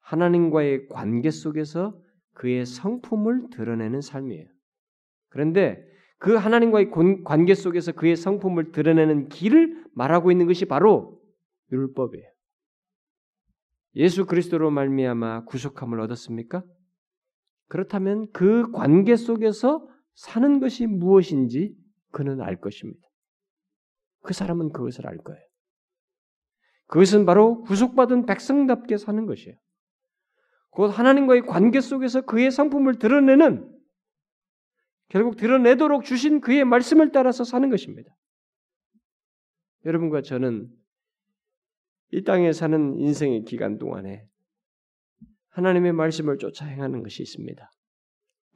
하나님과의 0.00 0.88
관계 0.88 1.30
속에서 1.30 1.98
그의 2.34 2.66
성품을 2.66 3.50
드러내는 3.50 4.00
삶이에요. 4.00 4.46
그런데 5.28 5.84
그 6.20 6.34
하나님과의 6.34 6.90
관계 7.24 7.54
속에서 7.54 7.92
그의 7.92 8.14
성품을 8.14 8.72
드러내는 8.72 9.30
길을 9.30 9.86
말하고 9.94 10.30
있는 10.30 10.46
것이 10.46 10.66
바로 10.66 11.18
율법이에요. 11.72 12.30
예수 13.96 14.26
그리스도로 14.26 14.70
말미암아 14.70 15.46
구속함을 15.46 15.98
얻었습니까? 15.98 16.62
그렇다면 17.68 18.30
그 18.32 18.70
관계 18.70 19.16
속에서 19.16 19.88
사는 20.14 20.60
것이 20.60 20.86
무엇인지 20.86 21.74
그는 22.12 22.42
알 22.42 22.60
것입니다. 22.60 23.00
그 24.20 24.34
사람은 24.34 24.72
그것을 24.72 25.06
알 25.06 25.16
거예요. 25.16 25.40
그것은 26.88 27.24
바로 27.24 27.62
구속받은 27.62 28.26
백성답게 28.26 28.98
사는 28.98 29.24
것이에요. 29.24 29.56
곧 30.68 30.88
하나님과의 30.88 31.46
관계 31.46 31.80
속에서 31.80 32.20
그의 32.20 32.50
성품을 32.50 32.98
드러내는 32.98 33.79
결국 35.10 35.36
드러내도록 35.36 36.04
주신 36.04 36.40
그의 36.40 36.64
말씀을 36.64 37.10
따라서 37.10 37.44
사는 37.44 37.68
것입니다. 37.68 38.16
여러분과 39.84 40.22
저는 40.22 40.68
이 42.12 42.22
땅에 42.22 42.52
사는 42.52 42.94
인생의 42.98 43.44
기간 43.44 43.78
동안에 43.78 44.24
하나님의 45.48 45.92
말씀을 45.92 46.38
쫓아 46.38 46.64
행하는 46.64 47.02
것이 47.02 47.22
있습니다. 47.22 47.70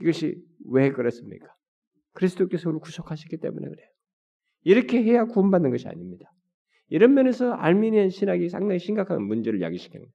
이것이 0.00 0.36
왜 0.66 0.90
그렇습니까? 0.90 1.48
그리스도께서 2.12 2.68
우리를 2.68 2.80
구속하셨기 2.80 3.36
때문에 3.38 3.68
그래요. 3.68 3.88
이렇게 4.62 5.02
해야 5.02 5.24
구원받는 5.24 5.70
것이 5.70 5.88
아닙니다. 5.88 6.30
이런 6.88 7.14
면에서 7.14 7.52
알미니안 7.52 8.10
신학이 8.10 8.48
상당히 8.48 8.78
심각한 8.78 9.22
문제를 9.22 9.60
야기시키는 9.60 10.06
거예요. 10.06 10.14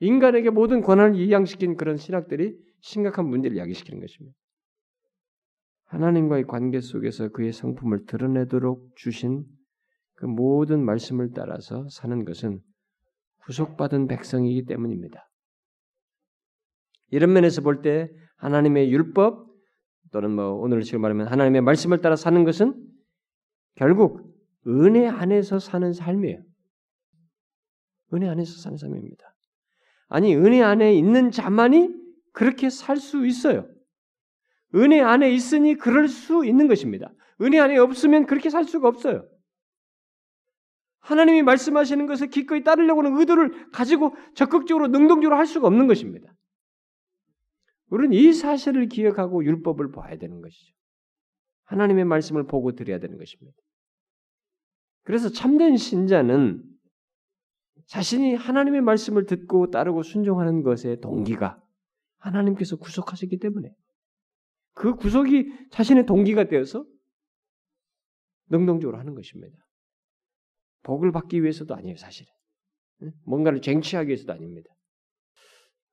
인간에게 0.00 0.50
모든 0.50 0.82
권한을 0.82 1.18
이양시킨 1.18 1.76
그런 1.76 1.96
신학들이 1.96 2.58
심각한 2.80 3.26
문제를 3.26 3.56
야기시키는 3.56 4.00
것입니다. 4.00 4.36
하나님과의 5.86 6.44
관계 6.44 6.80
속에서 6.80 7.28
그의 7.28 7.52
성품을 7.52 8.06
드러내도록 8.06 8.96
주신 8.96 9.44
그 10.14 10.26
모든 10.26 10.84
말씀을 10.84 11.30
따라서 11.34 11.86
사는 11.90 12.24
것은 12.24 12.60
구속받은 13.44 14.08
백성이기 14.08 14.64
때문입니다. 14.66 15.28
이런 17.10 17.32
면에서 17.32 17.62
볼 17.62 17.82
때 17.82 18.08
하나님의 18.38 18.90
율법 18.92 19.46
또는 20.12 20.32
뭐 20.32 20.52
오늘 20.54 20.82
지금 20.82 21.00
말하면 21.02 21.28
하나님의 21.28 21.62
말씀을 21.62 22.00
따라 22.00 22.16
사는 22.16 22.42
것은 22.44 22.74
결국 23.76 24.34
은혜 24.66 25.06
안에서 25.06 25.58
사는 25.58 25.92
삶이에요. 25.92 26.42
은혜 28.14 28.28
안에서 28.28 28.60
사는 28.60 28.76
삶입니다. 28.76 29.34
아니 30.08 30.34
은혜 30.34 30.62
안에 30.62 30.94
있는 30.94 31.30
자만이 31.30 31.94
그렇게 32.32 32.70
살 32.70 32.96
수 32.96 33.26
있어요. 33.26 33.68
은혜 34.74 35.00
안에 35.00 35.30
있으니 35.30 35.74
그럴 35.74 36.08
수 36.08 36.44
있는 36.44 36.68
것입니다. 36.68 37.12
은혜 37.40 37.58
안에 37.58 37.76
없으면 37.78 38.26
그렇게 38.26 38.50
살 38.50 38.64
수가 38.64 38.88
없어요. 38.88 39.26
하나님이 41.00 41.42
말씀하시는 41.42 42.06
것을 42.06 42.28
기꺼이 42.28 42.64
따르려고 42.64 43.02
하는 43.02 43.16
의도를 43.18 43.70
가지고 43.70 44.16
적극적으로 44.34 44.88
능동적으로 44.88 45.36
할 45.36 45.46
수가 45.46 45.68
없는 45.68 45.86
것입니다. 45.86 46.32
우리는 47.90 48.12
이 48.12 48.32
사실을 48.32 48.88
기억하고 48.88 49.44
율법을 49.44 49.92
봐야 49.92 50.16
되는 50.18 50.40
것이죠. 50.40 50.74
하나님의 51.64 52.04
말씀을 52.04 52.46
보고 52.46 52.72
드려야 52.72 52.98
되는 52.98 53.18
것입니다. 53.18 53.56
그래서 55.04 55.28
참된 55.28 55.76
신자는 55.76 56.64
자신이 57.86 58.34
하나님의 58.34 58.80
말씀을 58.80 59.26
듣고 59.26 59.70
따르고 59.70 60.02
순종하는 60.02 60.62
것의 60.64 61.00
동기가 61.00 61.62
하나님께서 62.18 62.76
구속하셨기 62.76 63.38
때문에 63.38 63.72
그 64.76 64.94
구속이 64.94 65.70
자신의 65.70 66.04
동기가 66.04 66.44
되어서 66.44 66.84
능동적으로 68.50 68.98
하는 68.98 69.14
것입니다. 69.14 69.56
복을 70.82 71.12
받기 71.12 71.42
위해서도 71.42 71.74
아니에요, 71.74 71.96
사실은. 71.96 72.30
뭔가를 73.24 73.62
쟁취하기 73.62 74.08
위해서도 74.08 74.34
아닙니다. 74.34 74.68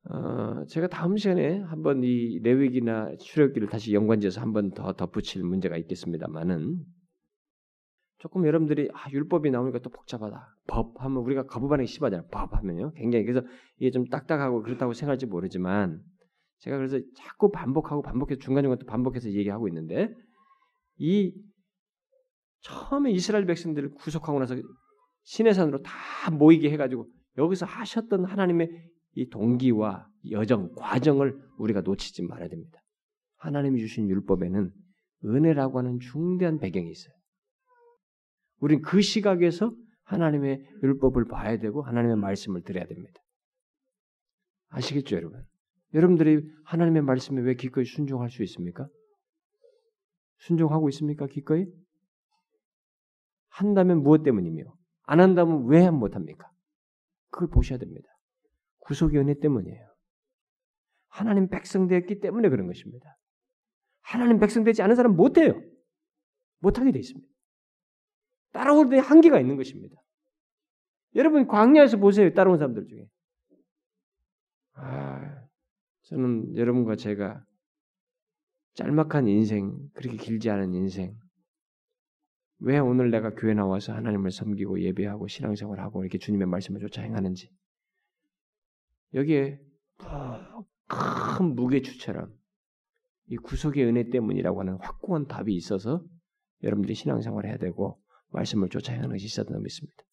어, 0.09 0.65
제가 0.65 0.87
다음 0.87 1.15
시간에 1.15 1.59
한번 1.61 2.03
이 2.03 2.39
레위기나 2.39 3.15
출애굽기를 3.21 3.69
다시 3.69 3.93
연관지어서 3.93 4.41
한번 4.41 4.71
더 4.71 4.91
덧붙일 4.91 5.43
문제가 5.45 5.77
있겠습니다만은 5.77 6.83
조금 8.17 8.45
여러분들이 8.45 8.89
아, 8.93 9.09
율법이 9.09 9.49
나오니까 9.49 9.79
또 9.79 9.89
복잡하다. 9.89 10.57
법 10.67 11.01
하면 11.01 11.17
우리가 11.19 11.43
거부 11.43 11.69
반응이 11.69 11.87
심하잖아요. 11.87 12.27
법 12.31 12.53
하면요. 12.53 12.91
굉장히 12.95 13.23
그래서 13.23 13.47
이게 13.77 13.91
좀 13.91 14.05
딱딱하고 14.07 14.61
그렇다고 14.61 14.91
생각할지 14.93 15.25
모르지만 15.25 16.01
제가 16.63 16.77
그래서 16.77 16.97
자꾸 17.17 17.51
반복하고 17.51 18.01
반복해서 18.01 18.39
중간중간 18.39 18.79
또 18.79 18.85
반복해서 18.85 19.29
얘기하고 19.29 19.67
있는데 19.67 20.13
이 20.97 21.33
처음에 22.61 23.11
이스라엘 23.11 23.45
백성들을 23.45 23.91
구속하고 23.95 24.39
나서 24.39 24.55
시내산으로 25.23 25.81
다 25.81 25.91
모이게 26.31 26.71
해가지고 26.71 27.09
여기서 27.37 27.65
하셨던 27.65 28.23
하나님의 28.23 28.69
이 29.15 29.29
동기와 29.29 30.07
여정, 30.31 30.73
과정을 30.75 31.37
우리가 31.57 31.81
놓치지 31.81 32.23
말아야 32.23 32.47
됩니다. 32.47 32.79
하나님이 33.37 33.81
주신 33.81 34.09
율법에는 34.09 34.71
은혜라고 35.25 35.79
하는 35.79 35.99
중대한 35.99 36.59
배경이 36.59 36.89
있어요. 36.89 37.13
우린 38.59 38.81
그 38.81 39.01
시각에서 39.01 39.75
하나님의 40.03 40.65
율법을 40.81 41.25
봐야 41.25 41.57
되고 41.57 41.81
하나님의 41.81 42.15
말씀을 42.15 42.63
들어야 42.63 42.85
됩니다. 42.85 43.21
아시겠죠, 44.69 45.17
여러분? 45.17 45.43
여러분들이 45.93 46.41
하나님의 46.65 47.03
말씀에 47.03 47.41
왜 47.41 47.53
기꺼이 47.55 47.85
순종할 47.85 48.29
수 48.29 48.43
있습니까? 48.43 48.87
순종하고 50.39 50.89
있습니까? 50.89 51.27
기꺼이? 51.27 51.65
한다면 53.49 54.01
무엇 54.01 54.23
때문이며 54.23 54.63
안 55.03 55.19
한다면 55.19 55.67
왜 55.67 55.89
못합니까? 55.89 56.49
그걸 57.29 57.49
보셔야 57.49 57.77
됩니다. 57.77 58.07
구속의 58.79 59.19
은혜 59.19 59.35
때문이에요. 59.39 59.93
하나님 61.09 61.47
백성 61.47 61.87
되었기 61.87 62.19
때문에 62.19 62.49
그런 62.49 62.67
것입니다. 62.67 63.15
하나님 64.01 64.39
백성 64.39 64.63
되지 64.63 64.81
않은 64.81 64.95
사람은 64.95 65.15
못해요. 65.15 65.61
못하게 66.59 66.91
돼 66.91 66.99
있습니다. 66.99 67.27
따라올 68.51 68.89
때 68.89 68.97
한계가 68.97 69.39
있는 69.39 69.55
것입니다. 69.57 69.95
여러분 71.15 71.47
광야에서 71.47 71.97
보세요. 71.97 72.33
따라온 72.33 72.57
사람들 72.57 72.87
중에. 72.87 73.05
아, 74.75 75.42
저는 76.03 76.55
여러분과 76.57 76.95
제가 76.95 77.45
짤막한 78.73 79.27
인생, 79.27 79.77
그렇게 79.93 80.17
길지 80.17 80.49
않은 80.49 80.73
인생, 80.73 81.15
왜 82.59 82.79
오늘 82.79 83.11
내가 83.11 83.35
교회 83.35 83.53
나와서 83.53 83.93
하나님을 83.93 84.31
섬기고 84.31 84.81
예배하고 84.81 85.27
신앙생활하고 85.27 86.03
이렇게 86.03 86.17
주님의 86.17 86.47
말씀을 86.47 86.79
쫓아 86.79 87.01
행하는지 87.01 87.49
여기에 89.13 89.59
큰 90.87 91.55
무게추처럼 91.55 92.33
이 93.27 93.37
구속의 93.37 93.85
은혜 93.85 94.09
때문이라고 94.09 94.61
하는 94.61 94.77
확고한 94.81 95.27
답이 95.27 95.53
있어서 95.55 96.03
여러분들이 96.63 96.95
신앙생활을 96.95 97.49
해야 97.49 97.57
되고 97.57 98.01
말씀을 98.29 98.69
쫓아 98.69 98.93
행하는 98.93 99.13
것이 99.13 99.25
있어야 99.25 99.45
된다고 99.45 99.61
믿습니다. 99.63 100.03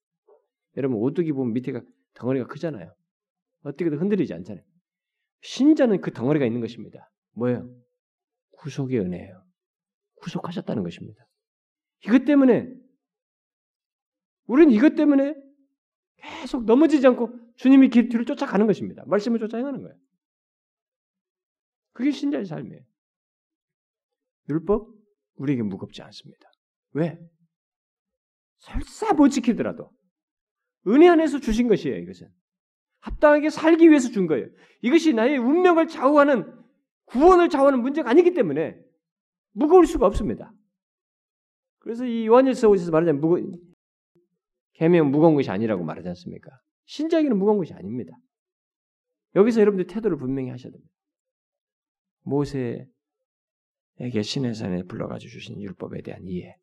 여러분 0.77 0.99
오뚜기 0.99 1.33
보면 1.33 1.53
밑에가 1.55 1.83
덩어리가 2.15 2.47
크잖아요. 2.47 2.93
어떻게든 3.63 3.99
흔들리지 3.99 4.35
않잖아요. 4.35 4.65
신자는 5.43 6.01
그 6.01 6.13
덩어리가 6.13 6.45
있는 6.47 6.61
것입니다. 6.61 7.11
뭐예요? 7.33 7.69
구속의 8.53 9.01
은혜예요. 9.01 9.45
구속하셨다는 10.17 10.83
것입니다. 10.83 11.27
이것 12.07 12.25
때문에 12.25 12.69
우리는 14.47 14.73
이것 14.73 14.95
때문에 14.95 15.35
계속 16.17 16.65
넘어지지 16.65 17.07
않고 17.07 17.31
주님이 17.57 17.89
길 17.89 18.09
뒤를 18.09 18.25
쫓아가는 18.27 18.67
것입니다. 18.67 19.03
말씀을 19.07 19.39
쫓아 19.39 19.57
행하는 19.57 19.83
거예요. 19.83 19.97
그게 21.93 22.11
신자의 22.11 22.47
삶이에요. 22.47 22.83
율법 24.49 24.89
우리에게 25.37 25.63
무겁지 25.63 26.03
않습니다. 26.03 26.51
왜? 26.93 27.19
설사 28.59 29.13
못 29.15 29.29
지키더라도 29.29 29.91
은혜 30.87 31.09
안에서 31.09 31.41
주신 31.41 31.69
것이에요. 31.69 31.99
이것은 31.99 32.29
합당하게 33.01 33.51
살기 33.51 33.89
위해서 33.89 34.11
준 34.11 34.27
거예요. 34.27 34.47
이것이 34.83 35.13
나의 35.13 35.39
운명을 35.39 35.89
좌우하는 35.89 36.59
구원을 37.07 37.49
좌우하는 37.49 37.81
문제가 37.83 38.11
아니기 38.11 38.35
때문에 38.35 38.79
무거울 39.53 39.87
수가 39.87 40.07
없습니다. 40.07 40.53
그래서 41.79 42.05
이 42.05 42.27
요한일서에서 42.27 42.91
말하자면 42.91 43.21
무거 43.21 43.41
계명 44.75 45.11
무거운 45.11 45.35
것이 45.35 45.51
아니라고 45.51 45.83
말하지 45.85 46.09
않습니까? 46.09 46.51
신자에게는 46.85 47.39
무거운 47.39 47.59
것이 47.59 47.73
아닙니다. 47.75 48.13
여기서 49.35 49.61
여러분들 49.61 49.87
태도를 49.87 50.17
분명히 50.17 50.51
하셔야 50.51 50.73
됩니다. 50.73 50.93
모세에게 52.23 52.87
시내산에 54.23 54.85
불러가지고 54.85 55.31
주신 55.31 55.61
율법에 55.61 56.03
대한 56.03 56.23
이해, 56.25 56.57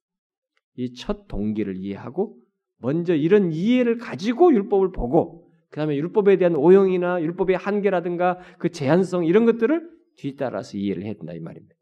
이 0.76 0.94
첫 0.94 1.28
동기를 1.28 1.76
이해하고 1.78 2.38
먼저 2.78 3.16
이런 3.16 3.52
이해를 3.52 3.98
가지고 3.98 4.54
율법을 4.54 4.92
보고 4.92 5.47
그 5.78 5.80
다음에 5.80 5.96
율법에 5.98 6.38
대한 6.38 6.56
오형이나 6.56 7.22
율법의 7.22 7.56
한계라든가 7.56 8.40
그 8.58 8.72
제한성 8.72 9.26
이런 9.26 9.46
것들을 9.46 9.88
뒤따라서 10.16 10.76
이해를 10.76 11.04
해야 11.04 11.14
된다 11.14 11.34
이 11.34 11.40
말입니다. 11.40 11.76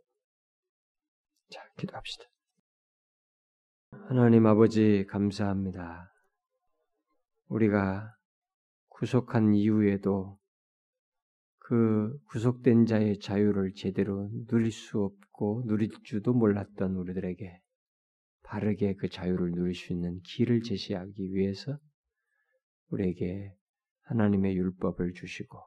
자, 1.50 1.62
기도합시다. 1.78 2.26
하나님 3.92 4.48
아버지 4.48 5.06
감사합니다. 5.08 6.12
우리가 7.48 8.14
구속한 8.90 9.54
이후에도 9.54 10.38
그 11.60 12.20
구속된 12.32 12.88
자의 12.88 13.18
자유를 13.18 13.76
제대로 13.76 14.30
누릴 14.50 14.74
수 14.74 15.04
없고 15.04 15.64
누릴 15.68 15.90
줄도 16.04 16.34
몰랐던 16.34 16.98
우리들에게 16.98 17.62
바르게 18.44 18.96
그 18.96 19.08
자유를 19.08 19.52
누릴 19.52 19.74
수 19.74 19.94
있는 19.94 20.20
길을 20.22 20.64
제시하기 20.64 21.34
위해서 21.34 21.80
우리에게 22.90 23.56
하나님의 24.06 24.56
율법을 24.56 25.14
주시고 25.14 25.60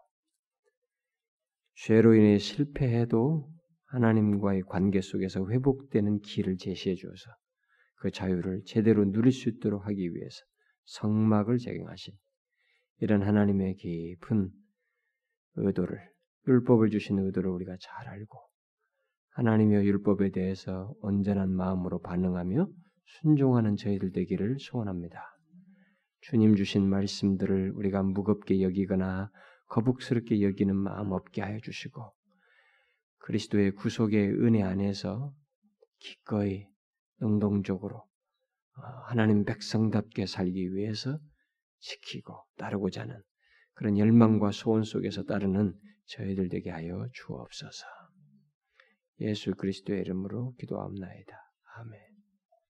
죄로 1.74 2.14
인해 2.14 2.38
실패해도 2.38 3.48
하나님과의 3.86 4.62
관계 4.62 5.00
속에서 5.00 5.48
회복되는 5.48 6.20
길을 6.20 6.56
제시해 6.58 6.94
주어서 6.94 7.30
그 7.96 8.10
자유를 8.10 8.62
제대로 8.64 9.04
누릴 9.04 9.32
수 9.32 9.48
있도록 9.48 9.86
하기 9.86 10.14
위해서 10.14 10.44
성막을 10.84 11.58
제공하신 11.58 12.14
이런 13.00 13.22
하나님의 13.22 13.76
깊은 13.76 14.50
의도를 15.56 15.98
율법을 16.46 16.90
주신 16.90 17.18
의도를 17.18 17.50
우리가 17.50 17.76
잘 17.80 18.08
알고 18.08 18.38
하나님의 19.30 19.86
율법에 19.86 20.30
대해서 20.30 20.92
온전한 21.00 21.50
마음으로 21.50 22.00
반응하며 22.00 22.68
순종하는 23.20 23.76
저희들 23.76 24.12
되기를 24.12 24.56
소원합니다. 24.58 25.37
주님 26.20 26.56
주신 26.56 26.88
말씀들을 26.88 27.72
우리가 27.74 28.02
무겁게 28.02 28.62
여기거나 28.62 29.30
거북스럽게 29.68 30.42
여기는 30.42 30.74
마음 30.74 31.12
없게 31.12 31.42
하여 31.42 31.58
주시고 31.60 32.12
그리스도의 33.18 33.72
구속의 33.72 34.30
은혜 34.30 34.62
안에서 34.62 35.34
기꺼이 35.98 36.66
능동적으로 37.20 37.98
어, 37.98 38.82
하나님 39.06 39.44
백성답게 39.44 40.26
살기 40.26 40.74
위해서 40.74 41.18
지키고 41.80 42.44
따르고자 42.56 43.02
하는 43.02 43.22
그런 43.74 43.98
열망과 43.98 44.52
소원 44.52 44.84
속에서 44.84 45.24
따르는 45.24 45.74
저희들 46.06 46.48
되게 46.48 46.70
하여 46.70 47.06
주옵소서. 47.12 47.86
예수 49.20 49.52
그리스도의 49.52 50.00
이름으로 50.00 50.54
기도합나이다. 50.58 51.36
아멘. 51.76 52.07